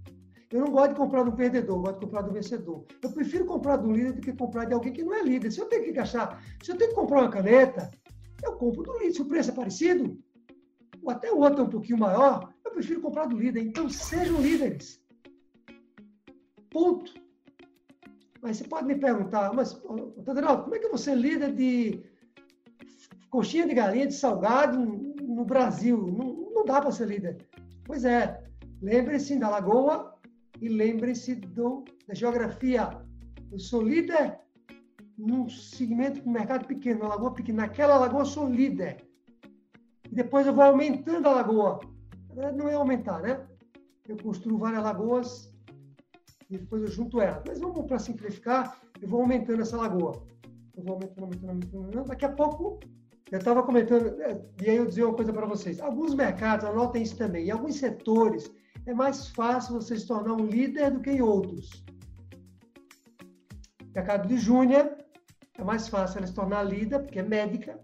Eu 0.51 0.61
não 0.61 0.71
gosto 0.71 0.91
de 0.91 0.95
comprar 0.95 1.23
do 1.23 1.33
perdedor, 1.33 1.81
gosto 1.81 1.99
de 1.99 2.05
comprar 2.05 2.21
do 2.21 2.31
vencedor. 2.31 2.85
Eu 3.03 3.11
prefiro 3.11 3.45
comprar 3.45 3.75
do 3.77 3.91
líder 3.91 4.13
do 4.13 4.21
que 4.21 4.31
comprar 4.31 4.65
de 4.65 4.73
alguém 4.73 4.93
que 4.93 5.03
não 5.03 5.13
é 5.13 5.21
líder. 5.21 5.51
Se 5.51 5.59
eu 5.59 5.65
tenho 5.65 5.83
que 5.83 5.91
gastar, 5.91 6.41
se 6.63 6.71
eu 6.71 6.77
tenho 6.77 6.91
que 6.91 6.95
comprar 6.95 7.21
uma 7.21 7.29
caneta, 7.29 7.91
eu 8.43 8.53
compro 8.53 8.83
do 8.83 8.97
líder. 8.97 9.13
Se 9.13 9.21
o 9.21 9.25
preço 9.25 9.51
é 9.51 9.53
parecido, 9.53 10.17
ou 11.03 11.11
até 11.11 11.31
o 11.31 11.39
outro 11.39 11.61
é 11.61 11.63
um 11.65 11.69
pouquinho 11.69 11.99
maior, 11.99 12.53
eu 12.63 12.71
prefiro 12.71 13.01
comprar 13.01 13.25
do 13.25 13.37
líder. 13.37 13.61
Então, 13.61 13.89
sejam 13.89 14.41
líderes. 14.41 15.01
Ponto. 16.69 17.13
Mas 18.41 18.57
você 18.57 18.67
pode 18.67 18.87
me 18.87 18.95
perguntar, 18.95 19.53
mas, 19.53 19.73
Tadeu, 20.25 20.63
como 20.63 20.75
é 20.75 20.79
que 20.79 20.89
você 20.89 21.13
lida 21.15 21.51
de 21.51 22.03
coxinha 23.29 23.67
de 23.67 23.73
galinha, 23.73 24.07
de 24.07 24.13
salgado 24.13 24.79
no 24.79 25.45
Brasil? 25.45 25.97
Não, 25.97 26.51
não 26.53 26.65
dá 26.65 26.81
para 26.81 26.91
ser 26.91 27.07
líder. 27.07 27.37
Pois 27.85 28.05
é, 28.05 28.43
lembre-se 28.81 29.37
da 29.37 29.49
lagoa 29.49 30.15
e 30.61 30.69
lembre-se 30.69 31.35
da 31.35 32.13
geografia. 32.13 32.89
Eu 33.51 33.59
sou 33.59 33.81
líder 33.81 34.39
num 35.17 35.49
segmento 35.49 36.21
do 36.21 36.29
mercado 36.29 36.67
pequeno, 36.67 37.01
uma 37.01 37.09
lagoa 37.09 37.33
pequena. 37.33 37.63
Naquela 37.63 37.97
lagoa 37.97 38.21
eu 38.21 38.25
sou 38.25 38.47
líder. 38.47 39.03
E 40.11 40.15
depois 40.15 40.45
eu 40.45 40.53
vou 40.53 40.63
aumentando 40.63 41.27
a 41.27 41.33
lagoa. 41.33 41.79
Na 42.29 42.35
verdade, 42.35 42.57
não 42.57 42.69
é 42.69 42.73
aumentar, 42.73 43.21
né? 43.21 43.45
Eu 44.07 44.17
construo 44.17 44.57
várias 44.57 44.83
lagoas 44.83 45.56
e 46.49 46.57
depois 46.57 46.81
eu 46.81 46.87
junto 46.87 47.21
ela. 47.21 47.43
Mas 47.45 47.59
vamos 47.59 47.85
para 47.85 47.99
simplificar, 47.99 48.79
eu 49.01 49.07
vou 49.07 49.21
aumentando 49.21 49.61
essa 49.61 49.77
lagoa. 49.77 50.25
Eu 50.75 50.83
vou 50.83 50.93
aumentando, 50.93 51.23
aumentando, 51.23 51.77
aumentando. 51.77 52.07
Daqui 52.07 52.25
a 52.25 52.31
pouco, 52.31 52.79
eu 53.31 53.39
estava 53.39 53.63
comentando, 53.63 54.21
é, 54.21 54.41
e 54.61 54.69
aí 54.69 54.77
eu 54.77 54.85
dizer 54.85 55.03
uma 55.03 55.15
coisa 55.15 55.33
para 55.33 55.45
vocês. 55.45 55.79
Alguns 55.79 56.13
mercados, 56.13 56.65
anotem 56.65 57.03
isso 57.03 57.17
também, 57.17 57.47
em 57.47 57.51
alguns 57.51 57.75
setores, 57.75 58.51
é 58.85 58.93
mais 58.93 59.27
fácil 59.29 59.73
você 59.73 59.97
se 59.97 60.07
tornar 60.07 60.33
um 60.33 60.45
líder 60.45 60.91
do 60.91 61.01
que 61.01 61.11
em 61.11 61.21
outros. 61.21 61.83
Mercado 63.93 64.27
de 64.27 64.37
Júnior, 64.37 64.95
é 65.57 65.63
mais 65.63 65.87
fácil 65.87 66.19
ela 66.19 66.27
se 66.27 66.33
tornar 66.33 66.63
líder, 66.63 66.99
porque 66.99 67.19
é 67.19 67.23
médica. 67.23 67.79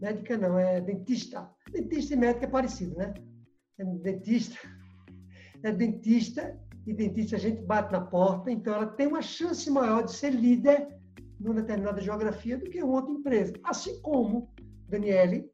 Médica 0.00 0.36
não, 0.36 0.58
é 0.58 0.80
dentista. 0.80 1.48
Dentista 1.70 2.14
e 2.14 2.16
médica 2.16 2.46
é 2.46 2.48
parecido, 2.48 2.96
né? 2.96 3.14
É 3.78 3.84
dentista, 3.84 4.58
é 5.62 5.72
dentista 5.72 6.60
dentista 6.94 7.36
a 7.36 7.38
gente 7.38 7.62
bate 7.62 7.92
na 7.92 8.00
porta, 8.00 8.50
então 8.50 8.74
ela 8.74 8.86
tem 8.86 9.06
uma 9.06 9.22
chance 9.22 9.70
maior 9.70 10.02
de 10.04 10.12
ser 10.12 10.30
líder 10.30 10.88
numa 11.38 11.54
determinada 11.54 12.00
geografia 12.00 12.58
do 12.58 12.68
que 12.68 12.82
outra 12.82 13.12
empresa. 13.12 13.54
Assim 13.64 14.00
como 14.02 14.52
Daniele 14.88 15.50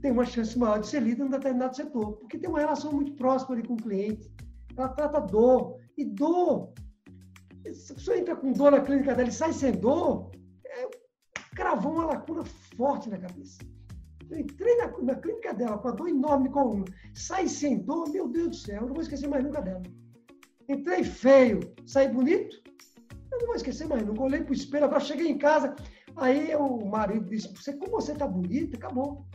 tem 0.00 0.10
uma 0.10 0.24
chance 0.24 0.58
maior 0.58 0.80
de 0.80 0.88
ser 0.88 1.00
líder 1.00 1.22
num 1.22 1.30
determinado 1.30 1.76
setor, 1.76 2.12
porque 2.14 2.38
tem 2.38 2.50
uma 2.50 2.58
relação 2.58 2.92
muito 2.92 3.12
próxima 3.14 3.54
ali 3.54 3.66
com 3.66 3.74
o 3.74 3.82
cliente. 3.82 4.30
Ela 4.76 4.88
trata 4.88 5.20
dor. 5.20 5.80
E 5.96 6.04
dor, 6.04 6.72
se 7.72 7.92
a 7.92 7.94
pessoa 7.94 8.18
entra 8.18 8.34
com 8.34 8.52
dor 8.52 8.72
na 8.72 8.80
clínica 8.80 9.14
dela 9.14 9.28
e 9.28 9.32
sai 9.32 9.52
sem 9.52 9.72
dor, 9.72 10.30
é, 10.66 10.88
cravou 11.54 11.92
uma 11.92 12.06
lacuna 12.06 12.42
forte 12.76 13.08
na 13.10 13.18
cabeça. 13.18 13.58
Eu 14.30 14.38
entrei 14.38 14.76
na, 14.76 14.88
na 15.02 15.14
clínica 15.14 15.52
dela 15.52 15.78
com 15.78 15.88
a 15.88 15.92
dor 15.92 16.08
enorme 16.08 16.48
com 16.48 16.54
coluna, 16.54 16.84
sai 17.14 17.46
sem 17.46 17.78
dor, 17.78 18.08
meu 18.08 18.26
Deus 18.26 18.48
do 18.48 18.56
céu, 18.56 18.80
eu 18.80 18.86
não 18.86 18.94
vou 18.94 19.02
esquecer 19.02 19.28
mais 19.28 19.44
nunca 19.44 19.60
dela. 19.60 19.82
Entrei 20.72 21.04
feio, 21.04 21.60
saí 21.84 22.08
bonito? 22.08 22.62
Eu 23.30 23.38
não 23.40 23.46
vou 23.46 23.56
esquecer 23.56 23.86
mais 23.86 24.02
nunca. 24.06 24.22
Olhei 24.22 24.42
para 24.42 24.52
o 24.52 24.54
espelho, 24.54 24.86
agora 24.86 25.00
cheguei 25.00 25.28
em 25.28 25.36
casa. 25.36 25.76
Aí 26.16 26.56
o 26.56 26.86
marido 26.86 27.28
disse: 27.28 27.52
você, 27.54 27.74
Como 27.74 27.92
você 27.92 28.12
está 28.12 28.26
bonita, 28.26 28.78
acabou. 28.78 29.26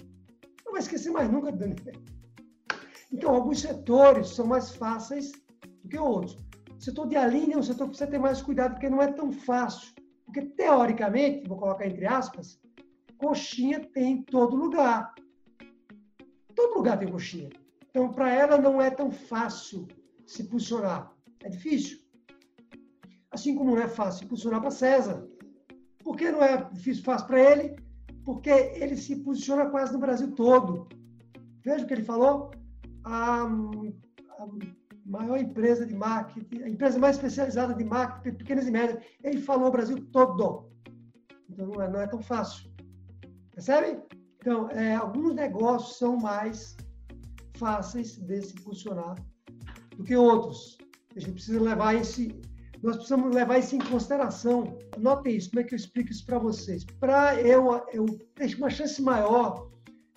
Não 0.66 0.72
vai 0.72 0.82
esquecer 0.82 1.12
mais 1.12 1.30
nunca, 1.30 1.52
Dani. 1.52 1.76
Então, 3.12 3.36
alguns 3.36 3.62
setores 3.62 4.30
são 4.30 4.48
mais 4.48 4.76
fáceis 4.76 5.32
do 5.84 5.90
que 5.90 5.98
outros. 5.98 6.38
O 6.76 6.82
setor 6.82 7.08
de 7.08 7.16
alinha 7.16 7.56
é 7.56 7.58
um 7.60 7.64
setor 7.64 7.86
que 7.86 7.92
precisa 7.92 8.10
ter 8.10 8.20
mais 8.20 8.42
cuidado, 8.42 8.72
porque 8.72 8.90
não 8.90 9.02
é 9.02 9.12
tão 9.12 9.32
fácil. 9.32 9.94
Porque, 10.26 10.42
teoricamente, 10.42 11.48
vou 11.48 11.58
colocar 11.58 11.86
entre 11.86 12.06
aspas, 12.08 12.60
coxinha 13.20 13.80
tem 13.94 14.14
em 14.14 14.24
todo 14.24 14.56
lugar. 14.56 15.14
Todo 16.56 16.78
lugar 16.78 16.98
tem 16.98 17.08
coxinha. 17.08 17.50
Então, 17.90 18.12
para 18.12 18.34
ela 18.34 18.58
não 18.58 18.82
é 18.82 18.90
tão 18.90 19.12
fácil 19.12 19.88
se 20.26 20.44
posicionar. 20.44 21.17
É 21.44 21.50
difícil. 21.50 22.00
Assim 23.32 23.56
como 23.56 23.76
não 23.76 23.82
é 23.82 23.88
fácil 23.88 24.22
se 24.22 24.26
posicionar 24.28 24.62
para 24.62 24.72
César. 24.72 25.28
Por 26.04 26.16
que 26.16 26.32
não 26.32 26.42
é 26.42 26.64
difícil, 26.72 27.04
fácil 27.04 27.28
para 27.28 27.42
ele? 27.42 27.76
Porque 28.24 28.50
ele 28.50 28.96
se 28.96 29.16
posiciona 29.18 29.70
quase 29.70 29.94
no 29.94 30.00
Brasil 30.00 30.32
todo. 30.32 30.88
Veja 31.64 31.84
o 31.84 31.88
que 31.88 31.94
ele 31.94 32.04
falou. 32.04 32.52
A, 33.04 33.44
a 33.44 34.48
maior 35.06 35.38
empresa 35.38 35.86
de 35.86 35.96
marketing, 35.96 36.64
a 36.64 36.70
empresa 36.70 37.00
mais 37.00 37.16
especializada 37.16 37.74
de 37.74 37.84
marketing, 37.84 38.38
pequenas 38.38 38.68
e 38.68 38.72
médias, 38.72 39.04
ele 39.24 39.42
falou 39.42 39.68
o 39.68 39.72
Brasil 39.72 39.98
todo. 40.12 40.70
Então 41.50 41.68
não 41.68 41.82
é, 41.82 41.90
não 41.90 42.02
é 42.02 42.08
tão 42.08 42.22
fácil. 42.22 42.70
Percebe? 43.52 44.02
Então, 44.40 44.70
é, 44.70 44.96
alguns 44.96 45.34
negócios 45.34 45.98
são 45.98 46.18
mais 46.18 46.78
fáceis 47.58 48.18
de 48.18 48.42
se 48.42 48.54
posicionar 48.62 49.16
do 49.96 50.04
que 50.04 50.16
outros. 50.16 50.78
A 51.18 51.20
gente 51.20 51.34
precisa 51.34 51.60
levar 51.60 51.96
esse, 51.96 52.40
nós 52.84 52.98
precisamos 52.98 53.34
levar 53.34 53.58
isso 53.58 53.76
em 53.76 53.80
consideração. 53.80 54.78
Notem 55.00 55.36
isso, 55.36 55.50
como 55.50 55.62
é 55.62 55.64
que 55.64 55.74
eu 55.74 55.78
explico 55.78 56.12
isso 56.12 56.24
para 56.24 56.38
vocês? 56.38 56.86
Para 57.00 57.42
eu, 57.42 57.84
eu 57.92 58.06
ter 58.36 58.56
uma 58.56 58.70
chance 58.70 59.02
maior 59.02 59.72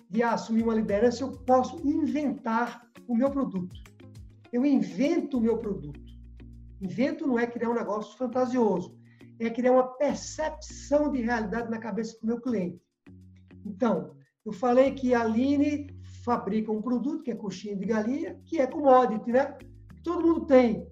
de 0.07 0.21
assumir 0.21 0.61
uma 0.61 0.75
liderança, 0.75 1.23
eu 1.23 1.31
posso 1.31 1.75
inventar 1.87 2.87
o 3.07 3.15
meu 3.15 3.31
produto. 3.31 3.75
Eu 4.53 4.63
invento 4.63 5.39
o 5.39 5.41
meu 5.41 5.57
produto. 5.57 5.99
Invento 6.79 7.25
não 7.25 7.39
é 7.39 7.47
criar 7.47 7.69
um 7.69 7.75
negócio 7.75 8.15
fantasioso, 8.15 8.95
é 9.39 9.49
criar 9.49 9.71
uma 9.71 9.87
percepção 9.95 11.11
de 11.11 11.21
realidade 11.21 11.71
na 11.71 11.79
cabeça 11.79 12.15
do 12.19 12.27
meu 12.27 12.39
cliente. 12.39 12.79
Então, 13.65 14.11
eu 14.45 14.51
falei 14.51 14.91
que 14.91 15.15
a 15.15 15.21
Aline 15.21 15.87
fabrica 16.23 16.71
um 16.71 16.81
produto, 16.81 17.23
que 17.23 17.31
é 17.31 17.35
coxinha 17.35 17.75
de 17.75 17.85
galinha, 17.85 18.39
que 18.45 18.59
é 18.59 18.67
commodity, 18.67 19.31
né? 19.31 19.57
Todo 20.03 20.25
mundo 20.25 20.45
tem. 20.45 20.90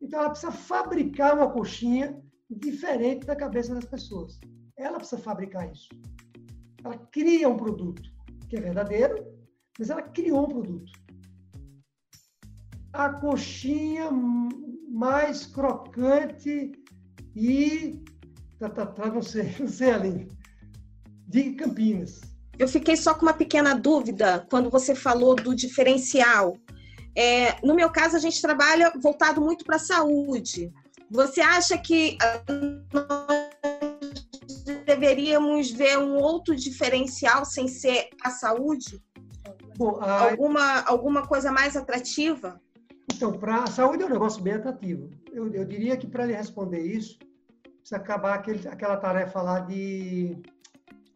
Então, 0.00 0.20
ela 0.20 0.30
precisa 0.30 0.52
fabricar 0.52 1.34
uma 1.34 1.50
coxinha 1.50 2.20
diferente 2.50 3.26
da 3.26 3.36
cabeça 3.36 3.74
das 3.74 3.84
pessoas. 3.84 4.38
Ela 4.76 4.98
precisa 4.98 5.20
fabricar 5.20 5.70
isso. 5.70 5.88
Ela 6.84 6.96
cria 7.12 7.48
um 7.48 7.56
produto 7.56 8.02
que 8.48 8.56
é 8.56 8.60
verdadeiro, 8.60 9.26
mas 9.78 9.90
ela 9.90 10.02
criou 10.02 10.44
um 10.44 10.48
produto. 10.48 10.92
A 12.92 13.10
coxinha 13.10 14.10
mais 14.88 15.46
crocante 15.46 16.72
e. 17.36 18.02
Tá, 18.58 18.68
tá, 18.68 18.86
tá, 18.86 19.06
não 19.06 19.22
sei, 19.22 19.54
não 19.60 19.68
sei 19.68 19.90
ali. 19.90 20.28
De 21.26 21.52
Campinas. 21.52 22.20
Eu 22.58 22.66
fiquei 22.66 22.96
só 22.96 23.14
com 23.14 23.22
uma 23.22 23.34
pequena 23.34 23.74
dúvida 23.74 24.44
quando 24.50 24.70
você 24.70 24.94
falou 24.94 25.36
do 25.36 25.54
diferencial. 25.54 26.56
É, 27.18 27.56
no 27.66 27.74
meu 27.74 27.90
caso, 27.90 28.14
a 28.14 28.20
gente 28.20 28.40
trabalha 28.40 28.92
voltado 29.02 29.40
muito 29.40 29.64
para 29.64 29.74
a 29.74 29.80
saúde. 29.80 30.72
Você 31.10 31.40
acha 31.40 31.76
que 31.76 32.16
ah, 32.22 32.40
nós 32.92 34.84
deveríamos 34.86 35.68
ver 35.72 35.98
um 35.98 36.16
outro 36.16 36.54
diferencial 36.54 37.44
sem 37.44 37.66
ser 37.66 38.08
a 38.22 38.30
saúde? 38.30 39.02
Alguma, 39.80 40.82
alguma 40.82 41.26
coisa 41.26 41.50
mais 41.50 41.76
atrativa? 41.76 42.60
Então, 43.12 43.32
para 43.32 43.64
a 43.64 43.66
saúde 43.66 44.04
é 44.04 44.06
um 44.06 44.10
negócio 44.10 44.40
bem 44.40 44.54
atrativo. 44.54 45.10
Eu, 45.32 45.52
eu 45.52 45.64
diria 45.64 45.96
que 45.96 46.06
para 46.06 46.22
ele 46.22 46.34
responder 46.34 46.82
isso, 46.82 47.18
precisa 47.80 47.96
acabar 47.96 48.34
aquele, 48.34 48.68
aquela 48.68 48.96
tarefa 48.96 49.42
lá 49.42 49.58
de 49.58 50.40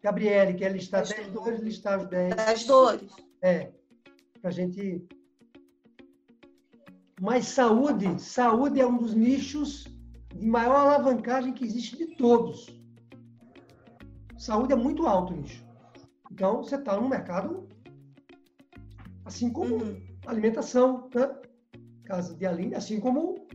Gabriele, 0.03 0.55
que 0.55 0.64
é 0.64 0.68
listar 0.68 1.07
10 1.07 1.28
dores, 1.28 1.61
listar 1.61 2.00
os 2.00 2.09
10. 2.09 2.34
Das 2.34 2.64
dores. 2.64 3.12
É, 3.40 3.70
para 4.40 4.50
a 4.50 4.53
gente 4.53 5.07
mas 7.22 7.46
saúde, 7.46 8.20
saúde 8.20 8.80
é 8.80 8.86
um 8.86 8.96
dos 8.96 9.14
nichos 9.14 9.86
de 10.34 10.44
maior 10.44 10.74
alavancagem 10.74 11.52
que 11.52 11.64
existe 11.64 11.96
de 11.96 12.16
todos. 12.16 12.66
Saúde 14.36 14.72
é 14.72 14.76
muito 14.76 15.06
alto 15.06 15.32
nicho. 15.32 15.64
Então, 16.32 16.64
você 16.64 16.74
está 16.74 17.00
no 17.00 17.08
mercado, 17.08 17.68
assim 19.24 19.50
como 19.50 19.76
uhum. 19.76 20.02
alimentação, 20.26 21.08
né? 21.14 21.32
Casa 22.06 22.34
de 22.34 22.44
alimento, 22.44 22.78
assim 22.78 22.98
como 22.98 23.46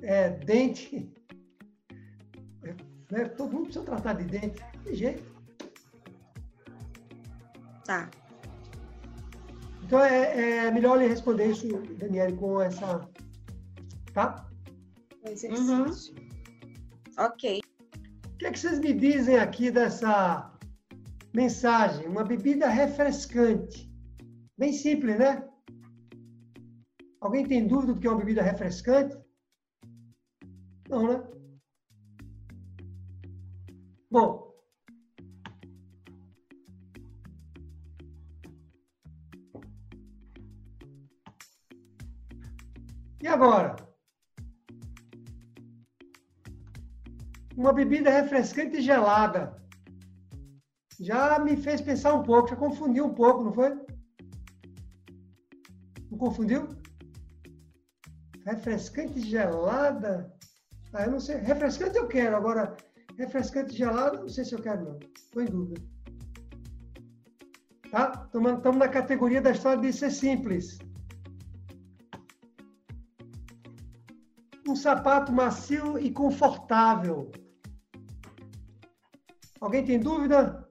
é, 0.00 0.30
dente. 0.30 1.12
Né? 3.10 3.26
Todo 3.36 3.52
mundo 3.52 3.64
precisa 3.64 3.84
tratar 3.84 4.14
de 4.14 4.24
dente. 4.24 4.64
De 4.84 4.94
jeito. 4.94 5.34
Tá. 7.84 8.10
Então 9.84 10.02
é, 10.02 10.66
é 10.66 10.70
melhor 10.70 10.98
ele 11.00 11.08
responder 11.08 11.46
isso, 11.46 11.68
Daniele, 11.98 12.36
com 12.36 12.60
essa. 12.60 13.06
Tá? 14.14 14.48
Uhum. 15.26 15.86
Ok. 17.18 17.60
O 18.26 18.36
que, 18.38 18.46
é 18.46 18.50
que 18.50 18.58
vocês 18.58 18.80
me 18.80 18.94
dizem 18.94 19.38
aqui 19.38 19.70
dessa 19.70 20.50
mensagem? 21.34 22.06
Uma 22.06 22.24
bebida 22.24 22.66
refrescante. 22.68 23.92
Bem 24.56 24.72
simples, 24.72 25.18
né? 25.18 25.46
Alguém 27.20 27.46
tem 27.46 27.66
dúvida 27.66 27.92
do 27.92 28.00
que 28.00 28.06
é 28.06 28.10
uma 28.10 28.18
bebida 28.18 28.42
refrescante? 28.42 29.16
Não, 30.88 31.08
né? 31.08 31.24
Bom, 34.10 34.53
E 43.24 43.26
agora? 43.26 43.74
Uma 47.56 47.72
bebida 47.72 48.10
refrescante 48.10 48.76
e 48.76 48.82
gelada. 48.82 49.42
Já 51.00 51.38
me 51.38 51.56
fez 51.56 51.80
pensar 51.80 52.12
um 52.12 52.22
pouco, 52.22 52.50
já 52.50 52.56
confundiu 52.56 53.06
um 53.06 53.14
pouco, 53.14 53.42
não 53.42 53.52
foi? 53.54 53.70
Não 56.10 56.18
confundiu? 56.18 56.68
Refrescante 58.44 59.18
gelada? 59.20 60.30
Ah, 60.92 61.04
eu 61.04 61.12
não 61.12 61.18
sei. 61.18 61.36
Refrescante 61.36 61.96
eu 61.96 62.06
quero, 62.06 62.36
agora 62.36 62.76
refrescante 63.16 63.74
gelada, 63.74 64.20
não 64.20 64.28
sei 64.28 64.44
se 64.44 64.54
eu 64.54 64.60
quero, 64.60 64.84
não. 64.84 64.98
Estou 65.16 65.42
em 65.42 65.46
dúvida. 65.46 65.80
Tá? 67.90 68.26
Estamos 68.26 68.76
na 68.76 68.88
categoria 68.88 69.40
da 69.40 69.52
história 69.52 69.80
de 69.80 69.94
ser 69.94 70.10
simples. 70.10 70.78
Um 74.74 74.76
sapato 74.76 75.32
macio 75.32 75.96
e 76.00 76.10
confortável. 76.10 77.30
Alguém 79.60 79.84
tem 79.84 80.00
dúvida? 80.00 80.68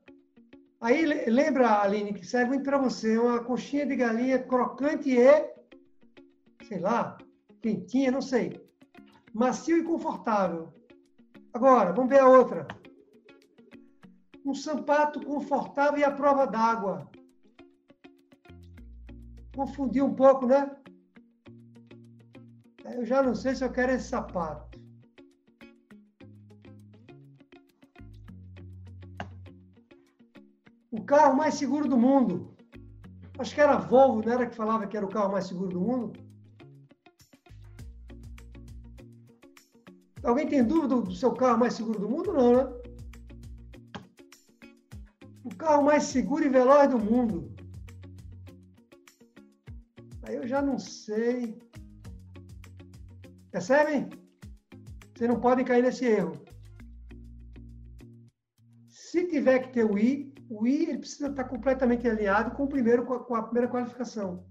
Aí 0.81 1.05
lembra, 1.05 1.81
Aline, 1.81 2.13
que 2.13 2.27
serve 2.27 2.49
muito 2.49 2.65
para 2.65 2.77
você 2.77 3.17
uma 3.17 3.41
coxinha 3.41 3.85
de 3.85 3.95
galinha 3.95 4.39
crocante 4.39 5.09
e, 5.09 5.25
sei 6.67 6.79
lá, 6.81 7.17
quentinha, 7.61 8.11
não 8.11 8.21
sei. 8.21 8.61
Macio 9.33 9.77
e 9.77 9.83
confortável. 9.83 10.73
Agora, 11.53 11.93
vamos 11.93 12.09
ver 12.09 12.19
a 12.19 12.27
outra. 12.27 12.67
Um 14.45 14.53
sapato 14.53 15.25
confortável 15.25 15.97
e 15.97 16.03
à 16.03 16.11
prova 16.11 16.45
d'água. 16.45 17.09
Confundiu 19.55 20.07
um 20.07 20.13
pouco, 20.13 20.45
né? 20.45 20.82
Eu 22.85 23.05
já 23.05 23.23
não 23.23 23.33
sei 23.33 23.55
se 23.55 23.63
eu 23.63 23.71
quero 23.71 23.93
esse 23.93 24.09
sapato. 24.09 24.79
O 30.91 31.01
carro 31.03 31.35
mais 31.35 31.55
seguro 31.55 31.87
do 31.87 31.97
mundo. 31.97 32.55
Acho 33.39 33.55
que 33.55 33.61
era 33.61 33.77
Volvo, 33.77 34.23
não 34.23 34.33
era 34.33 34.47
que 34.47 34.55
falava 34.55 34.85
que 34.85 34.95
era 34.95 35.05
o 35.05 35.09
carro 35.09 35.31
mais 35.31 35.47
seguro 35.47 35.69
do 35.69 35.81
mundo? 35.81 36.13
Alguém 40.23 40.47
tem 40.47 40.63
dúvida 40.63 40.95
do 41.01 41.11
seu 41.13 41.33
carro 41.33 41.59
mais 41.59 41.73
seguro 41.73 41.99
do 41.99 42.09
mundo? 42.09 42.31
Não, 42.31 42.55
né? 42.55 42.83
O 45.43 45.53
carro 45.55 45.83
mais 45.83 46.03
seguro 46.03 46.45
e 46.45 46.49
veloz 46.49 46.89
do 46.89 46.99
mundo. 46.99 47.51
Aí 50.23 50.35
eu 50.35 50.47
já 50.47 50.61
não 50.61 50.79
sei. 50.79 51.59
Percebem? 53.53 54.09
Vocês 55.15 55.29
não 55.29 55.39
podem 55.39 55.63
cair 55.63 55.83
nesse 55.83 56.05
erro. 56.05 56.33
Se 58.87 59.27
tiver 59.27 59.59
que 59.59 59.73
ter 59.73 59.85
o 59.85 59.95
I, 59.95 60.33
o 60.49 60.65
I 60.65 60.89
ele 60.89 60.97
precisa 60.97 61.27
estar 61.27 61.43
completamente 61.43 62.07
alinhado 62.07 62.55
com 62.55 62.63
o 62.63 62.67
primeiro 62.67 63.05
com 63.05 63.35
a 63.35 63.43
primeira 63.43 63.69
qualificação. 63.69 64.43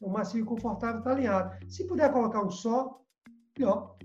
O 0.00 0.10
macio 0.10 0.42
e 0.42 0.44
confortável 0.44 0.98
está 0.98 1.12
alinhado. 1.12 1.56
Se 1.70 1.86
puder 1.86 2.12
colocar 2.12 2.42
um 2.42 2.50
só, 2.50 3.00
pior. 3.54 3.96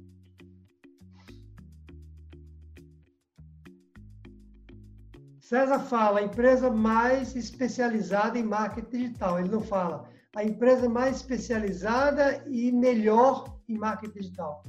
César 5.39 5.79
fala 5.79 6.19
a 6.19 6.23
empresa 6.23 6.69
mais 6.69 7.35
especializada 7.35 8.37
em 8.37 8.43
marketing 8.43 8.97
digital. 8.97 9.39
Ele 9.39 9.49
não 9.49 9.61
fala 9.61 10.07
a 10.35 10.43
empresa 10.43 10.87
mais 10.87 11.15
especializada 11.17 12.45
e 12.47 12.71
melhor 12.71 13.54
em 13.67 13.77
marketing 13.77 14.19
digital. 14.19 14.63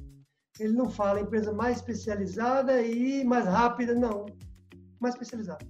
Ele 0.58 0.72
não 0.72 0.88
fala 0.88 1.20
empresa 1.20 1.52
mais 1.52 1.76
especializada 1.78 2.80
e 2.82 3.24
mais 3.24 3.44
rápida, 3.44 3.94
não. 3.94 4.26
Mais 5.00 5.14
especializada. 5.14 5.66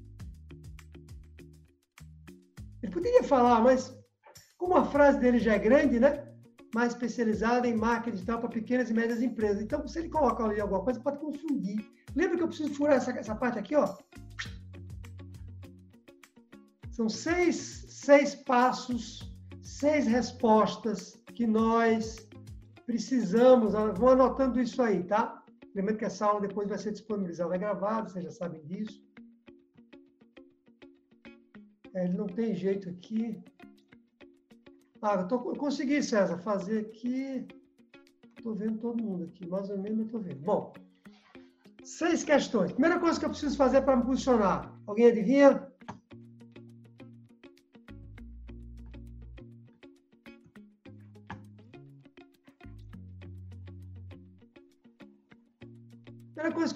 Ele 2.83 2.93
poderia 2.93 3.24
falar, 3.24 3.61
mas 3.61 3.97
como 4.57 4.77
a 4.77 4.85
frase 4.85 5.18
dele 5.18 5.39
já 5.39 5.55
é 5.55 5.59
grande, 5.59 5.99
né? 5.99 6.24
Mais 6.74 6.93
especializada 6.93 7.66
em 7.66 7.77
marketing 7.77 8.16
digital 8.16 8.41
para 8.41 8.49
pequenas 8.49 8.91
e 8.91 8.95
médias 8.95 9.22
empresas. 9.22 9.62
Então, 9.62 9.87
se 9.87 9.99
ele 9.99 10.09
coloca 10.09 10.45
ali 10.45 10.61
alguma 10.61 10.83
coisa, 10.83 11.01
pode 11.01 11.18
confundir. 11.18 11.85
Lembra 12.14 12.37
que 12.37 12.43
eu 12.45 12.49
preciso 12.49 12.74
furar 12.74 12.97
essa, 12.97 13.11
essa 13.12 13.35
parte 13.35 13.59
aqui, 13.59 13.74
ó? 13.74 13.97
São 16.91 17.09
seis, 17.09 17.87
seis 17.89 18.35
passos, 18.35 19.37
seis 19.62 20.07
respostas 20.07 21.22
que 21.35 21.47
nós 21.47 22.26
precisamos, 22.87 23.72
vão 23.72 24.09
anotando 24.09 24.61
isso 24.61 24.80
aí, 24.80 25.03
tá? 25.03 25.43
Lembrando 25.74 25.99
que 25.99 26.05
essa 26.05 26.24
aula 26.24 26.41
depois 26.41 26.68
vai 26.68 26.78
ser 26.78 26.93
disponibilizada 26.93 27.55
é 27.55 27.59
gravada, 27.59 28.09
vocês 28.09 28.24
já 28.24 28.30
sabem 28.30 28.62
disso. 28.62 29.05
É, 31.95 32.05
ele 32.05 32.16
não 32.16 32.26
tem 32.26 32.55
jeito 32.55 32.89
aqui. 32.89 33.43
Ah, 35.03 35.16
eu, 35.16 35.28
tô, 35.28 35.37
eu 35.51 35.57
consegui, 35.57 36.03
César, 36.03 36.39
fazer 36.39 36.80
aqui. 36.80 37.47
Estou 38.37 38.55
vendo 38.55 38.78
todo 38.78 39.03
mundo 39.03 39.24
aqui, 39.24 39.47
mais 39.47 39.68
ou 39.68 39.78
menos 39.78 39.99
eu 39.99 40.05
estou 40.07 40.20
vendo. 40.20 40.41
Bom, 40.41 40.72
seis 41.82 42.22
questões. 42.22 42.72
Primeira 42.72 42.99
coisa 42.99 43.18
que 43.18 43.26
eu 43.26 43.30
preciso 43.30 43.57
fazer 43.57 43.82
para 43.82 43.97
me 43.97 44.05
posicionar. 44.05 44.72
Alguém 44.87 45.07
adivinha? 45.07 45.66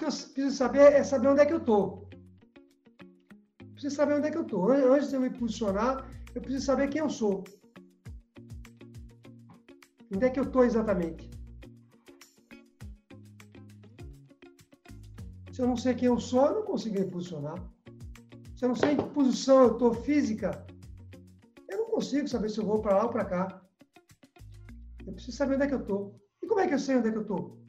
Que 0.00 0.06
eu 0.06 0.08
preciso 0.08 0.56
saber 0.56 0.92
é 0.94 1.04
saber 1.04 1.28
onde 1.28 1.42
é 1.42 1.46
que 1.46 1.52
eu 1.52 1.58
estou. 1.58 2.08
Preciso 3.74 3.96
saber 3.96 4.14
onde 4.14 4.28
é 4.28 4.30
que 4.30 4.38
eu 4.38 4.42
estou. 4.42 4.72
Antes 4.72 5.10
de 5.10 5.16
eu 5.16 5.20
me 5.20 5.30
posicionar, 5.30 6.10
eu 6.34 6.40
preciso 6.40 6.64
saber 6.64 6.88
quem 6.88 7.02
eu 7.02 7.10
sou. 7.10 7.44
Onde 10.12 10.24
é 10.24 10.30
que 10.30 10.40
eu 10.40 10.44
estou 10.44 10.64
exatamente? 10.64 11.30
Se 15.52 15.60
eu 15.62 15.68
não 15.68 15.76
sei 15.76 15.94
quem 15.94 16.08
eu 16.08 16.18
sou, 16.18 16.46
eu 16.46 16.54
não 16.54 16.62
consigo 16.62 16.98
me 16.98 17.10
posicionar. 17.10 17.58
Se 18.56 18.64
eu 18.64 18.70
não 18.70 18.76
sei 18.76 18.92
em 18.92 18.96
que 18.96 19.08
posição 19.10 19.62
eu 19.64 19.72
estou 19.72 19.92
física, 19.92 20.66
eu 21.68 21.78
não 21.78 21.90
consigo 21.90 22.26
saber 22.26 22.48
se 22.48 22.58
eu 22.58 22.64
vou 22.64 22.80
para 22.80 22.96
lá 22.96 23.04
ou 23.04 23.10
para 23.10 23.26
cá. 23.26 23.62
Eu 25.06 25.12
preciso 25.12 25.36
saber 25.36 25.56
onde 25.56 25.64
é 25.64 25.68
que 25.68 25.74
eu 25.74 25.80
estou. 25.80 26.14
E 26.42 26.46
como 26.46 26.60
é 26.60 26.68
que 26.68 26.74
eu 26.74 26.78
sei 26.78 26.96
onde 26.96 27.08
é 27.08 27.12
que 27.12 27.18
eu 27.18 27.22
estou? 27.22 27.59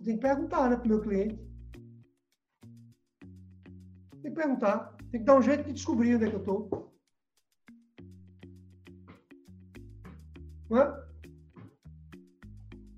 Eu 0.00 0.04
tenho 0.06 0.18
que 0.18 0.26
perguntar 0.26 0.70
né, 0.70 0.76
para 0.76 0.86
o 0.86 0.88
meu 0.88 1.00
cliente. 1.00 1.38
Tem 4.22 4.30
que 4.32 4.40
perguntar. 4.40 4.96
Tem 5.10 5.20
que 5.20 5.26
dar 5.26 5.36
um 5.36 5.42
jeito 5.42 5.64
de 5.64 5.72
descobrir 5.72 6.14
onde 6.14 6.24
é 6.24 6.30
que 6.30 6.36
eu 6.36 6.40
estou. 6.40 6.90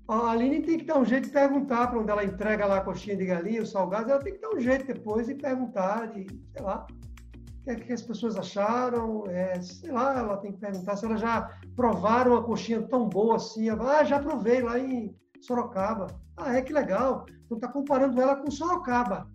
A 0.07 0.31
Aline 0.31 0.61
tem 0.61 0.77
que 0.77 0.85
dar 0.85 0.99
um 0.99 1.05
jeito 1.05 1.25
de 1.25 1.33
perguntar 1.33 1.87
para 1.87 1.99
onde 1.99 2.11
ela 2.11 2.23
entrega 2.23 2.65
lá 2.65 2.77
a 2.77 2.81
coxinha 2.81 3.17
de 3.17 3.25
galinha, 3.25 3.63
os 3.63 3.71
salgados, 3.71 4.11
ela 4.11 4.21
tem 4.21 4.33
que 4.33 4.41
dar 4.41 4.53
um 4.53 4.59
jeito 4.59 4.85
depois 4.85 5.25
de 5.25 5.33
perguntar, 5.33 6.11
de, 6.11 6.27
sei 6.51 6.61
lá, 6.61 6.85
o 6.85 7.63
que, 7.63 7.71
é 7.71 7.75
que 7.75 7.93
as 7.93 8.01
pessoas 8.01 8.37
acharam, 8.37 9.25
é, 9.27 9.59
sei 9.61 9.91
lá, 9.91 10.19
ela 10.19 10.37
tem 10.37 10.51
que 10.51 10.59
perguntar 10.59 10.97
se 10.97 11.05
elas 11.05 11.19
já 11.19 11.49
provaram 11.75 12.33
uma 12.33 12.43
coxinha 12.43 12.81
tão 12.83 13.09
boa 13.09 13.37
assim. 13.37 13.69
Ah, 13.69 14.03
já 14.03 14.19
provei 14.19 14.61
lá 14.61 14.77
em 14.77 15.17
Sorocaba. 15.41 16.07
Ah, 16.37 16.55
é 16.55 16.61
que 16.61 16.73
legal. 16.73 17.25
Então 17.45 17.57
está 17.57 17.67
comparando 17.67 18.21
ela 18.21 18.35
com 18.35 18.49
Sorocaba. 18.49 19.29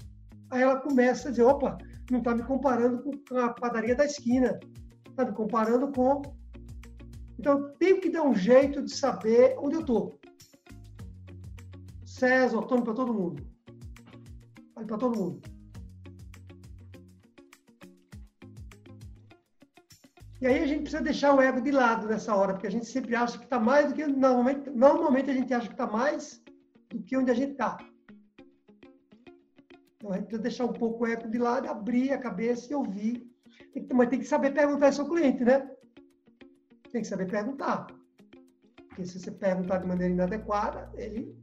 Aí 0.51 0.63
ela 0.63 0.81
começa 0.81 1.29
a 1.29 1.31
dizer, 1.31 1.45
opa, 1.45 1.79
não 2.11 2.19
está 2.19 2.35
me 2.35 2.43
comparando 2.43 3.03
com 3.03 3.39
a 3.39 3.51
padaria 3.51 3.95
da 3.95 4.05
esquina, 4.05 4.59
está 5.09 5.25
me 5.25 5.33
comparando 5.33 5.93
com. 5.93 6.23
Então, 7.39 7.73
tenho 7.79 8.01
que 8.01 8.11
dar 8.11 8.23
um 8.23 8.35
jeito 8.35 8.83
de 8.83 8.91
saber 8.91 9.57
onde 9.59 9.77
eu 9.77 9.81
estou. 9.81 10.19
César, 12.05 12.57
autônomo 12.57 12.85
para 12.85 12.95
todo 12.95 13.15
mundo. 13.15 13.47
Vale 14.75 14.87
para 14.87 14.99
todo 14.99 15.19
mundo. 15.19 15.41
E 20.41 20.47
aí 20.47 20.63
a 20.63 20.67
gente 20.67 20.83
precisa 20.83 21.03
deixar 21.03 21.35
o 21.35 21.43
ego 21.43 21.61
de 21.61 21.73
lado 21.73 22.07
nessa 22.07 22.35
hora, 22.35 22.53
porque 22.53 22.69
a 22.69 22.71
gente 22.71 22.87
sempre 22.87 23.15
acha 23.15 23.39
que 23.39 23.45
está 23.45 23.59
mais 23.59 23.89
do 23.89 23.95
que 23.95 24.07
normalmente, 24.07 24.71
normalmente 24.71 25.31
a 25.31 25.35
gente 25.35 25.53
acha 25.53 25.67
que 25.67 25.75
está 25.75 25.87
mais 25.87 26.41
do 26.91 27.03
que 27.03 27.17
onde 27.17 27.31
a 27.31 27.35
gente 27.35 27.53
está. 27.53 27.77
Então 29.97 30.13
a 30.13 30.17
gente 30.17 30.27
precisa 30.27 30.43
deixar 30.43 30.65
um 30.65 30.73
pouco 30.73 31.05
o 31.05 31.07
ego 31.07 31.29
de 31.29 31.39
lado, 31.39 31.69
abrir 31.69 32.13
a 32.13 32.19
cabeça 32.19 32.73
e 32.73 32.75
ouvir. 32.75 33.29
Mas 33.93 34.09
tem 34.09 34.21
que 34.21 34.25
saber 34.25 34.55
perguntar 34.55 34.87
ao 34.87 34.93
seu 34.93 35.09
cliente, 35.09 35.45
né? 35.45 35.71
Tem 36.91 37.03
que 37.03 37.09
saber 37.09 37.29
perguntar. 37.29 37.87
Porque 38.89 39.05
se 39.05 39.19
você 39.21 39.31
perguntar 39.31 39.79
de 39.79 39.87
maneira 39.87 40.13
inadequada, 40.13 40.91
ele. 40.95 41.37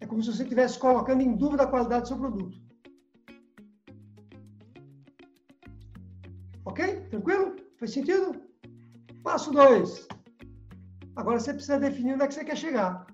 É 0.00 0.06
como 0.06 0.22
se 0.22 0.32
você 0.32 0.44
estivesse 0.44 0.78
colocando 0.78 1.20
em 1.20 1.36
dúvida 1.36 1.64
a 1.64 1.66
qualidade 1.66 2.02
do 2.02 2.08
seu 2.08 2.18
produto. 2.18 2.56
Ok? 6.64 7.00
Tranquilo? 7.10 7.56
Faz 7.78 7.92
sentido? 7.92 8.40
Passo 9.22 9.50
2. 9.50 10.08
Agora 11.16 11.40
você 11.40 11.52
precisa 11.52 11.78
definir 11.78 12.14
onde 12.14 12.22
é 12.22 12.28
que 12.28 12.34
você 12.34 12.44
quer 12.44 12.56
chegar. 12.56 13.06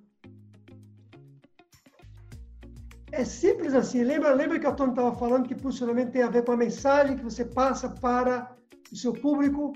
É 3.12 3.24
simples 3.24 3.74
assim. 3.74 4.02
Lembra, 4.02 4.32
lembra 4.32 4.58
que 4.58 4.66
o 4.66 4.70
Antônio 4.70 4.92
estava 4.92 5.14
falando 5.14 5.46
que 5.46 5.54
posicionamento 5.54 6.12
tem 6.12 6.22
a 6.22 6.30
ver 6.30 6.44
com 6.44 6.52
a 6.52 6.56
mensagem 6.56 7.16
que 7.16 7.22
você 7.22 7.44
passa 7.44 7.90
para 7.90 8.56
o 8.90 8.96
seu 8.96 9.12
público? 9.12 9.74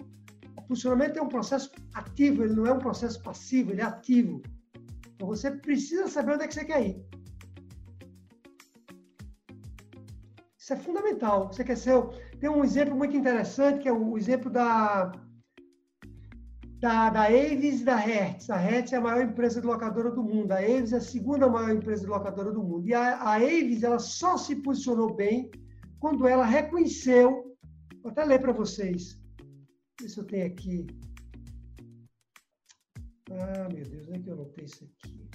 O 0.56 0.62
posicionamento 0.62 1.18
é 1.18 1.22
um 1.22 1.28
processo 1.28 1.70
ativo, 1.92 2.42
ele 2.42 2.54
não 2.54 2.66
é 2.66 2.72
um 2.72 2.78
processo 2.78 3.22
passivo, 3.22 3.72
ele 3.72 3.82
é 3.82 3.84
ativo. 3.84 4.42
Então 5.14 5.28
você 5.28 5.50
precisa 5.50 6.08
saber 6.08 6.32
onde 6.32 6.44
é 6.44 6.48
que 6.48 6.54
você 6.54 6.64
quer 6.64 6.86
ir. 6.86 7.04
Isso 10.58 10.72
é 10.72 10.76
fundamental. 10.76 11.52
Você 11.52 11.62
quer 11.62 11.76
ser. 11.76 11.94
Tem 12.40 12.48
um 12.48 12.64
exemplo 12.64 12.96
muito 12.96 13.14
interessante, 13.16 13.80
que 13.82 13.88
é 13.88 13.92
o 13.92 14.16
exemplo 14.16 14.50
da, 14.50 15.12
da, 16.78 17.10
da 17.10 17.24
Avis 17.24 17.80
e 17.80 17.84
da 17.84 17.96
Hertz. 17.96 18.50
A 18.50 18.56
Hertz 18.56 18.92
é 18.92 18.96
a 18.96 19.00
maior 19.00 19.22
empresa 19.22 19.60
de 19.60 19.66
locadora 19.66 20.10
do 20.10 20.22
mundo. 20.22 20.52
A 20.52 20.58
Avis 20.58 20.92
é 20.92 20.96
a 20.96 21.00
segunda 21.00 21.48
maior 21.48 21.70
empresa 21.70 22.02
de 22.02 22.08
locadora 22.08 22.52
do 22.52 22.62
mundo. 22.62 22.86
E 22.86 22.94
a, 22.94 23.16
a 23.16 23.34
Avis 23.36 23.82
ela 23.82 23.98
só 23.98 24.36
se 24.36 24.56
posicionou 24.56 25.14
bem 25.14 25.50
quando 25.98 26.26
ela 26.26 26.44
reconheceu. 26.44 27.56
Vou 28.02 28.10
até 28.10 28.24
ler 28.24 28.40
para 28.40 28.52
vocês. 28.52 29.18
Ver 30.00 30.08
se 30.08 30.18
eu 30.18 30.24
tenho 30.24 30.46
aqui. 30.46 30.86
Ah, 33.30 33.68
meu 33.72 33.84
Deus, 33.84 34.06
onde 34.08 34.18
é 34.18 34.22
que 34.22 34.28
eu 34.28 34.34
anotei 34.34 34.64
isso 34.64 34.84
aqui? 34.84 35.25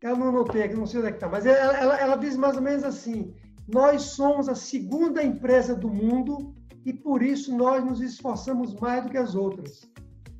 Eu 0.00 0.16
não 0.16 0.30
notei 0.30 0.62
aqui, 0.62 0.74
não 0.74 0.86
sei 0.86 1.00
onde 1.00 1.08
é 1.08 1.10
que 1.12 1.16
está, 1.16 1.28
mas 1.28 1.44
ela, 1.44 1.76
ela, 1.76 1.96
ela, 1.98 2.16
diz 2.16 2.36
mais 2.36 2.56
ou 2.56 2.62
menos 2.62 2.84
assim: 2.84 3.34
nós 3.66 4.02
somos 4.02 4.48
a 4.48 4.54
segunda 4.54 5.22
empresa 5.22 5.74
do 5.74 5.88
mundo 5.88 6.54
e 6.84 6.92
por 6.92 7.22
isso 7.22 7.56
nós 7.56 7.84
nos 7.84 8.00
esforçamos 8.00 8.74
mais 8.74 9.04
do 9.04 9.10
que 9.10 9.16
as 9.16 9.34
outras. 9.34 9.90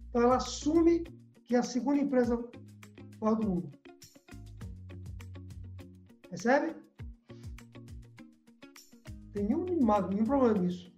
Então 0.08 0.22
ela 0.22 0.36
assume 0.36 1.04
que 1.44 1.56
é 1.56 1.58
a 1.58 1.62
segunda 1.62 2.00
empresa 2.00 2.36
do 2.36 3.48
mundo. 3.48 3.70
Percebe? 6.28 6.76
Tem 9.32 9.44
nenhum, 9.44 9.64
nenhum 9.64 10.24
problema 10.24 10.58
nisso. 10.58 10.92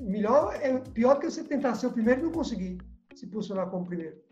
Melhor 0.00 0.54
é 0.54 0.78
pior 0.78 1.18
que 1.18 1.30
você 1.30 1.42
tentar 1.44 1.74
ser 1.74 1.86
o 1.86 1.92
primeiro 1.92 2.20
e 2.20 2.24
não 2.24 2.32
conseguir 2.32 2.78
se 3.14 3.26
posicionar 3.26 3.70
como 3.70 3.86
primeiro 3.86 4.29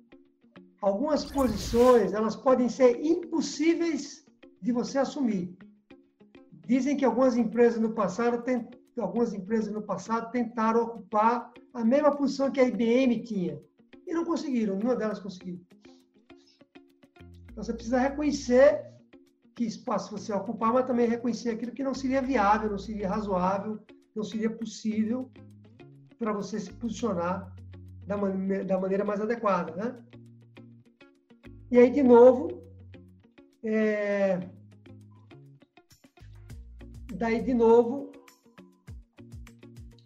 algumas 0.80 1.24
posições 1.24 2.12
elas 2.12 2.36
podem 2.36 2.68
ser 2.68 3.04
impossíveis 3.04 4.24
de 4.60 4.72
você 4.72 4.98
assumir. 4.98 5.56
Dizem 6.66 6.96
que 6.96 7.04
algumas 7.04 7.36
empresas 7.36 7.80
no 7.80 7.92
passado 7.92 8.42
algumas 8.98 9.32
empresas 9.32 9.72
no 9.72 9.82
passado 9.82 10.30
tentaram 10.32 10.82
ocupar 10.82 11.52
a 11.72 11.84
mesma 11.84 12.14
posição 12.16 12.50
que 12.50 12.60
a 12.60 12.64
IBM 12.64 13.22
tinha 13.22 13.60
e 14.06 14.12
não 14.12 14.24
conseguiram, 14.24 14.74
nenhuma 14.74 14.96
delas 14.96 15.20
conseguiu. 15.20 15.60
Então 17.50 17.62
você 17.62 17.72
precisa 17.72 17.98
reconhecer 17.98 18.84
que 19.54 19.64
espaço 19.64 20.10
você 20.10 20.32
ocupar, 20.32 20.72
mas 20.72 20.86
também 20.86 21.08
reconhecer 21.08 21.50
aquilo 21.50 21.72
que 21.72 21.82
não 21.82 21.94
seria 21.94 22.22
viável, 22.22 22.70
não 22.70 22.78
seria 22.78 23.08
razoável, 23.08 23.78
não 24.14 24.22
seria 24.22 24.50
possível 24.50 25.30
para 26.18 26.32
você 26.32 26.58
se 26.58 26.72
posicionar 26.72 27.54
da, 28.06 28.16
man 28.16 28.64
da 28.66 28.78
maneira 28.78 29.04
mais 29.04 29.20
adequada, 29.20 29.74
né? 29.76 30.04
E 31.70 31.78
aí, 31.78 31.90
de 31.90 32.02
novo, 32.02 32.62
é... 33.62 34.40
daí, 37.14 37.42
de 37.42 37.52
novo, 37.52 38.10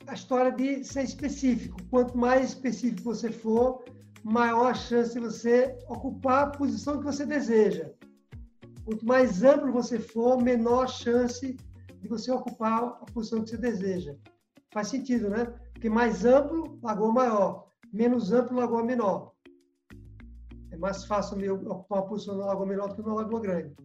a 0.08 0.14
história 0.14 0.50
de 0.50 0.84
ser 0.84 1.04
específico. 1.04 1.76
Quanto 1.88 2.18
mais 2.18 2.48
específico 2.48 3.02
você 3.04 3.30
for, 3.30 3.84
maior 4.24 4.72
a 4.72 4.74
chance 4.74 5.14
de 5.14 5.20
você 5.20 5.78
ocupar 5.88 6.44
a 6.44 6.50
posição 6.50 6.98
que 6.98 7.04
você 7.04 7.24
deseja. 7.24 7.90
Quanto 8.84 9.06
mais 9.06 9.44
amplo 9.44 9.72
você 9.72 10.00
for, 10.00 10.42
menor 10.42 10.84
a 10.84 10.88
chance 10.88 11.56
de 12.00 12.08
você 12.08 12.32
ocupar 12.32 12.82
a 12.82 13.06
posição 13.12 13.42
que 13.42 13.50
você 13.50 13.56
deseja. 13.56 14.16
Faz 14.72 14.88
sentido, 14.88 15.30
né? 15.30 15.44
Porque 15.72 15.88
mais 15.88 16.24
amplo, 16.24 16.78
lagoa 16.82 17.12
maior. 17.12 17.68
Menos 17.92 18.32
amplo, 18.32 18.56
lagoa 18.56 18.82
menor. 18.82 19.31
É 20.72 20.76
mais 20.76 21.04
fácil 21.04 21.38
eu 21.40 21.56
ocupar 21.56 21.98
uma 21.98 22.08
posição 22.08 22.36
na 22.38 22.46
Lagoa 22.46 22.66
Menor 22.66 22.88
do 22.88 22.94
que 22.94 23.02
na 23.02 23.14
Lagoa 23.14 23.40
Grande. 23.40 23.76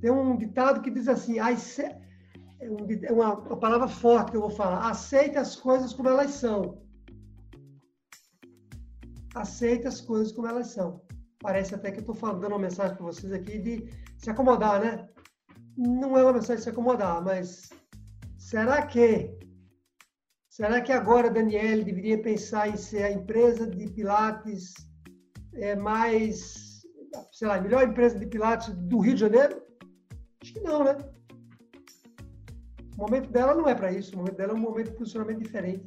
Tem 0.00 0.10
um 0.10 0.36
ditado 0.36 0.82
que 0.82 0.90
diz 0.90 1.06
assim, 1.06 1.38
é 1.38 3.12
uma, 3.12 3.34
uma 3.34 3.56
palavra 3.56 3.86
forte 3.86 4.32
que 4.32 4.36
eu 4.36 4.40
vou 4.40 4.50
falar, 4.50 4.90
aceita 4.90 5.40
as 5.40 5.54
coisas 5.54 5.92
como 5.92 6.08
elas 6.08 6.32
são. 6.32 6.82
Aceita 9.34 9.86
as 9.86 10.00
coisas 10.00 10.32
como 10.32 10.48
elas 10.48 10.68
são. 10.68 11.00
Parece 11.40 11.76
até 11.76 11.92
que 11.92 12.00
eu 12.00 12.12
estou 12.12 12.34
dando 12.34 12.48
uma 12.48 12.58
mensagem 12.58 12.96
para 12.96 13.06
vocês 13.06 13.32
aqui 13.32 13.58
de 13.58 13.88
se 14.16 14.28
acomodar, 14.30 14.80
né? 14.80 15.08
Não 15.76 16.18
é 16.18 16.22
uma 16.22 16.32
mensagem 16.32 16.56
de 16.56 16.62
se 16.62 16.70
acomodar, 16.70 17.22
mas 17.22 17.70
será 18.36 18.84
que 18.84 19.38
será 20.48 20.80
que 20.80 20.90
agora 20.90 21.30
Daniel 21.30 21.84
deveria 21.84 22.20
pensar 22.20 22.68
em 22.68 22.76
ser 22.76 23.04
a 23.04 23.12
empresa 23.12 23.64
de 23.64 23.88
Pilates 23.90 24.87
é, 25.58 25.76
mais, 25.76 26.82
sei 27.32 27.48
lá, 27.48 27.60
melhor 27.60 27.82
empresa 27.82 28.18
de 28.18 28.26
Pilates 28.26 28.68
do 28.74 28.98
Rio 28.98 29.14
de 29.14 29.20
Janeiro? 29.20 29.60
Acho 30.42 30.52
que 30.52 30.60
não, 30.60 30.84
né? 30.84 30.96
O 32.96 33.02
momento 33.02 33.30
dela 33.30 33.54
não 33.54 33.68
é 33.68 33.74
para 33.74 33.92
isso. 33.92 34.14
O 34.14 34.18
momento 34.18 34.36
dela 34.36 34.52
é 34.52 34.56
um 34.56 34.60
momento 34.60 34.90
de 34.90 34.96
posicionamento 34.96 35.42
diferente. 35.42 35.86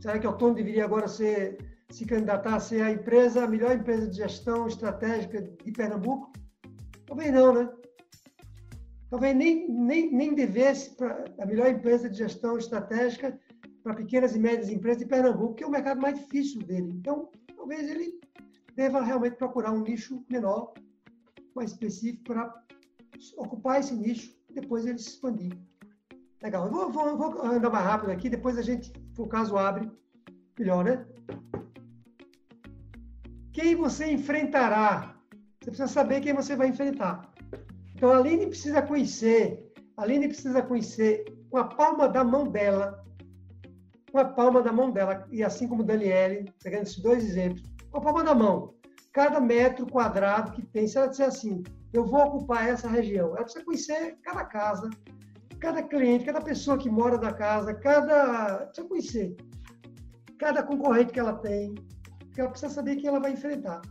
Será 0.00 0.18
que 0.18 0.26
o 0.26 0.30
Autônomo 0.30 0.56
deveria 0.56 0.84
agora 0.84 1.08
ser, 1.08 1.58
se 1.90 2.06
candidatar 2.06 2.56
a 2.56 2.60
ser 2.60 2.82
a 2.82 2.90
empresa, 2.90 3.44
a 3.44 3.48
melhor 3.48 3.74
empresa 3.74 4.06
de 4.08 4.16
gestão 4.16 4.66
estratégica 4.66 5.42
de 5.42 5.72
Pernambuco? 5.72 6.32
Talvez 7.06 7.32
não, 7.32 7.52
né? 7.52 7.68
Talvez 9.10 9.36
nem, 9.36 9.68
nem, 9.68 10.12
nem 10.12 10.34
devesse 10.34 10.90
para 10.96 11.24
a 11.38 11.46
melhor 11.46 11.68
empresa 11.68 12.08
de 12.08 12.18
gestão 12.18 12.58
estratégica 12.58 13.38
para 13.82 13.94
pequenas 13.94 14.34
e 14.34 14.38
médias 14.38 14.68
empresas 14.68 14.98
de 14.98 15.06
Pernambuco, 15.06 15.54
que 15.54 15.64
é 15.64 15.66
o 15.66 15.70
mercado 15.70 16.00
mais 16.00 16.18
difícil 16.18 16.60
dele. 16.62 16.90
Então, 16.92 17.30
talvez 17.66 17.90
ele 17.90 18.20
deva 18.76 19.02
realmente 19.02 19.34
procurar 19.34 19.72
um 19.72 19.80
nicho 19.80 20.24
menor, 20.30 20.72
mais 21.52 21.72
específico, 21.72 22.22
para 22.22 22.62
ocupar 23.36 23.80
esse 23.80 23.92
nicho 23.92 24.32
e 24.48 24.54
depois 24.54 24.86
ele 24.86 24.98
se 24.98 25.08
expandir. 25.08 25.52
Legal. 26.40 26.66
Eu 26.66 26.70
vou, 26.70 26.92
vou, 26.92 27.16
vou 27.16 27.44
andar 27.44 27.70
mais 27.70 27.84
rápido 27.84 28.12
aqui, 28.12 28.28
depois 28.28 28.56
a 28.56 28.62
gente, 28.62 28.92
se 29.12 29.20
o 29.20 29.26
caso, 29.26 29.56
abre. 29.56 29.90
Melhor, 30.56 30.84
né? 30.84 31.04
Quem 33.52 33.74
você 33.74 34.12
enfrentará? 34.12 35.16
Você 35.60 35.70
precisa 35.70 35.88
saber 35.88 36.20
quem 36.20 36.34
você 36.34 36.54
vai 36.54 36.68
enfrentar. 36.68 37.32
Então, 37.96 38.12
a 38.12 38.18
Aline 38.18 38.46
precisa 38.46 38.80
conhecer, 38.80 39.72
a 39.96 40.02
Aline 40.02 40.28
precisa 40.28 40.62
conhecer 40.62 41.24
com 41.50 41.56
a 41.56 41.64
palma 41.64 42.08
da 42.08 42.22
mão 42.22 42.46
dela, 42.46 43.04
com 44.16 44.20
a 44.20 44.24
palma 44.24 44.62
da 44.62 44.72
mão 44.72 44.90
dela, 44.90 45.28
e 45.30 45.44
assim 45.44 45.68
como 45.68 45.84
Daniele, 45.84 46.50
pegando 46.62 46.84
esses 46.84 46.98
dois 47.02 47.22
exemplos, 47.22 47.62
com 47.90 47.98
a 47.98 48.00
palma 48.00 48.24
da 48.24 48.34
mão, 48.34 48.74
cada 49.12 49.38
metro 49.38 49.86
quadrado 49.86 50.52
que 50.52 50.62
tem, 50.62 50.88
se 50.88 50.96
ela 50.96 51.08
disser 51.08 51.26
assim, 51.26 51.62
eu 51.92 52.06
vou 52.06 52.20
ocupar 52.20 52.66
essa 52.66 52.88
região, 52.88 53.28
ela 53.28 53.42
precisa 53.42 53.64
conhecer 53.64 54.16
cada 54.22 54.42
casa, 54.46 54.88
cada 55.60 55.82
cliente, 55.82 56.24
cada 56.24 56.40
pessoa 56.40 56.78
que 56.78 56.88
mora 56.88 57.18
na 57.18 57.30
casa, 57.30 57.74
cada. 57.74 58.66
Precisa 58.66 58.88
conhecer. 58.88 59.36
Cada 60.38 60.62
concorrente 60.62 61.12
que 61.12 61.20
ela 61.20 61.34
tem, 61.34 61.74
porque 62.18 62.40
ela 62.40 62.50
precisa 62.50 62.72
saber 62.72 62.96
quem 62.96 63.08
ela 63.08 63.20
vai 63.20 63.32
enfrentar. 63.32 63.82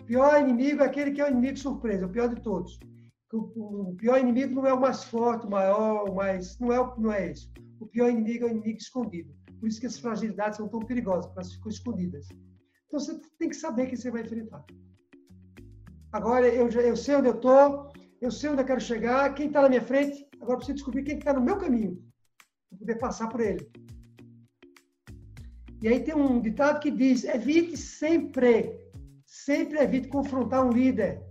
O 0.00 0.04
pior 0.04 0.38
inimigo 0.38 0.82
é 0.82 0.86
aquele 0.86 1.12
que 1.12 1.20
é 1.20 1.24
o 1.24 1.30
inimigo 1.30 1.58
surpresa, 1.58 2.04
o 2.04 2.10
pior 2.10 2.28
de 2.28 2.40
todos. 2.42 2.78
O, 3.32 3.94
pior 3.96 4.18
inimigo 4.18 4.54
não 4.54 4.66
é 4.66 4.72
o 4.72 4.80
mais 4.80 5.04
forte, 5.04 5.46
o 5.46 5.50
maior, 5.50 6.08
o 6.10 6.14
mais. 6.14 6.58
Não 6.58 6.72
é, 6.72 6.94
não 6.98 7.12
é 7.12 7.32
isso. 7.32 7.50
O 7.80 7.86
pior 7.86 8.10
inimigo 8.10 8.44
é 8.44 8.48
o 8.48 8.50
inimigo 8.50 8.78
escondido. 8.78 9.34
Por 9.58 9.68
isso 9.68 9.80
que 9.80 9.86
as 9.86 9.98
fragilidades 9.98 10.58
são 10.58 10.68
tão 10.68 10.80
perigosas, 10.80 11.26
porque 11.26 11.40
elas 11.40 11.52
ficam 11.52 11.70
escondidas. 11.70 12.28
Então 12.86 13.00
você 13.00 13.20
tem 13.38 13.48
que 13.48 13.56
saber 13.56 13.86
quem 13.86 13.96
você 13.96 14.10
vai 14.10 14.22
enfrentar. 14.22 14.64
Agora 16.12 16.48
eu, 16.48 16.70
já, 16.70 16.80
eu 16.80 16.96
sei 16.96 17.16
onde 17.16 17.28
eu 17.28 17.34
estou, 17.34 17.92
eu 18.20 18.30
sei 18.30 18.50
onde 18.50 18.62
eu 18.62 18.66
quero 18.66 18.80
chegar, 18.80 19.34
quem 19.34 19.48
está 19.48 19.62
na 19.62 19.68
minha 19.68 19.82
frente, 19.82 20.26
agora 20.40 20.58
preciso 20.58 20.76
descobrir 20.76 21.02
quem 21.02 21.18
está 21.18 21.32
no 21.32 21.40
meu 21.40 21.58
caminho, 21.58 22.02
para 22.68 22.78
poder 22.78 22.94
passar 22.96 23.28
por 23.28 23.40
ele. 23.40 23.68
E 25.82 25.88
aí 25.88 26.00
tem 26.02 26.14
um 26.14 26.40
ditado 26.40 26.80
que 26.80 26.90
diz: 26.90 27.24
evite 27.24 27.76
sempre, 27.76 28.80
sempre 29.26 29.78
evite 29.78 30.08
confrontar 30.08 30.64
um 30.64 30.70
líder. 30.70 31.22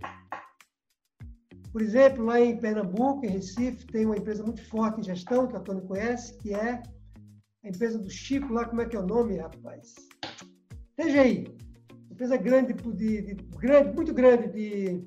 Por 1.72 1.82
exemplo, 1.82 2.24
lá 2.24 2.40
em 2.40 2.56
Pernambuco, 2.56 3.26
em 3.26 3.30
Recife, 3.30 3.86
tem 3.86 4.06
uma 4.06 4.16
empresa 4.16 4.42
muito 4.42 4.64
forte 4.66 5.00
em 5.00 5.04
gestão, 5.04 5.46
que 5.46 5.56
a 5.56 5.60
Tony 5.60 5.82
conhece, 5.82 6.38
que 6.38 6.54
é 6.54 6.82
a 7.66 7.68
empresa 7.68 7.98
do 7.98 8.08
Chico, 8.08 8.52
lá, 8.52 8.64
como 8.64 8.80
é 8.80 8.86
que 8.86 8.94
é 8.94 9.00
o 9.00 9.06
nome, 9.06 9.36
rapaz? 9.38 9.94
TGI. 10.96 11.52
Empresa 12.10 12.36
grande, 12.36 12.72
de, 12.72 13.22
de 13.22 13.34
grande 13.58 13.94
muito 13.94 14.14
grande 14.14 14.48
de, 14.48 15.00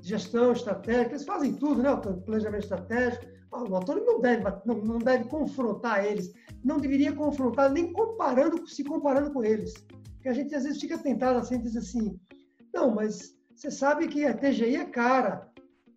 de 0.00 0.08
gestão 0.08 0.52
estratégica, 0.52 1.12
eles 1.12 1.24
fazem 1.24 1.54
tudo, 1.54 1.82
né? 1.82 1.90
O 1.90 2.00
planejamento 2.00 2.64
estratégico. 2.64 3.24
O 3.52 3.74
autor 3.74 4.02
não 4.04 4.20
deve, 4.20 4.42
não, 4.66 4.74
não 4.82 4.98
deve 4.98 5.24
confrontar 5.28 6.04
eles, 6.04 6.34
não 6.62 6.78
deveria 6.78 7.12
confrontar 7.12 7.72
nem 7.72 7.92
comparando, 7.92 8.66
se 8.66 8.84
comparando 8.84 9.32
com 9.32 9.42
eles. 9.44 9.72
Porque 10.14 10.28
a 10.28 10.34
gente 10.34 10.54
às 10.54 10.64
vezes 10.64 10.80
fica 10.80 10.98
tentado 10.98 11.38
assim, 11.38 11.60
diz 11.60 11.76
assim, 11.76 12.18
não, 12.74 12.94
mas 12.94 13.34
você 13.54 13.70
sabe 13.70 14.08
que 14.08 14.26
a 14.26 14.36
TGI 14.36 14.76
é 14.76 14.84
cara. 14.84 15.48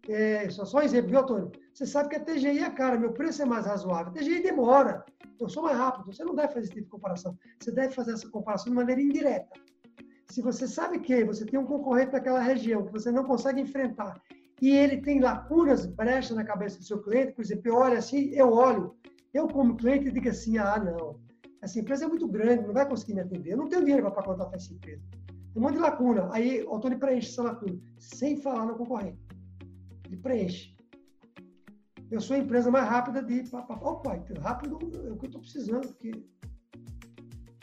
É, 0.07 0.49
só, 0.49 0.63
só 0.63 0.81
exemplo, 0.81 1.09
viu, 1.09 1.19
Antônio? 1.19 1.51
Você 1.79 1.85
sabe 1.85 2.09
que 2.09 2.17
a 2.17 2.19
TGI 2.19 2.59
é 2.59 2.69
cara, 2.69 2.99
meu 2.99 3.13
preço 3.13 3.41
é 3.41 3.45
mais 3.45 3.65
razoável. 3.65 4.11
A 4.11 4.13
TGI 4.13 4.43
demora, 4.43 5.05
eu 5.39 5.47
sou 5.47 5.63
mais 5.63 5.77
rápido. 5.77 6.07
Você 6.07 6.25
não 6.25 6.35
deve 6.35 6.49
fazer 6.49 6.65
esse 6.65 6.71
tipo 6.71 6.83
de 6.83 6.91
comparação. 6.91 7.37
Você 7.57 7.71
deve 7.71 7.93
fazer 7.93 8.11
essa 8.11 8.27
comparação 8.27 8.65
de 8.69 8.75
maneira 8.75 9.01
indireta. 9.01 9.47
Se 10.29 10.41
você 10.41 10.67
sabe 10.67 10.99
que 10.99 11.23
você 11.23 11.45
tem 11.45 11.57
um 11.57 11.65
concorrente 11.65 12.11
naquela 12.11 12.41
região 12.41 12.85
que 12.85 12.91
você 12.91 13.09
não 13.13 13.23
consegue 13.23 13.61
enfrentar 13.61 14.21
e 14.61 14.71
ele 14.71 14.97
tem 14.97 15.21
lacunas, 15.21 15.85
brechas 15.85 16.35
na 16.35 16.43
cabeça 16.43 16.79
do 16.79 16.83
seu 16.83 17.01
cliente, 17.01 17.31
por 17.31 17.45
exemplo, 17.45 17.71
eu 17.71 17.75
olho 17.75 17.97
assim, 17.97 18.29
eu 18.33 18.51
olho, 18.51 18.93
eu 19.33 19.47
como 19.47 19.77
cliente 19.77 20.11
digo 20.11 20.27
assim, 20.27 20.57
ah, 20.57 20.77
não, 20.77 21.17
essa 21.61 21.79
empresa 21.79 22.03
é 22.03 22.07
muito 22.09 22.27
grande, 22.27 22.67
não 22.67 22.73
vai 22.73 22.85
conseguir 22.85 23.13
me 23.13 23.21
atender, 23.21 23.53
eu 23.53 23.57
não 23.57 23.69
tenho 23.69 23.85
dinheiro 23.85 24.03
para 24.03 24.21
contratar 24.21 24.53
essa 24.53 24.73
empresa. 24.73 25.01
Tem 25.29 25.53
um 25.55 25.61
monte 25.61 25.75
de 25.75 25.79
lacuna. 25.79 26.27
Aí 26.33 26.61
o 26.61 26.75
Antônio 26.75 26.99
preenche 26.99 27.29
essa 27.29 27.41
lacuna, 27.41 27.79
sem 27.97 28.35
falar 28.35 28.65
no 28.65 28.75
concorrente. 28.75 29.17
Ele 30.05 30.17
preenche. 30.17 30.77
Eu 32.11 32.19
sou 32.19 32.35
a 32.35 32.39
empresa 32.39 32.71
mais 32.71 32.87
rápida 32.87 33.21
de. 33.21 33.43
Opa, 33.53 34.17
então, 34.17 34.41
rápido 34.41 34.79
é 35.07 35.11
o 35.11 35.17
que 35.17 35.25
eu 35.25 35.27
estou 35.27 35.41
precisando, 35.41 35.87
porque 35.87 36.11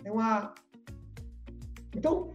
é 0.05 0.12
uma. 0.12 0.55
Então, 1.94 2.32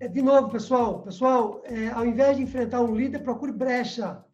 é, 0.00 0.08
de 0.08 0.20
novo, 0.20 0.50
pessoal, 0.50 1.02
pessoal, 1.02 1.62
é, 1.64 1.88
ao 1.90 2.04
invés 2.04 2.36
de 2.36 2.42
enfrentar 2.42 2.82
um 2.82 2.94
líder, 2.94 3.20
procure 3.20 3.52
brecha. 3.52 4.24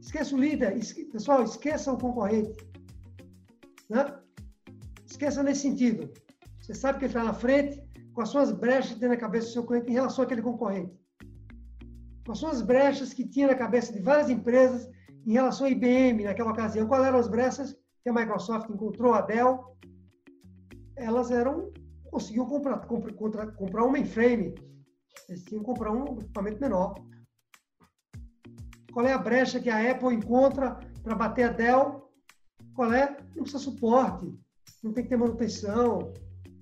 Esqueça 0.00 0.34
o 0.34 0.38
líder, 0.38 0.76
esque, 0.76 1.04
pessoal, 1.04 1.42
esqueça 1.42 1.92
o 1.92 1.98
concorrente. 1.98 2.56
Né? 3.90 4.04
Esqueça 5.06 5.42
nesse 5.42 5.62
sentido. 5.62 6.12
Você 6.60 6.74
sabe 6.74 6.98
que 6.98 7.04
ele 7.04 7.12
está 7.12 7.22
na 7.22 7.34
frente, 7.34 7.82
com 8.14 8.22
as 8.22 8.30
suas 8.30 8.50
brechas 8.50 8.94
que 8.94 9.00
tem 9.00 9.08
na 9.08 9.16
cabeça 9.16 9.48
do 9.48 9.52
seu 9.52 9.64
cliente 9.64 9.90
em 9.90 9.94
relação 9.94 10.24
àquele 10.24 10.42
concorrente. 10.42 10.98
Com 12.24 12.32
as 12.32 12.38
suas 12.38 12.62
brechas 12.62 13.12
que 13.12 13.28
tinha 13.28 13.46
na 13.46 13.54
cabeça 13.54 13.92
de 13.92 14.00
várias 14.00 14.28
empresas 14.28 14.88
em 15.28 15.34
relação 15.34 15.66
à 15.66 15.70
IBM 15.70 16.24
naquela 16.24 16.52
ocasião. 16.52 16.88
Quais 16.88 17.04
eram 17.04 17.18
as 17.18 17.28
brechas 17.28 17.76
que 18.02 18.08
a 18.08 18.12
Microsoft 18.12 18.70
encontrou, 18.70 19.14
a 19.14 19.20
Dell? 19.20 19.76
Elas 20.96 21.30
eram, 21.30 21.72
conseguiu 22.10 22.46
comprar, 22.46 22.78
comprar, 22.86 23.52
comprar 23.52 23.84
um 23.84 23.90
mainframe 23.90 24.54
eles 25.28 25.44
tinham 25.44 25.60
que 25.60 25.66
comprar 25.66 25.92
um 25.92 26.18
equipamento 26.18 26.60
menor. 26.60 26.94
Qual 28.92 29.06
é 29.06 29.12
a 29.12 29.18
brecha 29.18 29.60
que 29.60 29.68
a 29.68 29.90
Apple 29.90 30.14
encontra 30.14 30.78
para 31.02 31.14
bater 31.14 31.44
a 31.44 31.52
Dell? 31.52 32.10
Qual 32.74 32.92
é? 32.92 33.16
Não 33.34 33.42
precisa 33.42 33.58
suporte, 33.58 34.26
não 34.82 34.92
tem 34.92 35.04
que 35.04 35.10
ter 35.10 35.16
manutenção. 35.16 36.12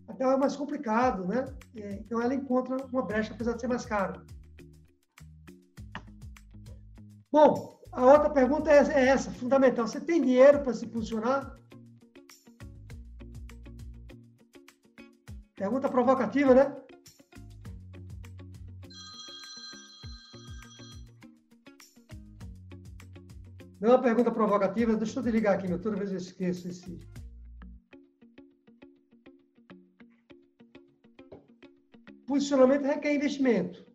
A 0.08 0.12
Dell 0.12 0.32
é 0.32 0.36
mais 0.36 0.56
complicado, 0.56 1.26
né? 1.26 1.44
É, 1.76 1.92
então 1.94 2.20
ela 2.20 2.34
encontra 2.34 2.76
uma 2.86 3.02
brecha, 3.02 3.32
apesar 3.32 3.52
de 3.52 3.60
ser 3.60 3.68
mais 3.68 3.86
caro. 3.86 4.24
Bom, 7.30 7.75
a 7.96 8.04
outra 8.04 8.28
pergunta 8.28 8.70
é, 8.70 8.76
é 8.92 9.08
essa, 9.08 9.30
fundamental. 9.30 9.86
Você 9.86 9.98
tem 9.98 10.20
dinheiro 10.20 10.62
para 10.62 10.74
se 10.74 10.86
posicionar? 10.86 11.58
Pergunta 15.54 15.88
provocativa, 15.88 16.54
né? 16.54 16.76
Não 23.80 23.90
é 23.90 23.94
uma 23.94 24.02
pergunta 24.02 24.30
provocativa, 24.30 24.94
deixa 24.94 25.18
eu 25.18 25.22
desligar 25.22 25.54
aqui, 25.54 25.66
meu, 25.66 25.80
toda 25.80 25.96
vez 25.96 26.10
eu 26.10 26.18
esqueço 26.18 26.68
esse. 26.68 26.98
Posicionamento 32.26 32.84
requer 32.84 33.14
investimento, 33.14 33.86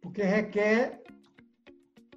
porque 0.00 0.22
requer 0.22 1.01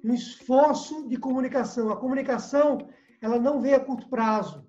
um 0.06 0.14
esforço 0.14 1.08
de 1.08 1.16
comunicação. 1.16 1.90
A 1.90 1.96
comunicação, 1.96 2.78
ela 3.20 3.38
não 3.40 3.60
vem 3.60 3.74
a 3.74 3.80
curto 3.80 4.08
prazo. 4.08 4.64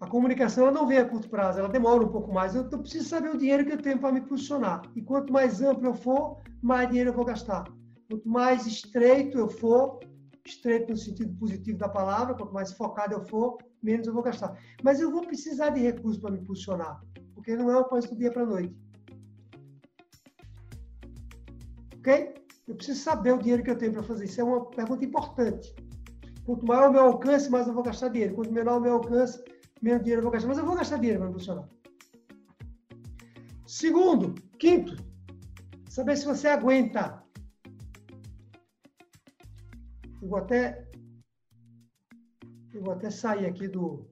A 0.00 0.06
comunicação 0.06 0.64
ela 0.64 0.72
não 0.72 0.86
vem 0.86 0.98
a 0.98 1.08
curto 1.08 1.28
prazo, 1.28 1.58
ela 1.58 1.68
demora 1.68 2.02
um 2.02 2.08
pouco 2.08 2.32
mais. 2.32 2.54
Eu, 2.54 2.64
preciso 2.66 3.08
saber 3.08 3.30
o 3.30 3.38
dinheiro 3.38 3.64
que 3.64 3.72
eu 3.72 3.82
tenho 3.82 3.98
para 3.98 4.12
me 4.12 4.22
posicionar. 4.22 4.82
E 4.96 5.02
quanto 5.02 5.32
mais 5.32 5.60
amplo 5.60 5.86
eu 5.86 5.94
for, 5.94 6.40
mais 6.62 6.88
dinheiro 6.88 7.10
eu 7.10 7.14
vou 7.14 7.26
gastar. 7.26 7.64
Quanto 8.08 8.26
mais 8.28 8.66
estreito 8.66 9.38
eu 9.38 9.48
for, 9.48 10.00
estreito 10.46 10.90
no 10.90 10.96
sentido 10.96 11.34
positivo 11.38 11.78
da 11.78 11.88
palavra, 11.88 12.34
quanto 12.34 12.54
mais 12.54 12.72
focado 12.72 13.14
eu 13.14 13.20
for, 13.20 13.58
menos 13.82 14.06
eu 14.06 14.14
vou 14.14 14.22
gastar. 14.22 14.58
Mas 14.82 15.00
eu 15.00 15.10
vou 15.10 15.26
precisar 15.26 15.70
de 15.70 15.80
recursos 15.80 16.20
para 16.20 16.30
me 16.30 16.42
posicionar, 16.42 17.02
porque 17.34 17.54
não 17.54 17.70
é 17.70 17.76
uma 17.76 17.84
coisa 17.84 18.08
do 18.08 18.16
dia 18.16 18.32
para 18.32 18.42
a 18.42 18.46
noite. 18.46 18.74
Ok? 21.98 22.43
Eu 22.66 22.74
preciso 22.74 23.00
saber 23.00 23.32
o 23.32 23.38
dinheiro 23.38 23.62
que 23.62 23.70
eu 23.70 23.78
tenho 23.78 23.92
para 23.92 24.02
fazer. 24.02 24.24
Isso 24.24 24.40
é 24.40 24.44
uma 24.44 24.64
pergunta 24.66 25.04
importante. 25.04 25.74
Quanto 26.44 26.66
maior 26.66 26.88
o 26.88 26.92
meu 26.92 27.02
alcance, 27.02 27.50
mais 27.50 27.66
eu 27.66 27.74
vou 27.74 27.82
gastar 27.82 28.08
dinheiro. 28.08 28.34
Quanto 28.34 28.52
menor 28.52 28.78
o 28.78 28.80
meu 28.80 28.94
alcance, 28.94 29.42
menos 29.82 30.02
dinheiro 30.02 30.20
eu 30.20 30.24
vou 30.24 30.32
gastar. 30.32 30.48
Mas 30.48 30.58
eu 30.58 30.66
vou 30.66 30.76
gastar 30.76 30.96
dinheiro 30.96 31.18
para 31.18 31.28
me 31.28 31.34
posicionar. 31.34 31.68
Segundo, 33.66 34.34
quinto, 34.58 34.96
saber 35.88 36.16
se 36.16 36.26
você 36.26 36.48
aguenta 36.48 37.22
eu 40.22 40.28
vou 40.28 40.38
até 40.38 40.88
eu 42.72 42.82
vou 42.82 42.94
até 42.94 43.10
sair 43.10 43.46
aqui 43.46 43.68
do 43.68 44.06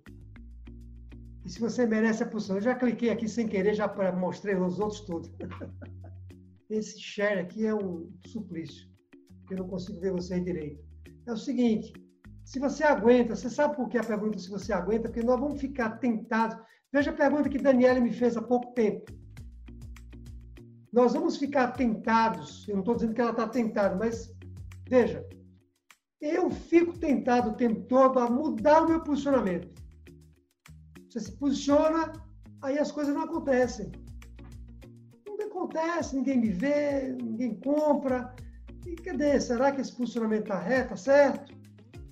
e 1.45 1.49
se 1.49 1.59
você 1.59 1.87
merece 1.87 2.23
a 2.23 2.27
posição, 2.27 2.57
eu 2.57 2.63
já 2.63 2.75
cliquei 2.75 3.11
aqui 3.11 3.29
sem 3.29 3.49
querer, 3.49 3.75
já 3.75 3.93
mostrei 4.13 4.55
os 4.55 4.79
outros 4.79 5.01
todos. 5.01 5.31
Esse 6.73 6.99
share 6.99 7.39
aqui 7.39 7.67
é 7.67 7.75
um 7.75 8.11
suplício, 8.25 8.89
eu 9.51 9.59
não 9.59 9.69
consigo 9.69 10.01
ver 10.01 10.11
vocês 10.11 10.43
direito. 10.43 10.83
É 11.27 11.33
o 11.33 11.37
seguinte, 11.37 11.93
se 12.47 12.59
você 12.59 12.83
aguenta, 12.83 13.37
você 13.37 13.51
sabe 13.51 13.77
por 13.77 13.91
que 13.91 13.99
a 13.99 14.03
pergunta 14.03 14.39
se 14.39 14.49
você 14.49 14.73
aguenta? 14.73 15.11
Porque 15.11 15.23
nós 15.23 15.39
vamos 15.39 15.61
ficar 15.61 15.99
tentados. 15.99 16.57
Veja 16.91 17.11
a 17.11 17.15
pergunta 17.15 17.51
que 17.51 17.59
Daniela 17.59 18.01
me 18.01 18.11
fez 18.11 18.39
há 18.39 18.43
pouco 18.43 18.73
tempo. 18.73 19.13
Nós 20.91 21.13
vamos 21.13 21.37
ficar 21.37 21.73
tentados, 21.73 22.67
eu 22.67 22.77
não 22.77 22.81
estou 22.81 22.95
dizendo 22.95 23.13
que 23.13 23.21
ela 23.21 23.33
está 23.33 23.47
tentada, 23.47 23.95
mas 23.95 24.35
veja, 24.89 25.29
eu 26.23 26.51
fico 26.51 26.99
tentado 26.99 27.51
o 27.51 27.55
tempo 27.55 27.83
todo 27.83 28.19
a 28.19 28.31
mudar 28.31 28.83
o 28.83 28.89
meu 28.89 29.03
posicionamento. 29.03 29.69
Você 31.11 31.21
se 31.21 31.33
posiciona, 31.33 32.15
aí 32.63 32.79
as 32.79 32.91
coisas 32.91 33.15
não 33.15 33.25
acontecem. 33.25 33.93
Acontece, 35.63 36.17
ninguém 36.17 36.41
me 36.41 36.51
vê, 36.51 37.13
ninguém 37.13 37.55
compra. 37.61 38.35
E 38.85 38.97
cadê? 38.97 39.41
Será 39.41 39.71
que 39.71 39.81
esse 39.81 39.95
posicionamento 39.95 40.43
está 40.43 40.59
reto, 40.59 40.89
tá 40.89 40.97
certo? 40.97 41.55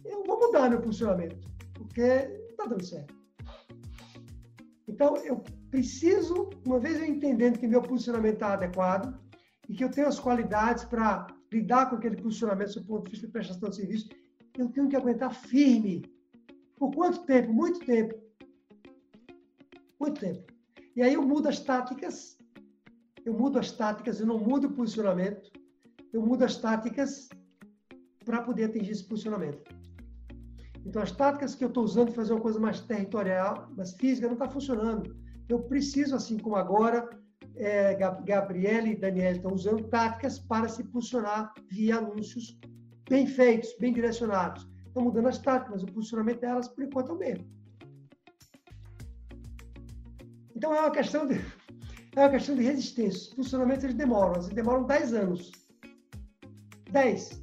Eu 0.05 0.23
vou 0.25 0.39
mudar 0.39 0.71
meu 0.71 0.81
posicionamento, 0.81 1.37
porque 1.75 2.29
não 2.29 2.51
está 2.51 2.65
dando 2.67 2.85
certo. 2.85 3.15
Então, 4.87 5.17
eu 5.17 5.43
preciso, 5.69 6.51
uma 6.65 6.79
vez 6.79 6.99
eu 6.99 7.07
entendendo 7.07 7.59
que 7.59 7.67
meu 7.67 7.83
posicionamento 7.83 8.35
está 8.35 8.53
adequado 8.53 9.19
e 9.69 9.75
que 9.75 9.83
eu 9.83 9.91
tenho 9.91 10.07
as 10.07 10.21
qualidades 10.21 10.85
para 10.85 11.27
lidar 11.53 11.91
com 11.91 11.97
aquele 11.97 12.17
posicionamento 12.17 12.75
do 12.75 12.87
ponto 12.87 13.05
de 13.07 13.11
vista 13.11 13.27
de 13.27 13.33
prestação 13.33 13.69
de 13.69 13.77
serviço, 13.77 14.09
eu 14.57 14.69
tenho 14.69 14.89
que 14.89 14.97
aguentar 14.97 15.35
firme. 15.35 16.05
Por 16.77 16.95
quanto 16.95 17.27
tempo? 17.27 17.53
Muito 17.53 17.81
tempo. 17.81 18.15
Muito 19.99 20.21
tempo. 20.21 20.45
E 20.95 21.03
aí 21.03 21.15
eu 21.15 21.23
mudo 21.23 21.49
as 21.49 21.59
táticas, 21.59 22.40
eu 23.25 23.35
mudo 23.35 23.59
as 23.59 23.73
táticas, 23.73 24.21
eu 24.21 24.27
não 24.27 24.39
mudo 24.39 24.69
o 24.69 24.73
posicionamento, 24.73 25.51
eu 26.13 26.23
mudo 26.23 26.45
as 26.45 26.57
táticas 26.57 27.29
para 28.25 28.43
poder 28.43 28.65
atingir 28.65 28.93
esse 28.93 29.05
posicionamento. 29.05 29.63
Então, 30.85 31.03
as 31.03 31.13
táticas 31.13 31.55
que 31.55 31.65
eu 31.65 31.69
estou 31.69 31.85
usando 31.85 32.07
para 32.07 32.17
fazer 32.17 32.33
uma 32.33 32.41
coisa 32.41 32.59
mais 32.59 32.81
territorial, 32.81 33.71
mais 33.77 33.93
física, 33.93 34.27
não 34.27 34.35
está 34.35 34.49
funcionando. 34.49 35.15
Eu 35.49 35.61
preciso, 35.65 36.17
assim 36.17 36.39
como 36.39 36.57
agora, 36.57 37.09
é, 37.57 37.93
e 37.93 38.97
Daniel 38.97 39.33
estão 39.33 39.53
usando 39.53 39.89
táticas 39.89 40.39
para 40.39 40.69
se 40.69 40.83
posicionar 40.85 41.53
via 41.69 41.99
anúncios 41.99 42.59
bem 43.09 43.27
feitos, 43.27 43.75
bem 43.79 43.93
direcionados. 43.93 44.67
Estão 44.87 45.05
mudando 45.05 45.29
as 45.29 45.39
táticas, 45.39 45.83
mas 45.83 45.83
o 45.83 45.95
posicionamento 45.95 46.41
delas, 46.41 46.69
por 46.69 46.83
enquanto, 46.85 47.11
é 47.11 47.15
o 47.15 47.19
mesmo. 47.19 47.61
Então, 50.57 50.75
é 50.75 50.81
uma 50.81 50.91
questão 50.91 51.27
de, 51.27 51.35
é 52.17 52.21
uma 52.21 52.31
questão 52.31 52.55
de 52.55 52.63
resistência. 52.63 53.29
Os 53.29 53.35
posicionamentos 53.35 53.85
eles 53.85 53.97
demoram, 53.97 54.35
eles 54.35 54.49
demoram 54.49 54.85
10 54.85 55.15
anos. 55.15 55.53
10 56.91 57.43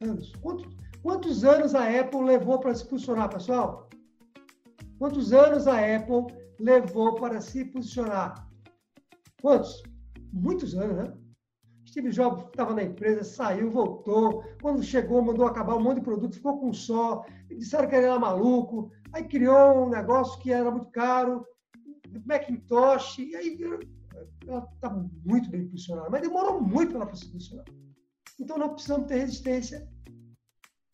anos. 0.00 0.32
Quanto, 0.36 0.68
quantos 1.02 1.44
anos 1.44 1.74
a 1.74 2.00
Apple 2.00 2.24
levou 2.24 2.58
para 2.58 2.74
se 2.74 2.86
posicionar, 2.86 3.28
pessoal? 3.28 3.88
Quantos 4.98 5.32
anos 5.32 5.66
a 5.66 5.78
Apple 5.96 6.26
levou 6.58 7.14
para 7.14 7.40
se 7.40 7.64
posicionar? 7.66 8.48
Quantos? 9.40 9.82
Muitos 10.32 10.74
anos, 10.74 10.96
né? 10.96 11.14
Steve 11.86 12.10
Jobs 12.10 12.44
estava 12.46 12.74
na 12.74 12.82
empresa, 12.82 13.22
saiu, 13.22 13.70
voltou. 13.70 14.42
Quando 14.60 14.82
chegou, 14.82 15.22
mandou 15.22 15.46
acabar 15.46 15.76
um 15.76 15.82
monte 15.82 15.98
de 15.98 16.04
produto, 16.04 16.34
ficou 16.34 16.58
com 16.58 16.70
um 16.70 16.72
só. 16.72 17.24
Disseram 17.46 17.88
que 17.88 17.94
ele 17.94 18.06
era 18.06 18.18
maluco. 18.18 18.90
Aí 19.12 19.22
criou 19.22 19.86
um 19.86 19.90
negócio 19.90 20.40
que 20.40 20.50
era 20.50 20.68
muito 20.72 20.90
caro, 20.90 21.46
Macintosh. 22.24 23.18
E 23.18 23.34
aí 23.36 23.58
ela 24.46 24.68
está 24.74 24.90
muito 25.24 25.50
bem 25.50 25.68
posicionada, 25.68 26.10
mas 26.10 26.22
demorou 26.22 26.60
muito 26.60 26.92
para 26.92 27.02
ela 27.02 27.14
se 27.14 27.28
posicionar. 27.28 27.66
Então 28.40 28.58
nós 28.58 28.72
precisamos 28.72 29.06
ter 29.06 29.18
resistência, 29.20 29.88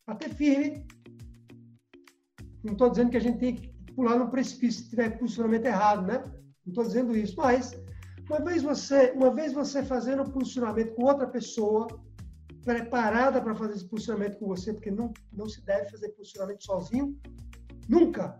bater 0.07 0.33
firme. 0.33 0.85
Não 2.63 2.73
estou 2.73 2.89
dizendo 2.89 3.11
que 3.11 3.17
a 3.17 3.21
gente 3.21 3.39
tem 3.39 3.55
que 3.55 3.67
pular 3.93 4.17
no 4.17 4.29
precipício 4.29 4.83
se 4.83 4.89
tiver 4.89 5.17
posicionamento 5.17 5.65
errado, 5.65 6.05
né? 6.05 6.19
Não 6.65 6.69
estou 6.69 6.83
dizendo 6.83 7.15
isso, 7.15 7.35
mas 7.37 7.73
uma 8.29 8.39
vez 8.39 8.61
você, 8.61 9.11
uma 9.11 9.33
vez 9.33 9.51
você 9.51 9.83
fazendo 9.83 10.23
um 10.23 10.29
posicionamento 10.29 10.93
com 10.93 11.05
outra 11.05 11.27
pessoa, 11.27 11.87
preparada 12.63 13.41
para 13.41 13.55
fazer 13.55 13.73
esse 13.73 13.87
posicionamento 13.87 14.37
com 14.37 14.47
você, 14.47 14.73
porque 14.73 14.91
não, 14.91 15.11
não 15.33 15.49
se 15.49 15.61
deve 15.65 15.89
fazer 15.89 16.09
posicionamento 16.09 16.63
sozinho, 16.63 17.19
nunca. 17.89 18.39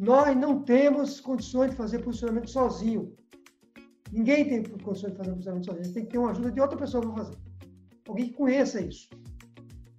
Nós 0.00 0.34
não 0.34 0.62
temos 0.62 1.20
condições 1.20 1.72
de 1.72 1.76
fazer 1.76 1.98
posicionamento 1.98 2.48
sozinho. 2.48 3.14
Ninguém 4.10 4.48
tem 4.48 4.62
condições 4.62 5.12
de 5.12 5.18
fazer 5.18 5.32
posicionamento 5.32 5.66
sozinho. 5.66 5.94
Tem 5.94 6.04
que 6.06 6.10
ter 6.12 6.18
uma 6.18 6.30
ajuda 6.30 6.50
de 6.50 6.58
outra 6.58 6.78
pessoa 6.78 7.02
para 7.02 7.24
fazer. 7.24 7.36
Alguém 8.08 8.28
que 8.28 8.32
conheça 8.32 8.80
isso. 8.80 9.10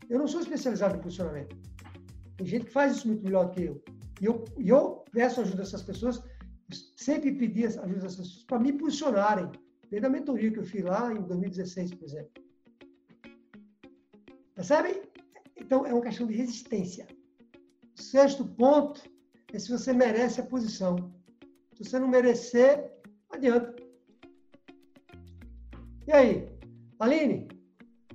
Eu 0.10 0.18
não 0.18 0.28
sou 0.28 0.42
especializado 0.42 0.98
em 0.98 1.02
posicionamento. 1.02 1.56
Tem 2.36 2.48
gente 2.48 2.66
que 2.66 2.72
faz 2.72 2.98
isso 2.98 3.08
muito 3.08 3.24
melhor 3.24 3.46
do 3.46 3.52
que 3.52 3.62
eu. 3.62 3.84
E 4.20 4.26
eu, 4.26 4.44
eu 4.58 5.06
peço 5.12 5.40
ajuda 5.40 5.58
dessas 5.58 5.84
pessoas 5.84 6.20
sempre 6.96 7.32
pedi 7.34 7.66
ajuda 7.66 8.00
dessas 8.00 8.16
pessoas 8.16 8.44
para 8.46 8.60
me 8.60 8.74
posicionarem, 8.74 9.52
desde 9.90 10.08
a 10.08 10.10
mentoria 10.10 10.52
que 10.52 10.60
eu 10.60 10.66
fiz 10.66 10.84
lá 10.84 11.14
em 11.14 11.22
2016, 11.22 11.94
por 11.94 12.06
exemplo. 12.06 12.32
Percebem? 14.56 15.02
Então, 15.58 15.86
é 15.86 15.94
uma 15.94 16.02
questão 16.02 16.26
de 16.26 16.34
resistência. 16.34 17.08
Sexto 17.96 18.46
ponto 18.46 19.02
é 19.54 19.60
se 19.60 19.70
você 19.70 19.94
merece 19.94 20.42
a 20.42 20.46
posição. 20.46 20.96
Se 21.74 21.84
você 21.84 22.00
não 22.00 22.08
merecer, 22.08 22.78
não 23.30 23.38
adianta. 23.38 23.76
E 26.08 26.12
aí? 26.12 26.50
Aline? 27.00 27.48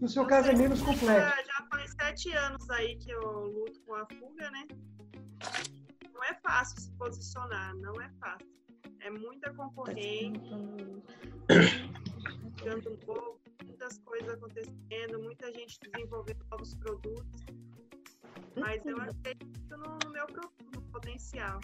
No 0.01 0.09
seu 0.09 0.27
caso 0.27 0.51
é 0.51 0.55
menos 0.55 0.81
complexo. 0.83 1.45
Já 1.47 1.67
faz 1.71 1.91
sete 1.93 2.31
anos 2.33 2.69
aí 2.71 2.97
que 2.97 3.11
eu 3.11 3.47
luto 3.47 3.81
com 3.81 3.95
a 3.95 4.07
fuga, 4.07 4.51
né? 4.51 4.67
Não 6.13 6.25
é 6.25 6.35
fácil 6.43 6.81
se 6.81 6.91
posicionar, 6.93 7.75
não 7.77 8.01
é 8.01 8.11
fácil. 8.21 8.49
É 9.01 9.11
muita 9.11 9.53
concorrência, 9.55 10.57
tanto 12.63 12.91
um 12.91 12.97
pouco, 12.99 13.41
muitas 13.65 13.99
coisas 13.99 14.31
acontecendo, 14.31 15.23
muita 15.23 15.53
gente 15.53 15.79
desenvolvendo 15.81 16.45
novos 16.51 16.75
produtos. 16.75 17.47
Mas 18.57 18.85
eu 18.85 19.01
acredito 19.01 19.77
no, 19.77 19.99
no 20.05 20.11
meu 20.11 20.27
no 20.75 20.76
potencial. 20.97 21.61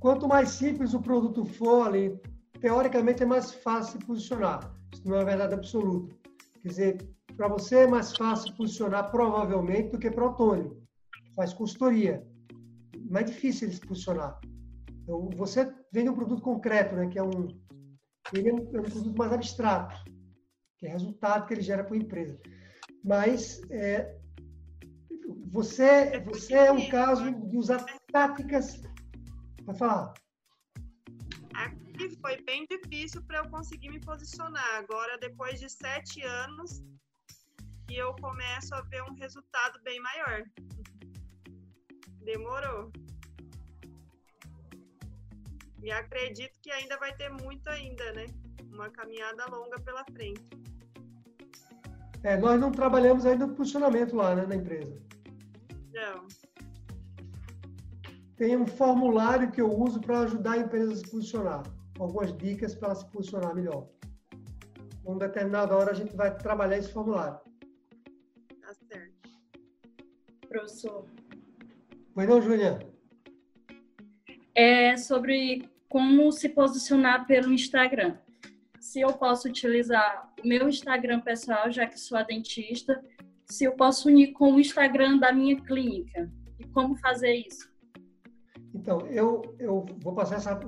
Quanto, 0.00 0.26
mais 0.26 0.48
simples 0.50 0.94
o 0.94 1.00
produto 1.00 1.44
for, 1.44 1.86
ali, 1.86 2.20
teoricamente 2.60 3.22
é 3.22 3.26
mais 3.26 3.52
fácil 3.52 4.00
posicionar. 4.00 4.74
Isso 4.92 5.06
não 5.06 5.16
é 5.16 5.24
verdade 5.24 5.54
absoluta. 5.54 6.14
Quer 6.62 6.68
dizer, 6.68 7.08
para 7.36 7.48
você 7.48 7.80
é 7.80 7.86
mais 7.86 8.16
fácil 8.16 8.54
posicionar 8.56 9.10
provavelmente 9.10 9.90
do 9.90 9.98
que 9.98 10.10
para 10.10 10.24
o 10.24 10.28
Antônio. 10.30 10.82
Faz 11.36 11.52
consultoria 11.52 12.26
mais 13.10 13.26
difícil 13.26 13.68
ele 13.68 13.76
se 13.76 13.86
posicionar. 13.86 14.40
Então, 15.02 15.28
você 15.36 15.72
vende 15.92 16.08
um 16.08 16.14
produto 16.14 16.42
concreto, 16.42 16.96
né, 16.96 17.06
que 17.08 17.18
é 17.18 17.22
um, 17.22 17.48
ele 18.32 18.48
é 18.48 18.54
um, 18.54 18.58
é 18.74 18.80
um 18.80 18.84
produto 18.84 19.18
mais 19.18 19.32
abstrato, 19.32 19.94
que 20.78 20.86
é 20.86 20.90
resultado 20.90 21.46
que 21.46 21.54
ele 21.54 21.60
gera 21.60 21.84
para 21.84 21.94
a 21.94 21.98
empresa. 21.98 22.40
Mas 23.04 23.60
é, 23.70 24.18
você, 25.46 26.20
você 26.20 26.54
é 26.54 26.72
um 26.72 26.88
caso 26.88 27.32
de 27.32 27.56
usar 27.56 27.84
táticas 28.12 28.80
para 29.64 29.74
falar. 29.74 30.14
Aqui 31.54 32.10
foi 32.20 32.42
bem 32.42 32.66
difícil 32.68 33.22
para 33.22 33.38
eu 33.38 33.48
conseguir 33.50 33.88
me 33.90 34.00
posicionar. 34.00 34.76
Agora, 34.76 35.16
depois 35.18 35.60
de 35.60 35.68
sete 35.68 36.22
anos, 36.22 36.82
que 37.86 37.96
eu 37.96 38.14
começo 38.16 38.74
a 38.74 38.80
ver 38.82 39.02
um 39.02 39.14
resultado 39.14 39.80
bem 39.82 40.00
maior. 40.00 40.42
Demorou. 42.24 42.90
E 45.82 45.90
acredito 45.90 46.58
que 46.62 46.70
ainda 46.70 46.98
vai 46.98 47.14
ter 47.14 47.30
muito 47.30 47.68
ainda, 47.68 48.12
né? 48.12 48.26
Uma 48.72 48.90
caminhada 48.90 49.46
longa 49.46 49.78
pela 49.80 50.04
frente. 50.04 50.42
É, 52.22 52.38
nós 52.38 52.58
não 52.58 52.72
trabalhamos 52.72 53.26
ainda 53.26 53.46
no 53.46 53.54
funcionamento 53.54 54.16
lá, 54.16 54.34
né, 54.34 54.46
na 54.46 54.56
empresa. 54.56 54.98
Não. 55.94 56.28
Tem 58.36 58.56
um 58.56 58.66
formulário 58.66 59.50
que 59.50 59.60
eu 59.60 59.70
uso 59.70 60.00
para 60.00 60.20
ajudar 60.20 60.52
a 60.52 60.58
empresa 60.58 60.92
a 60.92 60.96
se 60.96 61.10
posicionar. 61.10 61.62
Algumas 61.98 62.36
dicas 62.36 62.74
para 62.74 62.88
ela 62.88 62.96
se 62.96 63.06
posicionar 63.06 63.54
melhor. 63.54 63.88
Em 65.06 65.18
determinada 65.18 65.76
hora 65.76 65.92
a 65.92 65.94
gente 65.94 66.14
vai 66.16 66.36
trabalhar 66.36 66.78
esse 66.78 66.92
formulário. 66.92 67.38
Tá 68.60 68.74
certo. 68.74 69.30
Professor, 70.48 71.06
Pois 72.14 72.28
não, 72.28 72.40
Júlia? 72.40 72.78
É 74.54 74.96
sobre 74.96 75.68
como 75.88 76.30
se 76.30 76.48
posicionar 76.48 77.26
pelo 77.26 77.52
Instagram. 77.52 78.16
Se 78.78 79.00
eu 79.00 79.12
posso 79.14 79.48
utilizar 79.48 80.32
o 80.42 80.46
meu 80.46 80.68
Instagram 80.68 81.20
pessoal, 81.20 81.72
já 81.72 81.86
que 81.86 81.98
sou 81.98 82.16
a 82.16 82.22
dentista, 82.22 83.02
se 83.46 83.64
eu 83.64 83.72
posso 83.72 84.08
unir 84.08 84.32
com 84.32 84.54
o 84.54 84.60
Instagram 84.60 85.18
da 85.18 85.32
minha 85.32 85.60
clínica. 85.60 86.30
E 86.58 86.64
como 86.68 86.96
fazer 86.96 87.34
isso? 87.34 87.70
Então, 88.74 89.00
eu, 89.06 89.54
eu 89.58 89.86
vou 90.02 90.14
passar 90.14 90.36
essa. 90.36 90.60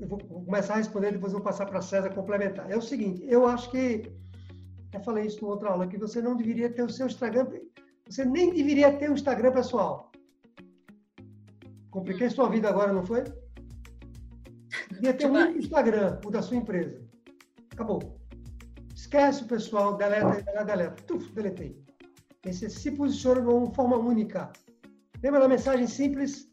Eu 0.00 0.08
vou 0.08 0.18
começar 0.18 0.74
a 0.74 0.76
responder, 0.78 1.12
depois 1.12 1.32
vou 1.32 1.42
passar 1.42 1.66
para 1.66 1.78
a 1.78 1.82
César 1.82 2.10
complementar. 2.10 2.70
É 2.70 2.76
o 2.76 2.82
seguinte, 2.82 3.22
eu 3.26 3.46
acho 3.46 3.70
que. 3.70 4.10
Já 4.92 5.00
falei 5.00 5.26
isso 5.26 5.42
em 5.42 5.48
outra 5.48 5.70
aula, 5.70 5.86
que 5.86 5.96
você 5.96 6.20
não 6.20 6.36
deveria 6.36 6.70
ter 6.70 6.82
o 6.82 6.90
seu 6.90 7.06
Instagram. 7.06 7.46
Você 8.08 8.24
nem 8.24 8.52
deveria 8.52 8.92
ter 8.92 9.10
um 9.10 9.14
Instagram 9.14 9.52
pessoal. 9.52 10.12
Compliquei 11.90 12.28
sua 12.28 12.48
vida 12.48 12.68
agora, 12.68 12.92
não 12.92 13.04
foi? 13.04 13.24
Devia 14.90 15.14
ter 15.14 15.30
um 15.30 15.56
Instagram, 15.56 16.20
o 16.24 16.30
da 16.30 16.42
sua 16.42 16.56
empresa. 16.56 17.02
Acabou. 17.70 18.21
Esquece 19.12 19.44
o 19.44 19.46
pessoal, 19.46 19.96
deleta, 19.98 20.42
deleta, 20.42 20.64
deleta. 20.64 21.02
Tuf, 21.02 21.30
deletei. 21.32 21.76
Esse 22.46 22.70
se 22.70 22.90
posiciona 22.92 23.42
de 23.42 23.46
uma 23.46 23.72
forma 23.74 23.96
única. 23.96 24.50
Lembra 25.22 25.40
da 25.40 25.48
mensagem 25.48 25.86
simples? 25.86 26.50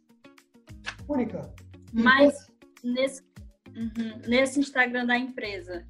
Única. 1.08 1.54
Mas 1.94 2.52
nesse, 2.84 3.24
uhum, 3.70 4.22
nesse 4.28 4.60
Instagram 4.60 5.06
da 5.06 5.18
empresa, 5.18 5.88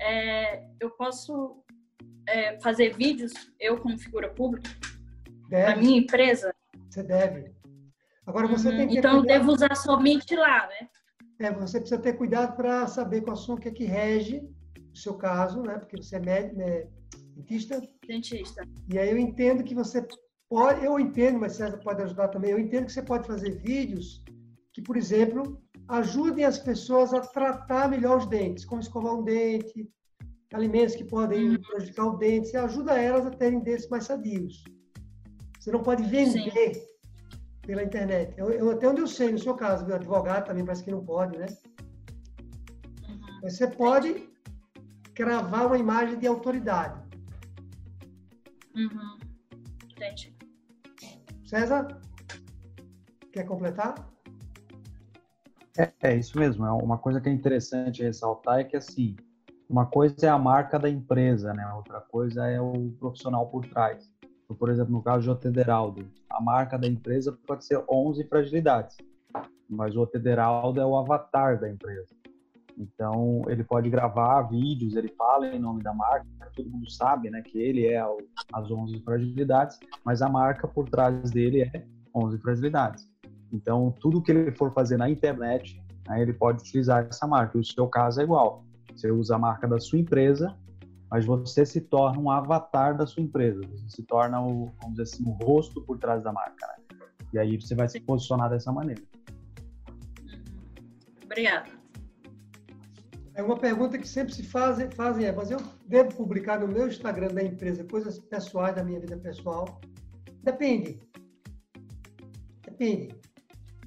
é, 0.00 0.66
eu 0.80 0.90
posso 0.90 1.62
é, 2.26 2.58
fazer 2.60 2.96
vídeos, 2.96 3.32
eu 3.60 3.78
como 3.78 3.98
figura 3.98 4.30
pública, 4.30 4.70
para 5.50 5.76
minha 5.76 5.98
empresa? 5.98 6.52
Você 6.88 7.02
deve. 7.02 7.54
Agora 8.26 8.48
você 8.48 8.70
uhum. 8.70 8.76
tem 8.78 8.88
que. 8.88 8.98
Então 8.98 9.18
eu 9.18 9.22
devo 9.22 9.52
usar 9.52 9.74
somente 9.76 10.34
lá, 10.34 10.66
né? 10.66 10.88
É, 11.38 11.52
você 11.52 11.78
precisa 11.78 12.00
ter 12.00 12.14
cuidado 12.14 12.56
para 12.56 12.86
saber 12.86 13.20
qual 13.20 13.36
o 13.36 13.56
que 13.58 13.68
é 13.68 13.72
que 13.72 13.84
rege 13.84 14.55
o 14.96 15.02
seu 15.02 15.14
caso, 15.14 15.62
né? 15.62 15.78
Porque 15.78 15.96
você 15.96 16.16
é 16.16 16.20
médico, 16.20 16.56
né? 16.56 16.86
dentista. 17.36 17.80
Dentista. 18.06 18.66
E 18.92 18.98
aí 18.98 19.10
eu 19.10 19.18
entendo 19.18 19.62
que 19.62 19.74
você 19.74 20.06
pode, 20.48 20.84
eu 20.84 20.98
entendo, 20.98 21.38
mas 21.38 21.52
César 21.52 21.78
pode 21.78 22.02
ajudar 22.02 22.28
também. 22.28 22.50
Eu 22.50 22.58
entendo 22.58 22.86
que 22.86 22.92
você 22.92 23.02
pode 23.02 23.26
fazer 23.26 23.50
vídeos 23.50 24.22
que, 24.72 24.82
por 24.82 24.96
exemplo, 24.96 25.60
ajudem 25.88 26.44
as 26.44 26.58
pessoas 26.58 27.12
a 27.12 27.20
tratar 27.20 27.88
melhor 27.88 28.18
os 28.18 28.26
dentes, 28.26 28.64
como 28.64 28.80
escovar 28.80 29.14
um 29.14 29.24
dente, 29.24 29.88
alimentos 30.52 30.94
que 30.94 31.04
podem 31.04 31.50
uhum. 31.50 31.60
prejudicar 31.60 32.06
o 32.06 32.16
dente. 32.16 32.48
Você 32.48 32.56
ajuda 32.56 33.00
elas 33.00 33.26
a 33.26 33.30
terem 33.30 33.60
dentes 33.60 33.88
mais 33.88 34.04
sadios. 34.04 34.64
Você 35.58 35.70
não 35.70 35.82
pode 35.82 36.02
vender 36.04 36.74
Sim. 36.74 36.82
pela 37.62 37.82
internet. 37.82 38.34
Eu, 38.36 38.50
eu, 38.50 38.70
até 38.70 38.88
onde 38.88 39.00
eu 39.00 39.08
sei, 39.08 39.32
no 39.32 39.38
seu 39.38 39.54
caso, 39.54 39.86
o 39.86 39.94
advogado 39.94 40.46
também 40.46 40.64
parece 40.64 40.84
que 40.84 40.90
não 40.90 41.04
pode, 41.04 41.36
né? 41.38 41.46
Uhum. 43.08 43.40
Mas 43.42 43.56
você 43.56 43.66
pode 43.66 44.35
cravar 45.16 45.66
uma 45.66 45.78
imagem 45.78 46.18
de 46.18 46.26
autoridade. 46.26 47.02
Uhum. 48.76 49.18
Entendi. 49.90 50.36
César, 51.42 51.88
quer 53.32 53.44
completar? 53.44 53.94
É, 55.78 55.90
é, 56.02 56.16
isso 56.16 56.38
mesmo. 56.38 56.66
É 56.66 56.70
uma 56.70 56.98
coisa 56.98 57.18
que 57.20 57.30
é 57.30 57.32
interessante 57.32 58.02
ressaltar 58.02 58.60
é 58.60 58.64
que 58.64 58.76
assim, 58.76 59.16
uma 59.68 59.86
coisa 59.86 60.26
é 60.26 60.28
a 60.28 60.38
marca 60.38 60.78
da 60.78 60.88
empresa, 60.88 61.54
né? 61.54 61.66
Outra 61.74 62.00
coisa 62.00 62.46
é 62.46 62.60
o 62.60 62.90
profissional 62.98 63.48
por 63.48 63.66
trás. 63.66 64.12
Então, 64.44 64.54
por 64.54 64.68
exemplo, 64.68 64.92
no 64.92 65.02
caso 65.02 65.22
de 65.22 65.30
Otederaldo, 65.30 66.06
a 66.28 66.40
marca 66.42 66.78
da 66.78 66.86
empresa 66.86 67.36
pode 67.46 67.64
ser 67.64 67.82
11 67.90 68.22
fragilidades, 68.24 68.98
mas 69.68 69.96
o 69.96 70.02
Otederaldo 70.02 70.78
é 70.78 70.84
o 70.84 70.96
avatar 70.96 71.58
da 71.58 71.68
empresa. 71.68 72.14
Então, 72.76 73.42
ele 73.48 73.64
pode 73.64 73.88
gravar 73.88 74.42
vídeos, 74.42 74.94
ele 74.94 75.08
fala 75.16 75.48
em 75.48 75.58
nome 75.58 75.82
da 75.82 75.94
marca, 75.94 76.26
todo 76.54 76.68
mundo 76.68 76.90
sabe, 76.90 77.30
né, 77.30 77.40
que 77.40 77.58
ele 77.58 77.86
é 77.86 78.04
o, 78.06 78.18
as 78.52 78.70
11 78.70 79.00
fragilidades, 79.00 79.78
mas 80.04 80.20
a 80.20 80.28
marca 80.28 80.68
por 80.68 80.88
trás 80.88 81.30
dele 81.30 81.62
é 81.62 81.86
11 82.14 82.38
fragilidades. 82.38 83.08
Então, 83.52 83.94
tudo 84.00 84.20
que 84.20 84.30
ele 84.30 84.52
for 84.52 84.72
fazer 84.72 84.96
na 84.96 85.08
internet, 85.08 85.82
né, 86.06 86.20
ele 86.20 86.34
pode 86.34 86.60
utilizar 86.60 87.06
essa 87.08 87.26
marca. 87.26 87.56
E 87.56 87.60
o 87.60 87.64
seu 87.64 87.88
caso 87.88 88.20
é 88.20 88.24
igual. 88.24 88.64
Você 88.94 89.10
usa 89.10 89.36
a 89.36 89.38
marca 89.38 89.66
da 89.66 89.78
sua 89.78 89.98
empresa 89.98 90.54
mas 91.10 91.24
você 91.24 91.64
se 91.64 91.80
torna 91.80 92.18
um 92.18 92.30
avatar 92.30 92.96
da 92.96 93.06
sua 93.06 93.22
empresa, 93.22 93.60
você 93.60 93.88
se 93.88 94.02
torna 94.02 94.40
o, 94.40 94.66
vamos 94.80 94.96
dizer 94.96 95.02
assim, 95.02 95.24
o 95.24 95.30
rosto 95.30 95.80
por 95.80 95.98
trás 95.98 96.22
da 96.22 96.32
marca. 96.32 96.66
Né? 96.66 96.98
E 97.34 97.38
aí 97.38 97.60
você 97.60 97.74
vai 97.74 97.88
se 97.88 98.00
posicionar 98.00 98.50
dessa 98.50 98.72
maneira. 98.72 99.02
Obrigada. 101.24 101.70
É 103.36 103.42
uma 103.42 103.58
pergunta 103.58 103.98
que 103.98 104.08
sempre 104.08 104.32
se 104.32 104.42
fazem, 104.42 104.90
fazem 104.90 105.26
é, 105.26 105.32
mas 105.32 105.50
eu 105.50 105.58
devo 105.86 106.16
publicar 106.16 106.58
no 106.58 106.66
meu 106.66 106.88
Instagram 106.88 107.28
da 107.28 107.42
empresa 107.42 107.84
coisas 107.84 108.18
pessoais 108.18 108.74
da 108.74 108.82
minha 108.82 108.98
vida 108.98 109.14
pessoal? 109.18 109.78
Depende. 110.42 110.98
Depende. 112.64 113.14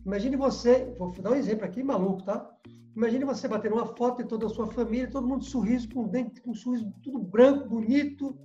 Imagine 0.06 0.36
você, 0.36 0.94
vou 1.00 1.12
dar 1.14 1.32
um 1.32 1.36
exemplo 1.36 1.66
aqui 1.66 1.82
maluco, 1.82 2.24
tá? 2.24 2.48
Imagine 2.96 3.26
você 3.26 3.48
bater 3.48 3.74
uma 3.74 3.88
foto 3.96 4.22
de 4.22 4.30
toda 4.30 4.46
a 4.46 4.50
sua 4.50 4.68
família, 4.68 5.10
todo 5.10 5.28
mundo 5.28 5.44
sorriso, 5.44 5.90
com 5.90 6.08
dente, 6.08 6.42
com 6.42 6.52
um 6.52 6.56
sorriso 6.56 6.94
tudo 7.02 7.18
branco, 7.18 7.68
bonito. 7.70 8.38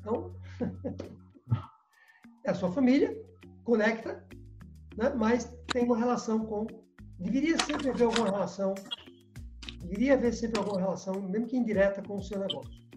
Então, 0.00 0.34
é 2.44 2.50
a 2.50 2.54
sua 2.54 2.70
família, 2.70 3.18
conecta, 3.64 4.22
né? 4.98 5.14
mas 5.16 5.44
tem 5.68 5.84
uma 5.84 5.96
relação 5.96 6.44
com. 6.44 6.66
Deveria 7.18 7.56
sempre 7.64 7.88
haver 7.88 8.04
alguma 8.04 8.26
relação, 8.26 8.74
deveria 9.78 10.14
haver 10.14 10.32
sempre 10.32 10.58
alguma 10.58 10.80
relação, 10.80 11.20
mesmo 11.20 11.46
que 11.46 11.56
indireta, 11.56 12.02
com 12.02 12.16
o 12.16 12.22
seu 12.22 12.38
negócio. 12.38 12.88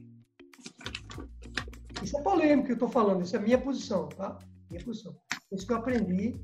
Isso 2.04 2.18
é 2.18 2.22
polêmico 2.22 2.66
que 2.66 2.72
eu 2.72 2.76
estou 2.76 2.90
falando, 2.90 3.24
isso 3.24 3.36
é 3.36 3.40
minha 3.40 3.58
posição, 3.58 4.10
tá? 4.10 4.38
Minha 4.70 4.84
posição. 4.84 5.16
Isso 5.52 5.66
que 5.66 5.74
eu 5.74 5.78
aprendi 5.78 6.36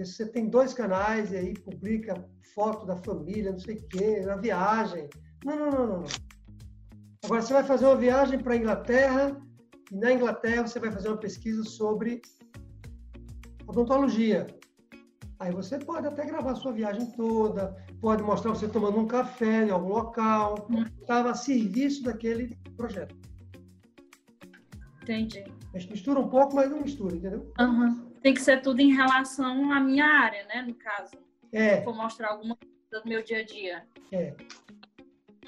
porque 0.00 0.04
se 0.04 0.14
você 0.14 0.26
tem 0.26 0.48
dois 0.48 0.72
canais 0.72 1.30
e 1.30 1.36
aí 1.36 1.52
publica 1.52 2.14
foto 2.54 2.86
da 2.86 2.96
família, 2.96 3.52
não 3.52 3.58
sei 3.58 3.76
o 3.76 3.88
quê, 3.88 4.20
na 4.24 4.36
viagem. 4.36 5.10
Não, 5.44 5.56
não, 5.56 5.70
não, 5.70 5.86
não. 5.86 6.04
Agora 7.22 7.42
você 7.42 7.52
vai 7.52 7.64
fazer 7.64 7.84
uma 7.84 7.96
viagem 7.96 8.38
para 8.38 8.54
a 8.54 8.56
Inglaterra 8.56 9.38
e 9.92 9.96
na 9.96 10.12
Inglaterra 10.12 10.66
você 10.66 10.80
vai 10.80 10.90
fazer 10.90 11.08
uma 11.08 11.18
pesquisa 11.18 11.62
sobre 11.64 12.22
odontologia. 13.66 14.46
Aí 15.38 15.52
você 15.52 15.78
pode 15.78 16.06
até 16.06 16.24
gravar 16.24 16.54
sua 16.54 16.72
viagem 16.72 17.10
toda, 17.12 17.76
pode 18.00 18.22
mostrar 18.22 18.50
você 18.52 18.68
tomando 18.68 18.98
um 18.98 19.06
café 19.06 19.66
em 19.66 19.70
algum 19.70 19.88
local, 19.88 20.68
estava 21.00 21.30
a 21.30 21.34
serviço 21.34 22.02
daquele 22.02 22.56
projeto. 22.76 23.14
Entendi. 25.02 25.44
A 25.74 25.78
gente 25.78 25.92
mistura 25.92 26.20
um 26.20 26.28
pouco, 26.28 26.54
mas 26.56 26.70
não 26.70 26.80
mistura, 26.80 27.16
entendeu? 27.16 27.52
Uhum 27.58 28.10
tem 28.22 28.34
que 28.34 28.42
ser 28.42 28.62
tudo 28.62 28.80
em 28.80 28.94
relação 28.94 29.72
à 29.72 29.80
minha 29.80 30.04
área, 30.04 30.44
né? 30.44 30.62
No 30.62 30.74
caso. 30.74 31.12
É. 31.52 31.80
Vou 31.82 31.94
mostrar 31.94 32.30
alguma 32.30 32.56
coisa 32.56 33.02
do 33.02 33.08
meu 33.08 33.22
dia 33.22 33.40
a 33.40 33.44
dia. 33.44 33.86
É. 34.12 34.34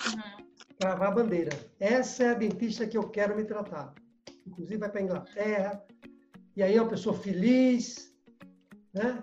Uhum. 0.06 0.46
Cravar 0.80 1.08
a 1.08 1.14
bandeira. 1.14 1.50
Essa 1.78 2.24
é 2.24 2.30
a 2.30 2.34
dentista 2.34 2.86
que 2.86 2.96
eu 2.96 3.08
quero 3.08 3.36
me 3.36 3.44
tratar. 3.44 3.94
Inclusive 4.46 4.78
vai 4.78 4.90
para 4.90 5.02
Inglaterra. 5.02 5.84
E 6.56 6.62
aí 6.62 6.76
é 6.76 6.82
uma 6.82 6.90
pessoa 6.90 7.16
feliz, 7.16 8.14
né? 8.92 9.22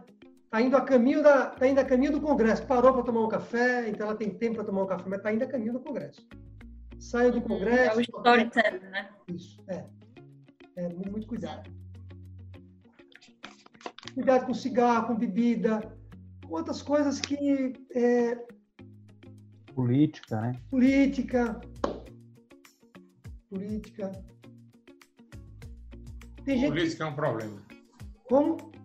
Está 0.50 0.64
indo 0.64 0.76
a 0.76 0.82
caminho 0.82 1.22
da, 1.22 1.46
tá 1.46 1.68
indo 1.68 1.80
a 1.80 1.86
caminho 1.86 2.12
do 2.12 2.22
Congresso. 2.22 2.66
Parou 2.66 2.92
para 2.92 3.04
tomar 3.04 3.24
um 3.24 3.30
café, 3.30 3.88
então 3.88 4.08
ela 4.08 4.18
tem 4.18 4.32
tempo 4.32 4.56
para 4.56 4.64
tomar 4.64 4.82
um 4.82 4.88
café, 4.88 5.04
mas 5.08 5.20
está 5.20 5.32
indo 5.32 5.44
a 5.44 5.48
caminho 5.48 5.74
do 5.74 5.80
Congresso. 5.80 6.28
Saiu 6.98 7.32
do 7.32 7.38
uhum. 7.38 7.44
Congresso. 7.44 7.92
É 7.92 7.96
o 7.96 8.02
storytelling, 8.02 8.80
né? 8.80 9.10
Isso, 9.28 9.64
é. 9.68 9.86
É 10.76 10.90
muito, 10.90 11.12
muito 11.12 11.28
cuidado. 11.28 11.70
Cuidado 14.16 14.48
com 14.48 14.54
cigarro, 14.56 15.10
com 15.10 15.16
bebida, 15.18 15.96
com 16.48 16.56
outras 16.56 16.82
coisas 16.82 17.22
que. 17.22 17.74
É... 17.94 18.36
Política, 19.76 20.42
né? 20.42 20.54
Política. 20.72 21.62
Política. 23.52 24.12
Tem 26.44 26.58
gente... 26.58 26.70
Política 26.70 27.04
é 27.04 27.08
um 27.08 27.16
problema. 27.16 27.62
Como? 28.28 28.79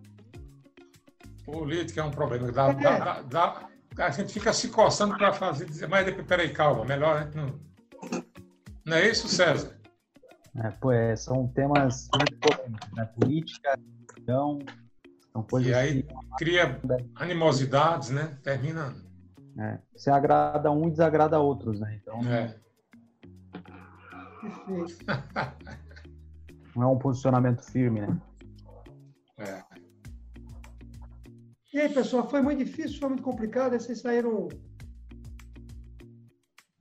Política 1.45 2.01
é 2.01 2.03
um 2.03 2.11
problema. 2.11 2.51
Dá, 2.51 2.69
é. 2.69 2.73
dá, 2.73 3.21
dá, 3.21 3.69
a 3.97 4.09
gente 4.09 4.33
fica 4.33 4.51
se 4.51 4.69
coçando 4.69 5.17
para 5.17 5.31
fazer, 5.31 5.65
dizer, 5.65 5.87
mas 5.87 6.09
peraí, 6.23 6.51
calma, 6.51 6.83
melhor, 6.83 7.25
né? 7.25 7.31
Não, 7.33 7.59
não 8.85 8.97
é 8.97 9.07
isso, 9.07 9.27
César? 9.27 9.79
É, 10.55 10.69
pô, 10.71 10.91
é, 10.91 11.15
são 11.15 11.47
temas 11.49 12.07
muito 12.15 12.37
polêmicos, 12.37 12.91
né? 12.93 13.05
Política, 13.05 13.79
religião, 14.13 14.59
são 15.31 15.61
e 15.61 15.73
aí 15.73 16.03
que... 16.03 16.15
cria 16.37 16.79
animosidades, 17.15 18.09
né? 18.09 18.37
Termina. 18.41 18.95
É. 19.57 19.79
Você 19.95 20.09
agrada 20.09 20.71
um 20.71 20.87
e 20.87 20.91
desagrada 20.91 21.39
outros, 21.39 21.79
né? 21.79 21.99
Então. 22.01 22.19
É. 22.31 22.55
Não 26.75 26.83
é 26.83 26.87
um 26.87 26.97
posicionamento 26.97 27.63
firme, 27.63 28.01
né? 28.01 28.17
É. 29.37 29.64
E 31.75 31.81
aí, 31.81 31.89
pessoal, 31.89 32.25
foi 32.29 32.41
muito 32.41 32.63
difícil, 32.63 32.97
foi 32.99 33.09
muito 33.09 33.21
complicado. 33.21 33.73
Vocês 33.73 33.99
saíram 33.99 34.47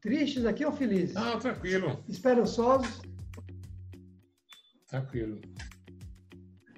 tristes 0.00 0.44
aqui 0.46 0.64
ou 0.64 0.70
felizes? 0.70 1.16
Não, 1.16 1.36
tranquilo. 1.36 2.04
Esperançosos? 2.08 3.02
Tranquilo. 4.86 5.40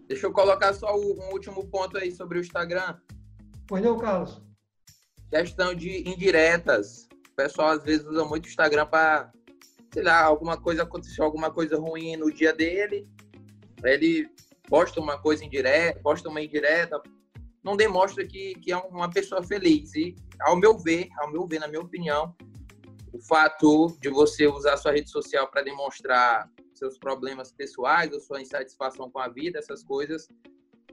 Deixa 0.09 0.25
eu 0.25 0.33
colocar 0.33 0.73
só 0.73 0.97
um 0.97 1.31
último 1.31 1.69
ponto 1.69 1.99
aí 1.99 2.11
sobre 2.11 2.39
o 2.39 2.41
Instagram. 2.41 2.99
Pois 3.67 3.85
não, 3.85 3.99
Carlos? 3.99 4.41
Questão 5.29 5.75
de 5.75 6.09
indiretas. 6.09 7.07
O 7.33 7.37
pessoal 7.37 7.73
às 7.73 7.85
vezes 7.85 8.07
usa 8.07 8.25
muito 8.25 8.47
o 8.47 8.49
Instagram 8.49 8.87
para, 8.87 9.31
sei 9.93 10.03
lá, 10.03 10.23
alguma 10.23 10.59
coisa 10.59 10.85
aconteceu, 10.85 11.23
alguma 11.23 11.51
coisa 11.51 11.77
ruim 11.79 12.17
no 12.17 12.33
dia 12.33 12.55
dele. 12.55 13.07
Ele 13.85 14.27
posta 14.71 15.03
uma 15.03 15.21
coisa 15.21 15.45
indireta, 15.45 16.01
posta 16.01 16.31
uma 16.31 16.41
indireta, 16.41 16.99
não 17.67 17.77
demonstra 17.77 18.25
que, 18.25 18.55
que 18.55 18.71
é 18.71 18.77
uma 18.77 19.11
pessoa 19.11 19.43
feliz. 19.43 19.93
E, 19.97 20.15
ao 20.41 20.55
meu 20.57 20.79
ver, 20.79 21.09
ao 21.19 21.33
meu 21.33 21.45
ver, 21.49 21.59
na 21.59 21.67
minha 21.67 21.81
opinião, 21.81 22.33
o 23.13 23.19
fato 23.19 23.89
de 24.01 24.09
você 24.09 24.47
usar 24.47 24.77
sua 24.77 24.93
rede 24.93 25.11
social 25.11 25.49
para 25.49 25.63
demonstrar 25.63 26.49
seus 26.73 26.97
problemas 26.97 27.51
pessoais 27.51 28.13
ou 28.13 28.21
sua 28.21 28.41
insatisfação 28.41 29.11
com 29.11 29.19
a 29.19 29.29
vida, 29.29 29.59
essas 29.59 29.83
coisas, 29.83 30.29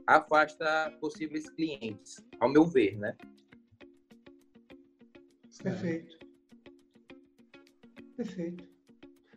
afasta 0.04 0.90
possíveis 1.00 1.48
clientes, 1.50 2.16
ao 2.40 2.48
meu 2.48 2.64
ver, 2.64 2.98
né? 2.98 3.16
Perfeito. 5.62 6.18
Perfeito. 8.16 8.64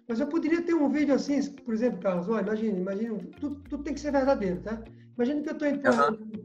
Mas 0.07 0.19
eu 0.19 0.27
poderia 0.27 0.63
ter 0.63 0.73
um 0.73 0.89
vídeo 0.89 1.13
assim, 1.13 1.39
por 1.57 1.73
exemplo, 1.73 1.99
Carlos, 1.99 2.27
olha, 2.29 2.41
imagina, 2.41 2.79
imagina, 2.79 3.19
tudo, 3.39 3.61
tudo 3.69 3.83
tem 3.83 3.93
que 3.93 3.99
ser 3.99 4.11
verdadeiro, 4.11 4.59
tá? 4.61 4.83
Imagina 5.15 5.41
que 5.43 5.49
eu 5.49 5.53
estou 5.53 5.67
empurrando, 5.67 6.21
uhum. 6.21 6.36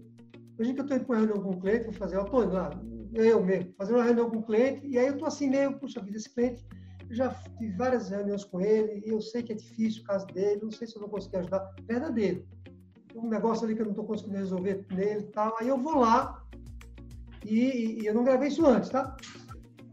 Imagina 0.62 0.74
que 0.74 0.80
eu 0.80 0.84
estou 0.84 0.96
empurrando 0.96 1.32
algum 1.32 1.60
cliente, 1.60 1.84
vou 1.84 1.92
fazer, 1.94 2.16
eu 2.16 2.24
estou 2.24 2.46
lá, 2.46 2.70
eu 3.14 3.44
mesmo, 3.44 3.74
fazendo 3.76 3.96
uma 3.96 4.04
reunião 4.04 4.30
com 4.30 4.38
um 4.38 4.42
cliente, 4.42 4.86
e 4.86 4.96
aí 4.98 5.06
eu 5.08 5.14
estou 5.14 5.26
assim 5.26 5.50
meio, 5.50 5.78
puxa 5.78 6.00
vida, 6.00 6.16
esse 6.16 6.32
cliente, 6.32 6.64
eu 7.08 7.16
já 7.16 7.34
tive 7.58 7.76
várias 7.76 8.08
reuniões 8.08 8.44
com 8.44 8.60
ele, 8.60 9.02
e 9.04 9.10
eu 9.10 9.20
sei 9.20 9.42
que 9.42 9.52
é 9.52 9.56
difícil 9.56 10.02
o 10.02 10.06
caso 10.06 10.26
dele, 10.28 10.60
não 10.62 10.70
sei 10.70 10.86
se 10.86 10.96
eu 10.96 11.00
vou 11.00 11.10
conseguir 11.10 11.38
ajudar, 11.38 11.74
verdadeiro. 11.82 12.46
Um 13.14 13.28
negócio 13.28 13.64
ali 13.64 13.74
que 13.74 13.82
eu 13.82 13.86
não 13.86 13.92
estou 13.92 14.06
conseguindo 14.06 14.38
resolver 14.38 14.86
nele 14.90 15.20
e 15.20 15.32
tal, 15.32 15.54
aí 15.58 15.68
eu 15.68 15.76
vou 15.76 15.98
lá, 15.98 16.42
e, 17.44 18.00
e, 18.00 18.06
eu 18.06 18.14
não 18.14 18.24
gravei 18.24 18.48
isso 18.48 18.64
antes, 18.64 18.88
tá? 18.88 19.16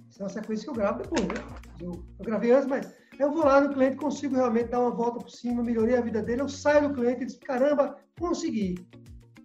Isso 0.09 0.21
é 0.21 0.23
uma 0.23 0.29
sequência 0.29 0.65
que 0.65 0.69
eu 0.69 0.75
gravo 0.75 1.01
depois, 1.01 1.27
né? 1.27 1.33
Eu, 1.81 1.91
eu 2.19 2.25
gravei 2.25 2.51
antes, 2.51 2.67
mas 2.67 2.93
eu 3.17 3.31
vou 3.31 3.43
lá 3.43 3.59
no 3.59 3.73
cliente, 3.73 3.97
consigo 3.97 4.35
realmente 4.35 4.69
dar 4.69 4.81
uma 4.81 4.91
volta 4.91 5.19
por 5.19 5.31
cima, 5.31 5.63
melhorei 5.63 5.97
a 5.97 6.01
vida 6.01 6.21
dele, 6.21 6.41
eu 6.41 6.47
saio 6.47 6.87
do 6.87 6.93
cliente 6.93 7.23
e 7.23 7.25
digo, 7.25 7.39
caramba, 7.41 7.97
consegui. 8.17 8.75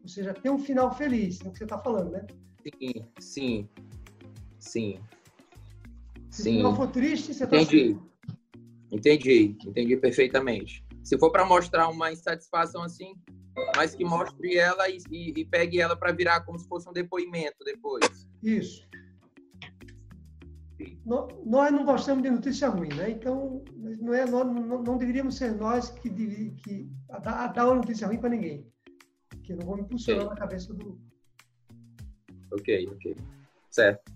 Ou 0.04 0.08
seja, 0.08 0.34
tem 0.34 0.52
um 0.52 0.58
final 0.58 0.94
feliz, 0.94 1.40
é 1.40 1.48
o 1.48 1.50
que 1.50 1.56
você 1.56 1.64
está 1.64 1.78
falando, 1.78 2.10
né? 2.10 2.26
Sim, 2.78 3.08
sim, 3.18 3.68
sim. 4.58 5.00
Se 6.30 6.42
sim. 6.42 6.52
o 6.52 6.56
final 6.56 6.76
for 6.76 6.88
triste, 6.88 7.32
você 7.32 7.44
está... 7.44 7.56
Entendi. 7.56 7.98
Entendi, 8.92 9.56
entendi 9.64 9.96
perfeitamente. 9.96 10.84
Se 11.02 11.18
for 11.18 11.32
para 11.32 11.46
mostrar 11.46 11.88
uma 11.88 12.12
insatisfação 12.12 12.82
assim, 12.82 13.14
mas 13.74 13.94
que 13.94 14.04
mostre 14.04 14.58
ela 14.58 14.90
e, 14.90 14.98
e, 15.10 15.40
e 15.40 15.44
pegue 15.46 15.80
ela 15.80 15.96
para 15.96 16.12
virar 16.12 16.42
como 16.42 16.58
se 16.58 16.68
fosse 16.68 16.86
um 16.86 16.92
depoimento 16.92 17.64
depois. 17.64 18.28
Isso. 18.42 18.86
Nós 21.06 21.72
não 21.72 21.84
gostamos 21.84 22.22
de 22.22 22.30
notícia 22.30 22.68
ruim, 22.68 22.88
né? 22.88 23.10
Então, 23.10 23.64
não, 23.74 24.12
é, 24.12 24.26
nós, 24.26 24.46
não, 24.46 24.82
não 24.82 24.98
deveríamos 24.98 25.36
ser 25.36 25.52
nós 25.52 25.88
que, 25.88 26.10
que 26.10 26.90
a, 27.08 27.44
a 27.44 27.46
dar 27.46 27.66
uma 27.66 27.76
notícia 27.76 28.06
ruim 28.06 28.18
para 28.18 28.28
ninguém. 28.28 28.73
Que 29.44 29.52
eu 29.52 29.56
não 29.58 29.66
vou 29.66 29.76
me 29.76 29.82
impulsionar 29.82 30.24
okay. 30.24 30.34
na 30.34 30.40
cabeça 30.40 30.74
do, 30.74 30.98
Ok, 32.54 32.88
ok. 32.88 33.16
Certo. 33.70 34.12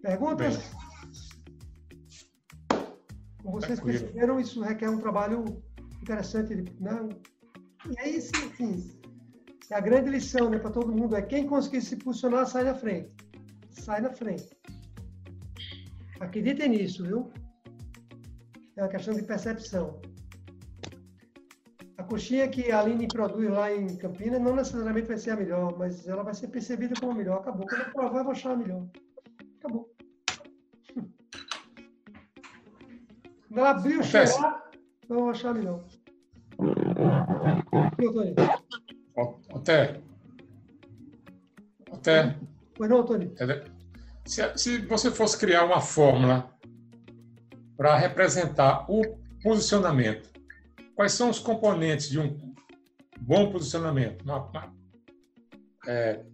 Perguntas? 0.00 0.70
Como 3.42 3.60
vocês 3.60 3.80
perceberam, 3.80 4.38
isso 4.38 4.62
requer 4.62 4.88
um 4.88 4.98
trabalho 4.98 5.62
interessante, 6.00 6.54
né? 6.80 7.08
E 7.90 7.98
aí, 7.98 8.18
é 9.70 9.74
a 9.74 9.80
grande 9.80 10.10
lição 10.10 10.48
né, 10.48 10.58
para 10.58 10.70
todo 10.70 10.92
mundo 10.92 11.16
é 11.16 11.22
quem 11.22 11.46
conseguir 11.46 11.80
se 11.80 11.96
posicionar, 11.96 12.46
sai 12.46 12.64
na 12.64 12.74
frente. 12.74 13.10
Sai 13.70 14.00
na 14.00 14.10
frente. 14.10 14.48
Acreditem 16.20 16.68
nisso, 16.68 17.02
viu? 17.04 17.32
É 18.76 18.82
uma 18.82 18.88
questão 18.88 19.14
de 19.14 19.22
percepção. 19.22 20.00
A 22.04 22.06
coxinha 22.06 22.46
que 22.48 22.70
a 22.70 22.80
Aline 22.80 23.08
produz 23.08 23.48
lá 23.48 23.74
em 23.74 23.96
Campinas 23.96 24.38
não 24.38 24.54
necessariamente 24.54 25.08
vai 25.08 25.16
ser 25.16 25.30
a 25.30 25.36
melhor, 25.36 25.74
mas 25.78 26.06
ela 26.06 26.22
vai 26.22 26.34
ser 26.34 26.48
percebida 26.48 26.94
como 27.00 27.12
a 27.12 27.14
melhor. 27.14 27.38
Acabou. 27.38 27.66
Quando 27.66 27.80
eu 27.80 27.92
provar, 27.92 28.18
eu 28.18 28.24
vou 28.24 28.32
achar 28.32 28.52
a 28.52 28.56
melhor. 28.56 28.86
Acabou. 29.58 29.90
Quando 33.48 33.58
ela 33.58 33.70
abrir 33.70 33.98
o 33.98 34.02
cheirar, 34.02 34.70
eu 35.08 35.16
vou 35.16 35.30
achar 35.30 35.48
a 35.48 35.54
melhor. 35.54 35.82
Tony? 37.96 38.34
Até. 39.54 40.00
Até. 41.90 42.36
Pois 42.74 42.90
não, 42.90 43.02
Tony? 43.02 43.34
Se, 44.26 44.58
se 44.58 44.78
você 44.86 45.10
fosse 45.10 45.38
criar 45.38 45.64
uma 45.64 45.80
fórmula 45.80 46.54
para 47.78 47.96
representar 47.96 48.84
o 48.90 49.00
posicionamento 49.42 50.33
quais 50.94 51.12
são 51.12 51.30
os 51.30 51.38
componentes 51.38 52.08
de 52.08 52.18
um 52.18 52.54
bom 53.20 53.50
posicionamento? 53.50 54.22
Uma, 54.22 54.46
uma, 54.48 54.74
é, 55.86 56.24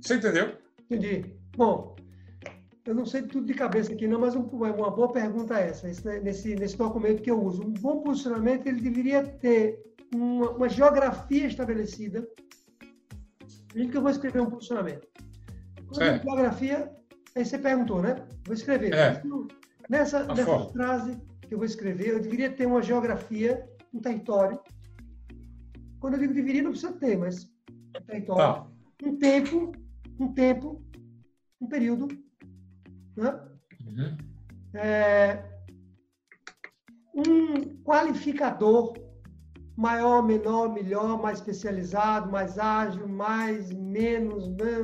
você 0.00 0.16
entendeu? 0.16 0.56
Entendi. 0.90 1.34
Bom, 1.56 1.96
eu 2.84 2.94
não 2.94 3.04
sei 3.04 3.22
tudo 3.22 3.46
de 3.46 3.54
cabeça 3.54 3.92
aqui, 3.92 4.06
não, 4.06 4.20
mas 4.20 4.36
um, 4.36 4.42
uma 4.42 4.90
boa 4.90 5.12
pergunta 5.12 5.58
é 5.58 5.70
essa, 5.70 5.88
esse, 5.88 6.20
nesse, 6.20 6.54
nesse 6.54 6.76
documento 6.76 7.22
que 7.22 7.30
eu 7.30 7.42
uso. 7.42 7.62
Um 7.62 7.72
bom 7.72 8.02
posicionamento, 8.02 8.66
ele 8.66 8.80
deveria 8.80 9.24
ter 9.24 9.82
uma, 10.14 10.50
uma 10.50 10.68
geografia 10.68 11.46
estabelecida. 11.46 12.26
Veja 13.74 13.90
que 13.90 13.96
eu 13.96 14.02
vou 14.02 14.10
escrever 14.10 14.40
um 14.40 14.50
posicionamento. 14.50 15.06
Quando 15.88 16.02
é. 16.02 16.18
geografia, 16.20 16.92
aí 17.34 17.44
você 17.44 17.58
perguntou, 17.58 18.00
né? 18.00 18.16
Vou 18.44 18.54
escrever. 18.54 18.94
É. 18.94 19.22
Nessa, 19.88 20.24
nessa 20.24 20.58
frase 20.70 21.20
que 21.42 21.54
eu 21.54 21.58
vou 21.58 21.66
escrever, 21.66 22.08
eu 22.08 22.20
deveria 22.20 22.50
ter 22.50 22.66
uma 22.66 22.82
geografia 22.82 23.68
um 23.96 24.00
território. 24.00 24.60
Quando 25.98 26.14
eu 26.14 26.20
digo 26.20 26.34
deveria, 26.34 26.62
não 26.62 26.70
precisa 26.72 26.92
ter, 26.92 27.16
mas 27.16 27.44
um 27.70 28.04
território. 28.06 28.42
Tá. 28.42 28.70
Um 29.04 29.18
tempo, 29.18 29.72
um 30.20 30.32
tempo, 30.32 30.82
um 31.60 31.66
período. 31.66 32.08
Né? 33.16 33.40
Uhum. 33.86 34.16
É, 34.74 35.42
um 37.14 37.82
qualificador 37.82 38.94
maior, 39.76 40.22
menor, 40.22 40.72
melhor, 40.72 41.20
mais 41.20 41.38
especializado, 41.38 42.30
mais 42.30 42.58
ágil, 42.58 43.08
mais, 43.08 43.72
menos, 43.72 44.48
né? 44.48 44.78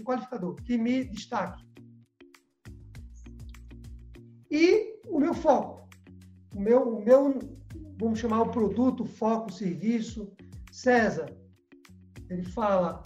um 0.00 0.04
qualificador 0.04 0.54
que 0.56 0.76
me 0.76 1.04
destaque. 1.04 1.64
E 4.50 4.98
o 5.08 5.18
meu 5.18 5.34
foco. 5.34 5.86
O 6.54 6.60
meu, 6.60 6.96
o 6.96 7.04
meu 7.04 7.38
vamos 7.98 8.18
chamar 8.18 8.42
o 8.42 8.50
produto, 8.50 9.04
foco, 9.04 9.52
serviço. 9.52 10.32
César, 10.70 11.32
ele 12.28 12.44
fala 12.44 13.02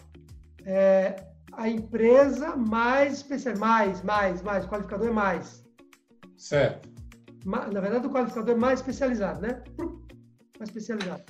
é, 0.64 1.24
a 1.52 1.68
empresa 1.68 2.56
mais 2.56 3.14
especial, 3.14 3.56
mais, 3.58 4.02
mais, 4.02 4.42
mais, 4.42 4.64
o 4.64 4.68
qualificador 4.68 5.08
é 5.08 5.12
mais. 5.12 5.64
Certo. 6.36 6.88
Na 7.44 7.80
verdade, 7.80 8.06
o 8.06 8.10
qualificador 8.10 8.54
é 8.54 8.58
mais 8.58 8.80
especializado, 8.80 9.40
né? 9.40 9.62
Mais 10.58 10.68
especializado. 10.68 11.22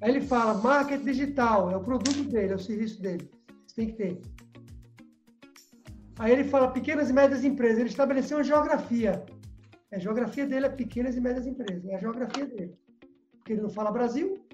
Aí 0.00 0.10
ele 0.10 0.20
fala 0.20 0.54
marketing 0.54 1.04
digital, 1.04 1.70
é 1.70 1.76
o 1.76 1.80
produto 1.80 2.24
dele, 2.24 2.52
é 2.52 2.56
o 2.56 2.58
serviço 2.58 3.00
dele. 3.00 3.30
Você 3.66 3.76
tem 3.76 3.86
que 3.88 3.94
ter. 3.94 4.20
Aí 6.18 6.32
ele 6.32 6.44
fala 6.44 6.68
pequenas 6.68 7.10
e 7.10 7.12
médias 7.12 7.44
empresas. 7.44 7.78
Ele 7.78 7.88
estabeleceu 7.88 8.38
uma 8.38 8.44
geografia. 8.44 9.24
A 9.92 9.98
geografia 9.98 10.46
dele 10.46 10.66
é 10.66 10.70
pequenas 10.70 11.16
e 11.16 11.20
médias 11.20 11.46
empresas. 11.46 11.84
É 11.86 11.94
a 11.94 12.00
geografia 12.00 12.46
dele. 12.46 12.76
Porque 13.32 13.52
ele 13.52 13.62
não 13.62 13.70
fala 13.70 13.92
Brasil, 13.92 14.44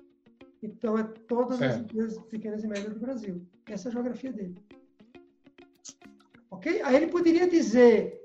então 0.63 0.99
é 0.99 1.05
todas 1.27 1.59
certo. 1.59 1.75
as 1.75 1.81
empresas 1.81 2.19
pequenas 2.27 2.63
e 2.63 2.69
médias 2.69 2.93
do 2.93 3.01
Brasil. 3.01 3.47
Essa 3.67 3.89
é 3.89 3.91
a 3.91 3.93
geografia 3.93 4.33
dele. 4.33 4.55
Ok? 6.51 6.83
Aí 6.83 6.97
ele 6.97 7.07
poderia 7.09 7.49
dizer, 7.49 8.23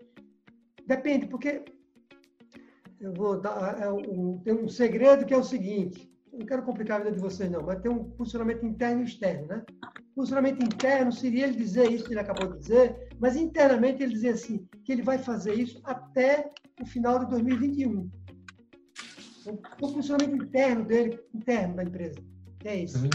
depende, 0.85 1.25
porque 1.27 1.63
eu 2.99 3.13
vou 3.13 3.39
dar 3.39 3.81
é 3.81 3.89
um, 3.89 4.37
tem 4.39 4.53
um 4.53 4.67
segredo 4.67 5.25
que 5.25 5.33
é 5.33 5.37
o 5.37 5.43
seguinte. 5.43 6.11
Não 6.37 6.45
quero 6.45 6.61
complicar 6.61 7.01
a 7.01 7.03
vida 7.03 7.15
de 7.15 7.21
vocês, 7.21 7.49
não, 7.49 7.63
mas 7.63 7.81
tem 7.81 7.91
um 7.91 8.11
funcionamento 8.11 8.63
interno 8.63 9.01
e 9.01 9.05
externo, 9.05 9.47
né? 9.47 9.65
Funcionamento 10.13 10.63
interno 10.63 11.11
seria 11.11 11.47
ele 11.47 11.57
dizer 11.57 11.91
isso 11.91 12.05
que 12.05 12.13
ele 12.13 12.19
acabou 12.19 12.53
de 12.53 12.59
dizer, 12.59 13.09
mas 13.19 13.35
internamente 13.35 14.03
ele 14.03 14.13
dizer 14.13 14.29
assim, 14.29 14.67
que 14.83 14.91
ele 14.91 15.01
vai 15.01 15.17
fazer 15.17 15.55
isso 15.55 15.81
até 15.83 16.51
o 16.79 16.85
final 16.85 17.17
de 17.19 17.29
2021. 17.31 18.09
O 19.81 19.87
funcionamento 19.89 20.43
interno 20.43 20.85
dele, 20.85 21.19
interno 21.33 21.75
da 21.75 21.83
empresa, 21.83 22.19
é 22.65 22.75
isso. 22.75 23.03
Uhum. 23.03 23.09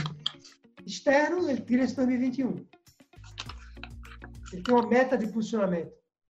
Externo, 0.84 1.48
ele 1.48 1.60
tira 1.60 1.84
esse 1.84 1.94
2021. 1.94 2.66
Ele 4.52 4.62
tem 4.62 4.74
uma 4.74 4.88
meta 4.88 5.16
de 5.16 5.26
funcionamento. 5.28 5.92